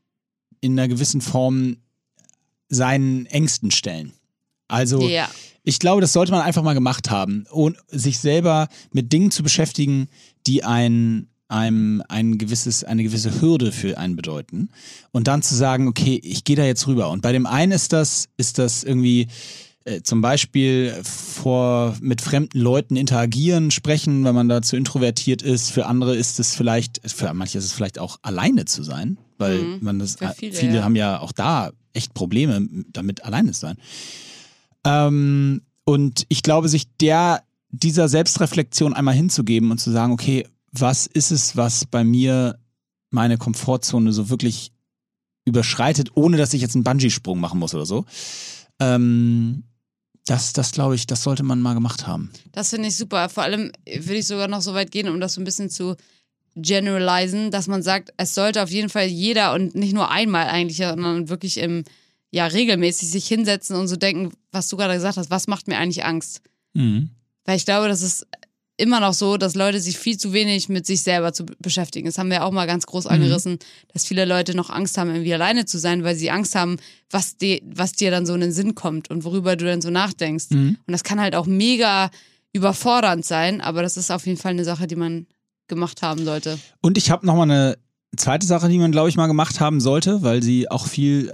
in 0.60 0.78
einer 0.78 0.88
gewissen 0.88 1.22
Form 1.22 1.78
seinen 2.70 3.26
Ängsten 3.26 3.70
stellen. 3.70 4.12
Also 4.68 5.06
Ja. 5.08 5.28
ich 5.64 5.78
glaube, 5.78 6.00
das 6.00 6.12
sollte 6.14 6.32
man 6.32 6.40
einfach 6.42 6.62
mal 6.62 6.74
gemacht 6.74 7.10
haben 7.10 7.44
und 7.50 7.76
sich 7.88 8.18
selber 8.20 8.68
mit 8.92 9.12
Dingen 9.12 9.30
zu 9.30 9.42
beschäftigen, 9.42 10.08
die 10.46 10.64
ein, 10.64 11.26
einem 11.48 12.02
ein 12.08 12.38
gewisses, 12.38 12.84
eine 12.84 13.02
gewisse 13.02 13.40
Hürde 13.40 13.72
für 13.72 13.98
einen 13.98 14.14
bedeuten. 14.16 14.70
Und 15.10 15.26
dann 15.26 15.42
zu 15.42 15.54
sagen, 15.56 15.88
okay, 15.88 16.20
ich 16.22 16.44
gehe 16.44 16.54
da 16.56 16.64
jetzt 16.64 16.86
rüber. 16.86 17.10
Und 17.10 17.22
bei 17.22 17.32
dem 17.32 17.44
einen 17.46 17.72
ist 17.72 17.92
das, 17.92 18.28
ist 18.36 18.58
das 18.58 18.84
irgendwie 18.84 19.26
äh, 19.84 20.02
zum 20.02 20.20
Beispiel 20.20 20.94
vor 21.02 21.96
mit 22.00 22.20
fremden 22.20 22.60
Leuten 22.60 22.94
interagieren, 22.94 23.72
sprechen, 23.72 24.24
wenn 24.24 24.34
man 24.36 24.48
dazu 24.48 24.76
introvertiert 24.76 25.42
ist. 25.42 25.70
Für 25.72 25.86
andere 25.86 26.14
ist 26.14 26.38
es 26.38 26.54
vielleicht, 26.54 27.00
für 27.10 27.34
manche 27.34 27.58
ist 27.58 27.64
es 27.64 27.72
vielleicht 27.72 27.98
auch 27.98 28.18
alleine 28.22 28.66
zu 28.66 28.84
sein, 28.84 29.18
weil 29.38 29.58
Mhm. 29.62 29.78
man 29.80 29.98
das 29.98 30.18
viele, 30.36 30.52
viele 30.52 30.76
ja. 30.76 30.84
haben 30.84 30.94
ja 30.94 31.18
auch 31.18 31.32
da 31.32 31.72
echt 31.92 32.14
Probleme 32.14 32.66
damit 32.92 33.24
alleine 33.24 33.52
sein. 33.52 33.76
Ähm, 34.84 35.62
und 35.84 36.24
ich 36.28 36.42
glaube, 36.42 36.68
sich 36.68 36.86
der, 37.00 37.42
dieser 37.70 38.08
Selbstreflexion 38.08 38.94
einmal 38.94 39.14
hinzugeben 39.14 39.70
und 39.70 39.78
zu 39.78 39.90
sagen, 39.90 40.12
okay, 40.12 40.46
was 40.72 41.06
ist 41.06 41.30
es, 41.30 41.56
was 41.56 41.84
bei 41.84 42.04
mir 42.04 42.58
meine 43.10 43.38
Komfortzone 43.38 44.12
so 44.12 44.30
wirklich 44.30 44.72
überschreitet, 45.44 46.10
ohne 46.14 46.36
dass 46.36 46.54
ich 46.54 46.62
jetzt 46.62 46.74
einen 46.74 46.84
Bungee-Sprung 46.84 47.40
machen 47.40 47.58
muss 47.58 47.74
oder 47.74 47.86
so. 47.86 48.04
Ähm, 48.78 49.64
das, 50.26 50.52
das 50.52 50.70
glaube 50.72 50.94
ich, 50.94 51.06
das 51.06 51.22
sollte 51.22 51.42
man 51.42 51.60
mal 51.60 51.74
gemacht 51.74 52.06
haben. 52.06 52.30
Das 52.52 52.70
finde 52.70 52.88
ich 52.88 52.96
super. 52.96 53.28
Vor 53.28 53.42
allem 53.42 53.72
würde 53.86 54.16
ich 54.16 54.26
sogar 54.26 54.48
noch 54.48 54.60
so 54.60 54.74
weit 54.74 54.92
gehen, 54.92 55.08
um 55.08 55.20
das 55.20 55.34
so 55.34 55.40
ein 55.40 55.44
bisschen 55.44 55.70
zu 55.70 55.96
generalisen, 56.56 57.50
dass 57.50 57.68
man 57.68 57.82
sagt, 57.82 58.12
es 58.16 58.34
sollte 58.34 58.62
auf 58.62 58.70
jeden 58.70 58.88
Fall 58.88 59.06
jeder 59.06 59.52
und 59.54 59.74
nicht 59.74 59.92
nur 59.92 60.10
einmal 60.10 60.48
eigentlich, 60.48 60.78
sondern 60.78 61.28
wirklich 61.28 61.58
im, 61.58 61.84
ja, 62.30 62.46
regelmäßig 62.46 63.10
sich 63.10 63.26
hinsetzen 63.26 63.76
und 63.76 63.88
so 63.88 63.96
denken, 63.96 64.32
was 64.52 64.68
du 64.68 64.76
gerade 64.76 64.94
gesagt 64.94 65.16
hast, 65.16 65.30
was 65.30 65.46
macht 65.46 65.68
mir 65.68 65.78
eigentlich 65.78 66.04
Angst? 66.04 66.42
Mhm. 66.74 67.10
Weil 67.44 67.56
ich 67.56 67.64
glaube, 67.64 67.88
das 67.88 68.02
ist 68.02 68.26
immer 68.80 69.00
noch 69.00 69.12
so, 69.12 69.36
dass 69.36 69.54
Leute 69.54 69.78
sich 69.78 69.98
viel 69.98 70.16
zu 70.16 70.32
wenig 70.32 70.68
mit 70.68 70.86
sich 70.86 71.02
selber 71.02 71.32
zu 71.32 71.44
beschäftigen. 71.58 72.06
Das 72.06 72.16
haben 72.18 72.30
wir 72.30 72.44
auch 72.44 72.50
mal 72.50 72.66
ganz 72.66 72.86
groß 72.86 73.06
angerissen, 73.06 73.58
dass 73.92 74.06
viele 74.06 74.24
Leute 74.24 74.56
noch 74.56 74.70
Angst 74.70 74.96
haben, 74.96 75.10
irgendwie 75.10 75.34
alleine 75.34 75.66
zu 75.66 75.78
sein, 75.78 76.02
weil 76.02 76.16
sie 76.16 76.30
Angst 76.30 76.54
haben, 76.54 76.78
was, 77.10 77.36
die, 77.36 77.62
was 77.66 77.92
dir 77.92 78.10
dann 78.10 78.24
so 78.24 78.34
in 78.34 78.40
den 78.40 78.52
Sinn 78.52 78.74
kommt 78.74 79.10
und 79.10 79.24
worüber 79.24 79.56
du 79.56 79.66
dann 79.66 79.82
so 79.82 79.90
nachdenkst. 79.90 80.46
Mhm. 80.50 80.78
Und 80.86 80.92
das 80.92 81.04
kann 81.04 81.20
halt 81.20 81.34
auch 81.34 81.46
mega 81.46 82.10
überfordernd 82.52 83.24
sein, 83.24 83.60
aber 83.60 83.82
das 83.82 83.96
ist 83.96 84.10
auf 84.10 84.26
jeden 84.26 84.38
Fall 84.38 84.52
eine 84.52 84.64
Sache, 84.64 84.86
die 84.86 84.96
man 84.96 85.26
gemacht 85.70 86.02
haben 86.02 86.24
sollte. 86.26 86.58
Und 86.82 86.98
ich 86.98 87.10
habe 87.10 87.24
nochmal 87.24 87.50
eine 87.50 87.78
zweite 88.16 88.46
Sache, 88.46 88.68
die 88.68 88.78
man, 88.78 88.92
glaube 88.92 89.08
ich, 89.08 89.16
mal 89.16 89.26
gemacht 89.26 89.60
haben 89.60 89.80
sollte, 89.80 90.22
weil 90.22 90.42
sie 90.42 90.70
auch 90.70 90.86
viel, 90.86 91.32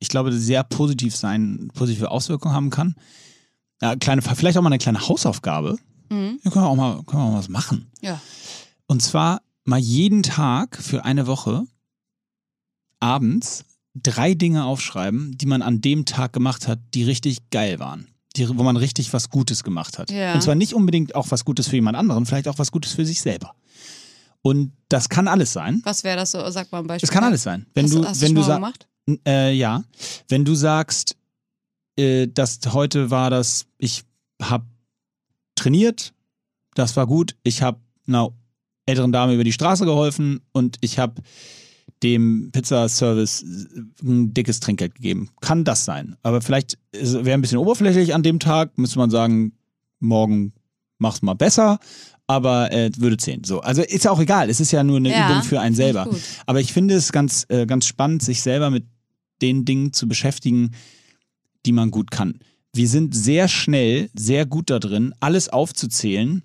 ich 0.00 0.08
glaube, 0.08 0.32
sehr 0.32 0.64
positiv 0.64 1.14
sein, 1.14 1.70
positive 1.74 2.10
Auswirkungen 2.10 2.54
haben 2.54 2.70
kann. 2.70 2.96
Ja, 3.80 3.94
kleine, 3.94 4.22
vielleicht 4.22 4.58
auch 4.58 4.62
mal 4.62 4.68
eine 4.70 4.78
kleine 4.78 5.08
Hausaufgabe. 5.08 5.78
Mhm. 6.08 6.40
Ja, 6.42 6.50
können 6.50 6.64
wir 6.64 6.68
auch 6.68 6.76
mal, 6.76 7.02
können 7.04 7.22
wir 7.22 7.26
auch 7.26 7.32
mal 7.32 7.38
was 7.38 7.48
machen. 7.48 7.90
Ja. 8.00 8.20
Und 8.86 9.02
zwar 9.02 9.42
mal 9.64 9.78
jeden 9.78 10.22
Tag 10.22 10.76
für 10.76 11.04
eine 11.04 11.26
Woche 11.26 11.64
abends 13.00 13.64
drei 13.94 14.34
Dinge 14.34 14.64
aufschreiben, 14.64 15.36
die 15.36 15.46
man 15.46 15.62
an 15.62 15.80
dem 15.80 16.04
Tag 16.04 16.32
gemacht 16.32 16.68
hat, 16.68 16.78
die 16.94 17.04
richtig 17.04 17.50
geil 17.50 17.78
waren. 17.78 18.08
Die, 18.36 18.48
wo 18.48 18.62
man 18.62 18.76
richtig 18.76 19.12
was 19.12 19.28
Gutes 19.28 19.62
gemacht 19.62 19.98
hat. 19.98 20.10
Ja. 20.10 20.34
Und 20.34 20.42
zwar 20.42 20.54
nicht 20.54 20.74
unbedingt 20.74 21.14
auch 21.14 21.30
was 21.30 21.44
Gutes 21.44 21.68
für 21.68 21.76
jemand 21.76 21.96
anderen, 21.96 22.24
vielleicht 22.24 22.48
auch 22.48 22.58
was 22.58 22.72
Gutes 22.72 22.92
für 22.92 23.04
sich 23.04 23.20
selber. 23.20 23.54
Und 24.42 24.72
das 24.88 25.08
kann 25.08 25.28
alles 25.28 25.52
sein. 25.52 25.80
Was 25.84 26.02
wäre 26.02 26.16
das 26.16 26.32
so? 26.32 26.50
Sag 26.50 26.72
mal 26.72 26.80
ein 26.80 26.86
Beispiel. 26.86 27.06
Es 27.06 27.12
kann 27.12 27.24
alles 27.24 27.42
sein. 27.42 27.66
Wenn 27.74 27.84
hast, 27.84 27.94
du, 27.94 28.04
hast 28.04 28.20
wenn 28.20 28.34
du 28.34 28.42
sagst, 28.42 28.56
gemacht? 28.56 28.88
äh, 29.26 29.52
ja, 29.52 29.84
wenn 30.28 30.44
du 30.44 30.54
sagst, 30.54 31.16
äh, 31.96 32.26
dass 32.26 32.58
heute 32.72 33.10
war 33.10 33.30
das, 33.30 33.66
ich 33.78 34.02
habe 34.40 34.66
trainiert, 35.54 36.12
das 36.74 36.96
war 36.96 37.06
gut, 37.06 37.36
ich 37.44 37.62
habe 37.62 37.80
einer 38.06 38.30
älteren 38.86 39.12
Dame 39.12 39.34
über 39.34 39.44
die 39.44 39.52
Straße 39.52 39.84
geholfen 39.84 40.40
und 40.52 40.76
ich 40.80 40.98
habe 40.98 41.22
dem 42.02 42.50
Pizzaservice 42.52 43.44
ein 44.02 44.34
dickes 44.34 44.60
Trinkgeld 44.60 44.94
gegeben. 44.94 45.30
Kann 45.40 45.64
das 45.64 45.84
sein. 45.84 46.16
Aber 46.22 46.40
vielleicht 46.40 46.78
wäre 46.92 47.32
ein 47.32 47.40
bisschen 47.40 47.58
oberflächlich 47.58 48.14
an 48.14 48.22
dem 48.22 48.38
Tag, 48.40 48.76
müsste 48.76 48.98
man 48.98 49.10
sagen, 49.10 49.52
morgen 50.00 50.52
mach's 50.98 51.22
mal 51.22 51.34
besser, 51.34 51.78
aber 52.26 52.72
äh, 52.72 52.90
würde 52.96 53.16
zählen. 53.16 53.44
So, 53.44 53.60
also 53.60 53.82
ist 53.82 54.04
ja 54.04 54.10
auch 54.10 54.20
egal, 54.20 54.50
es 54.50 54.60
ist 54.60 54.72
ja 54.72 54.82
nur 54.84 54.96
eine 54.96 55.10
Ja, 55.10 55.30
Übung 55.30 55.42
für 55.42 55.60
einen 55.60 55.74
selber. 55.74 56.08
Aber 56.46 56.60
ich 56.60 56.72
finde 56.72 56.94
es 56.94 57.12
ganz, 57.12 57.46
äh, 57.48 57.66
ganz 57.66 57.86
spannend, 57.86 58.22
sich 58.22 58.42
selber 58.42 58.70
mit 58.70 58.86
den 59.42 59.64
Dingen 59.64 59.92
zu 59.92 60.08
beschäftigen, 60.08 60.70
die 61.66 61.72
man 61.72 61.90
gut 61.90 62.10
kann. 62.10 62.38
Wir 62.72 62.88
sind 62.88 63.14
sehr 63.14 63.48
schnell, 63.48 64.08
sehr 64.14 64.46
gut 64.46 64.70
da 64.70 64.78
drin, 64.78 65.12
alles 65.20 65.48
aufzuzählen. 65.48 66.42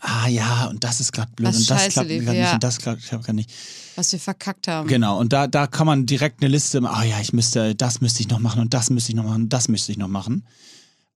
Ah 0.00 0.28
ja, 0.28 0.66
und 0.66 0.82
das 0.82 1.00
ist 1.00 1.12
gerade 1.12 1.30
blöd 1.36 1.48
Was 1.48 1.58
und 1.58 1.70
das 1.70 1.78
scheiße 1.82 1.92
klappt 1.92 2.08
lief, 2.08 2.22
nicht 2.24 2.34
ja. 2.34 2.54
und 2.54 2.64
das 2.64 2.78
klappt 2.78 3.08
gerade 3.08 3.34
nicht. 3.34 3.50
Was 3.96 4.12
wir 4.12 4.18
verkackt 4.18 4.66
haben. 4.68 4.88
Genau, 4.88 5.18
und 5.18 5.32
da, 5.32 5.46
da 5.46 5.66
kann 5.66 5.86
man 5.86 6.06
direkt 6.06 6.42
eine 6.42 6.50
Liste 6.50 6.80
machen, 6.80 6.94
ah 7.00 7.04
ja, 7.04 7.20
ich 7.20 7.32
müsste, 7.32 7.74
das 7.74 8.00
müsste 8.00 8.20
ich 8.22 8.28
noch 8.28 8.38
machen 8.38 8.60
und 8.60 8.72
das 8.72 8.90
müsste 8.90 9.12
ich 9.12 9.16
noch 9.16 9.24
machen 9.24 9.42
und 9.42 9.52
das 9.52 9.68
müsste 9.68 9.92
ich 9.92 9.98
noch 9.98 10.08
machen. 10.08 10.46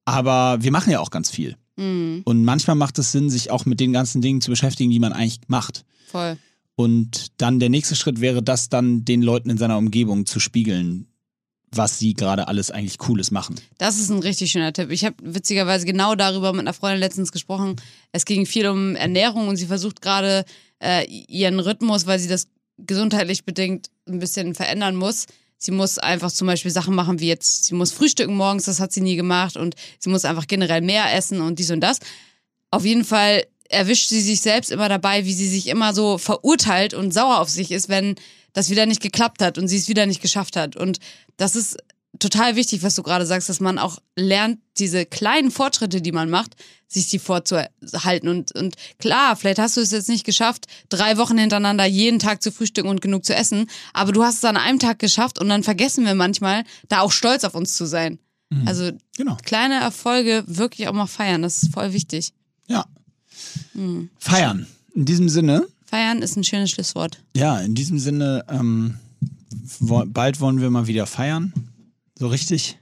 Aber 0.04 0.62
wir 0.62 0.70
machen 0.70 0.90
ja 0.90 1.00
auch 1.00 1.10
ganz 1.10 1.30
viel. 1.30 1.56
Mhm, 1.76 2.22
Und 2.24 2.44
manchmal 2.44 2.76
macht 2.76 2.98
es 2.98 3.10
Sinn, 3.12 3.30
sich 3.30 3.50
auch 3.50 3.64
mit 3.64 3.80
den 3.80 3.92
ganzen 3.92 4.20
Dingen 4.20 4.40
zu 4.40 4.50
beschäftigen, 4.50 4.90
die 4.90 4.98
man 5.00 5.12
eigentlich 5.12 5.40
macht. 5.46 5.84
voll. 6.10 6.36
Und 6.76 7.40
dann 7.40 7.60
der 7.60 7.68
nächste 7.68 7.94
Schritt 7.94 8.20
wäre, 8.20 8.42
das 8.42 8.68
dann 8.68 9.04
den 9.04 9.22
Leuten 9.22 9.48
in 9.48 9.58
seiner 9.58 9.78
Umgebung 9.78 10.26
zu 10.26 10.40
spiegeln, 10.40 11.06
was 11.76 11.98
sie 11.98 12.14
gerade 12.14 12.48
alles 12.48 12.70
eigentlich 12.70 12.98
Cooles 12.98 13.30
machen. 13.30 13.56
Das 13.78 13.98
ist 13.98 14.10
ein 14.10 14.20
richtig 14.20 14.50
schöner 14.52 14.72
Tipp. 14.72 14.90
Ich 14.90 15.04
habe 15.04 15.16
witzigerweise 15.22 15.86
genau 15.86 16.14
darüber 16.14 16.52
mit 16.52 16.60
einer 16.60 16.74
Freundin 16.74 17.00
letztens 17.00 17.32
gesprochen. 17.32 17.76
Es 18.12 18.24
ging 18.24 18.46
viel 18.46 18.66
um 18.68 18.96
Ernährung 18.96 19.48
und 19.48 19.56
sie 19.56 19.66
versucht 19.66 20.02
gerade 20.02 20.44
äh, 20.82 21.04
ihren 21.06 21.60
Rhythmus, 21.60 22.06
weil 22.06 22.18
sie 22.18 22.28
das 22.28 22.48
gesundheitlich 22.78 23.44
bedingt 23.44 23.90
ein 24.08 24.18
bisschen 24.18 24.54
verändern 24.54 24.96
muss. 24.96 25.26
Sie 25.56 25.70
muss 25.70 25.98
einfach 25.98 26.30
zum 26.30 26.46
Beispiel 26.46 26.70
Sachen 26.70 26.94
machen 26.94 27.20
wie 27.20 27.28
jetzt, 27.28 27.64
sie 27.64 27.74
muss 27.74 27.92
frühstücken 27.92 28.36
morgens, 28.36 28.64
das 28.64 28.80
hat 28.80 28.92
sie 28.92 29.00
nie 29.00 29.16
gemacht 29.16 29.56
und 29.56 29.76
sie 29.98 30.10
muss 30.10 30.24
einfach 30.24 30.46
generell 30.46 30.82
mehr 30.82 31.14
essen 31.14 31.40
und 31.40 31.58
dies 31.58 31.70
und 31.70 31.80
das. 31.80 32.00
Auf 32.70 32.84
jeden 32.84 33.04
Fall 33.04 33.44
erwischt 33.68 34.08
sie 34.08 34.20
sich 34.20 34.40
selbst 34.40 34.70
immer 34.70 34.88
dabei, 34.88 35.24
wie 35.24 35.32
sie 35.32 35.48
sich 35.48 35.68
immer 35.68 35.94
so 35.94 36.18
verurteilt 36.18 36.92
und 36.92 37.14
sauer 37.14 37.40
auf 37.40 37.48
sich 37.48 37.70
ist, 37.70 37.88
wenn 37.88 38.16
das 38.52 38.70
wieder 38.70 38.86
nicht 38.86 39.00
geklappt 39.00 39.42
hat 39.42 39.58
und 39.58 39.68
sie 39.68 39.76
es 39.76 39.88
wieder 39.88 40.06
nicht 40.06 40.22
geschafft 40.22 40.56
hat. 40.56 40.76
Und 40.76 40.98
das 41.36 41.56
ist 41.56 41.76
total 42.18 42.54
wichtig, 42.56 42.82
was 42.82 42.94
du 42.94 43.02
gerade 43.02 43.26
sagst, 43.26 43.48
dass 43.48 43.60
man 43.60 43.78
auch 43.78 43.98
lernt, 44.16 44.60
diese 44.78 45.04
kleinen 45.04 45.50
Fortschritte, 45.50 46.00
die 46.00 46.12
man 46.12 46.30
macht, 46.30 46.54
sich 46.86 47.08
die 47.10 47.18
vorzuhalten. 47.18 48.28
Und, 48.28 48.54
und 48.54 48.76
klar, 48.98 49.34
vielleicht 49.34 49.58
hast 49.58 49.76
du 49.76 49.80
es 49.80 49.90
jetzt 49.90 50.08
nicht 50.08 50.24
geschafft, 50.24 50.66
drei 50.90 51.16
Wochen 51.18 51.36
hintereinander 51.36 51.84
jeden 51.86 52.20
Tag 52.20 52.40
zu 52.42 52.52
frühstücken 52.52 52.88
und 52.88 53.00
genug 53.00 53.24
zu 53.24 53.34
essen, 53.34 53.68
aber 53.92 54.12
du 54.12 54.22
hast 54.22 54.36
es 54.38 54.44
an 54.44 54.56
einem 54.56 54.78
Tag 54.78 55.00
geschafft 55.00 55.40
und 55.40 55.48
dann 55.48 55.64
vergessen 55.64 56.04
wir 56.04 56.14
manchmal, 56.14 56.62
da 56.88 57.00
auch 57.00 57.10
stolz 57.12 57.42
auf 57.44 57.54
uns 57.54 57.76
zu 57.76 57.86
sein. 57.86 58.18
Also 58.66 58.92
Genau. 59.16 59.36
kleine 59.42 59.80
Erfolge 59.80 60.44
wirklich 60.46 60.86
auch 60.86 60.92
mal 60.92 61.08
feiern, 61.08 61.42
das 61.42 61.64
ist 61.64 61.74
voll 61.74 61.92
wichtig. 61.92 62.32
Ja. 62.68 62.84
Hm. 63.72 64.10
Feiern. 64.18 64.66
In 64.94 65.04
diesem 65.04 65.28
Sinne, 65.28 65.66
Feiern 65.86 66.22
ist 66.22 66.36
ein 66.36 66.44
schönes 66.44 66.70
Schlusswort. 66.70 67.18
ja, 67.34 67.58
in 67.58 67.74
diesem 67.74 67.98
Sinne, 67.98 68.44
ähm, 68.48 68.98
wo, 69.80 70.04
bald 70.06 70.40
wollen 70.40 70.60
wir 70.60 70.70
mal 70.70 70.86
wieder 70.86 71.06
feiern. 71.06 71.52
So 72.18 72.28
richtig. 72.28 72.78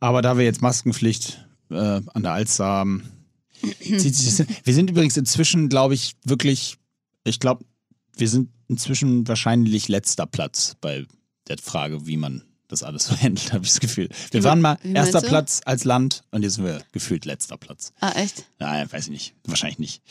Aber 0.00 0.22
da 0.22 0.36
wir 0.38 0.44
jetzt 0.44 0.62
Maskenpflicht 0.62 1.46
äh, 1.70 2.00
an 2.06 2.22
der 2.22 2.32
Alster 2.32 2.64
haben, 2.64 3.04
zieht 3.80 4.14
sich 4.14 4.26
das 4.26 4.36
hin. 4.36 4.46
Wir 4.64 4.74
sind 4.74 4.90
übrigens 4.90 5.16
inzwischen, 5.16 5.68
glaube 5.68 5.94
ich, 5.94 6.16
wirklich, 6.24 6.76
ich 7.24 7.40
glaube, 7.40 7.64
wir 8.16 8.28
sind 8.28 8.50
inzwischen 8.68 9.26
wahrscheinlich 9.28 9.88
letzter 9.88 10.26
Platz 10.26 10.76
bei 10.80 11.06
der 11.48 11.58
Frage, 11.58 12.06
wie 12.06 12.16
man 12.16 12.42
das 12.68 12.82
alles 12.82 13.06
so 13.06 13.16
handelt, 13.20 13.52
habe 13.52 13.64
ich 13.64 13.70
das 13.70 13.80
Gefühl. 13.80 14.08
Wir 14.30 14.44
waren 14.44 14.60
mal 14.60 14.78
Wie 14.82 14.92
erster? 14.92 15.20
Platz 15.20 15.60
als 15.64 15.84
Land 15.84 16.22
und 16.30 16.42
jetzt 16.42 16.54
sind 16.54 16.64
wir 16.64 16.82
gefühlt 16.92 17.24
letzter 17.24 17.56
Platz. 17.56 17.92
Ah, 18.00 18.12
echt? 18.12 18.46
Nein, 18.58 18.90
weiß 18.90 19.04
ich 19.04 19.10
nicht. 19.10 19.34
Wahrscheinlich 19.44 19.78
nicht. 19.78 20.02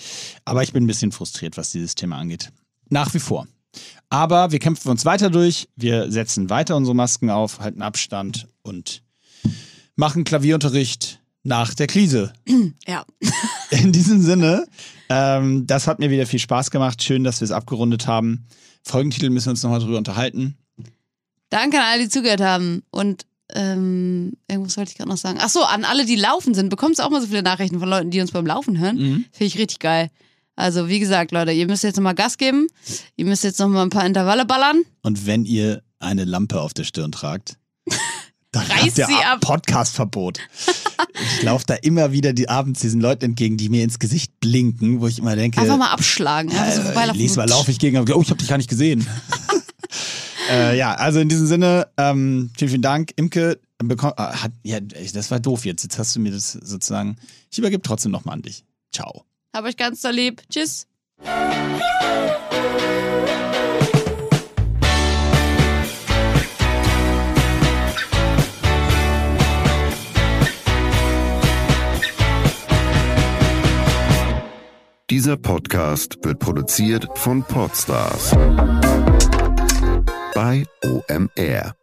Aber 0.46 0.64
ich 0.64 0.72
bin 0.74 0.84
ein 0.84 0.88
bisschen 0.88 1.12
frustriert, 1.12 1.58
was 1.58 1.72
dieses 1.72 1.96
Thema 1.96 2.18
angeht. 2.18 2.52
Nach 2.90 3.14
wie 3.14 3.20
vor. 3.20 3.48
Aber 4.10 4.52
wir 4.52 4.60
kämpfen 4.60 4.90
uns 4.90 5.06
weiter 5.06 5.30
durch. 5.30 5.68
Wir 5.76 6.12
setzen 6.12 6.50
weiter 6.50 6.76
unsere 6.76 6.96
Masken 6.96 7.30
auf, 7.30 7.60
halten 7.60 7.82
Abstand 7.82 8.48
und 8.62 9.02
machen 9.96 10.24
Klavierunterricht 10.24 11.20
nach 11.44 11.74
der 11.74 11.88
Krise. 11.88 12.34
Ja. 12.88 13.06
In 13.72 13.92
diesem 13.92 14.22
Sinne, 14.22 14.68
ähm, 15.10 15.66
das 15.66 15.88
hat 15.88 16.00
mir 16.00 16.10
wieder 16.10 16.28
viel 16.28 16.40
Spaß 16.40 16.72
gemacht. 16.72 17.02
Schön, 17.04 17.24
dass 17.24 17.42
wir 17.42 17.46
es 17.46 17.52
abgerundet 17.52 18.08
haben. 18.08 18.46
Folgentitel 18.84 19.30
müssen 19.30 19.48
wir 19.48 19.52
uns 19.52 19.64
nochmal 19.64 19.80
drüber 19.80 19.98
unterhalten. 19.98 20.56
Danke 21.50 21.78
an 21.78 21.86
alle, 21.86 22.04
die 22.04 22.10
zugehört 22.10 22.42
haben. 22.42 22.84
Und 22.92 23.26
ähm, 23.54 24.34
irgendwas 24.48 24.78
wollte 24.78 24.92
ich 24.92 24.98
gerade 24.98 25.10
noch 25.10 25.18
sagen. 25.18 25.40
Ach 25.42 25.50
so, 25.50 25.64
an 25.64 25.84
alle, 25.84 26.06
die 26.06 26.16
laufen 26.16 26.54
sind. 26.54 26.70
Bekommst 26.70 27.00
du 27.00 27.04
auch 27.04 27.10
mal 27.10 27.22
so 27.22 27.28
viele 27.28 27.44
Nachrichten 27.44 27.80
von 27.80 27.90
Leuten, 27.90 28.12
die 28.12 28.22
uns 28.22 28.32
beim 28.32 28.46
Laufen 28.46 28.80
hören? 28.80 28.98
Mhm. 28.98 29.26
Finde 29.32 29.46
ich 29.46 29.58
richtig 29.58 29.80
geil. 29.80 30.10
Also, 30.56 30.88
wie 30.88 31.00
gesagt, 31.00 31.32
Leute, 31.32 31.52
ihr 31.52 31.68
müsst 31.68 31.84
jetzt 31.84 31.98
nochmal 31.98 32.16
Gas 32.16 32.38
geben. 32.38 32.68
Ihr 33.16 33.26
müsst 33.26 33.44
jetzt 33.44 33.60
nochmal 33.60 33.84
ein 33.84 33.90
paar 33.90 34.06
Intervalle 34.06 34.46
ballern. 34.46 34.84
Und 35.02 35.26
wenn 35.26 35.46
ihr 35.46 35.84
eine 36.00 36.24
Lampe 36.24 36.62
auf 36.62 36.74
der 36.74 36.86
Stirn 36.86 37.12
tragt, 37.12 37.58
dann 38.52 38.66
Reiß 38.66 38.84
habt 38.84 38.98
ihr 38.98 39.06
sie 39.08 39.14
ab. 39.14 39.42
Podcastverbot. 39.42 40.40
ich 41.38 41.44
laufe 41.44 41.66
da 41.68 41.76
immer 41.76 42.14
wieder 42.14 42.32
die 42.32 42.48
abends 42.48 42.80
diesen 42.80 43.02
Leuten 43.02 43.26
entgegen, 43.26 43.58
die 43.58 43.68
mir 43.68 43.84
ins 43.84 44.00
Gesicht 44.00 44.40
blinken, 44.40 45.02
wo 45.02 45.08
ich 45.08 45.20
immer 45.20 45.36
denke, 45.36 45.60
Einfach 45.60 45.78
mal 45.78 45.92
abschlagen. 45.92 46.52
Einfach 46.52 46.94
so 46.94 47.00
äh, 47.00 47.08
nächstes 47.14 47.36
Mal 47.36 47.50
laufe 47.50 47.72
ich 47.72 47.80
gegen, 47.80 47.98
oh, 47.98 48.22
ich 48.22 48.30
habe 48.30 48.38
dich 48.38 48.48
gar 48.48 48.58
nicht 48.58 48.70
gesehen. 48.70 49.06
äh, 50.50 50.78
ja, 50.78 50.94
also 50.96 51.20
in 51.20 51.28
diesem 51.28 51.48
Sinne, 51.48 51.90
ähm, 51.98 52.52
vielen, 52.58 52.70
vielen 52.70 52.82
Dank. 52.82 53.12
Imke, 53.18 53.60
bekomm, 53.78 54.14
äh, 54.16 54.22
hat, 54.22 54.54
ja, 54.64 54.80
das 54.80 55.32
war 55.32 55.42
doof 55.42 55.66
jetzt. 55.66 55.84
Jetzt 55.84 56.00
hast 56.00 56.16
du 56.16 56.22
mir 56.22 56.32
das 56.32 56.54
sozusagen, 56.54 57.18
ich 57.52 57.58
übergebe 57.58 57.82
trotzdem 57.82 58.14
nochmal 58.14 58.36
an 58.36 58.42
dich. 58.42 58.64
Ciao. 58.94 59.26
Hab 59.56 59.64
euch 59.64 59.78
ganz 59.78 60.02
doll 60.02 60.12
lieb. 60.12 60.42
Tschüss. 60.50 60.86
Dieser 75.10 75.38
Podcast 75.38 76.18
wird 76.24 76.40
produziert 76.40 77.08
von 77.16 77.42
Podstars 77.42 78.32
bei 80.34 80.66
OMR. 80.84 81.76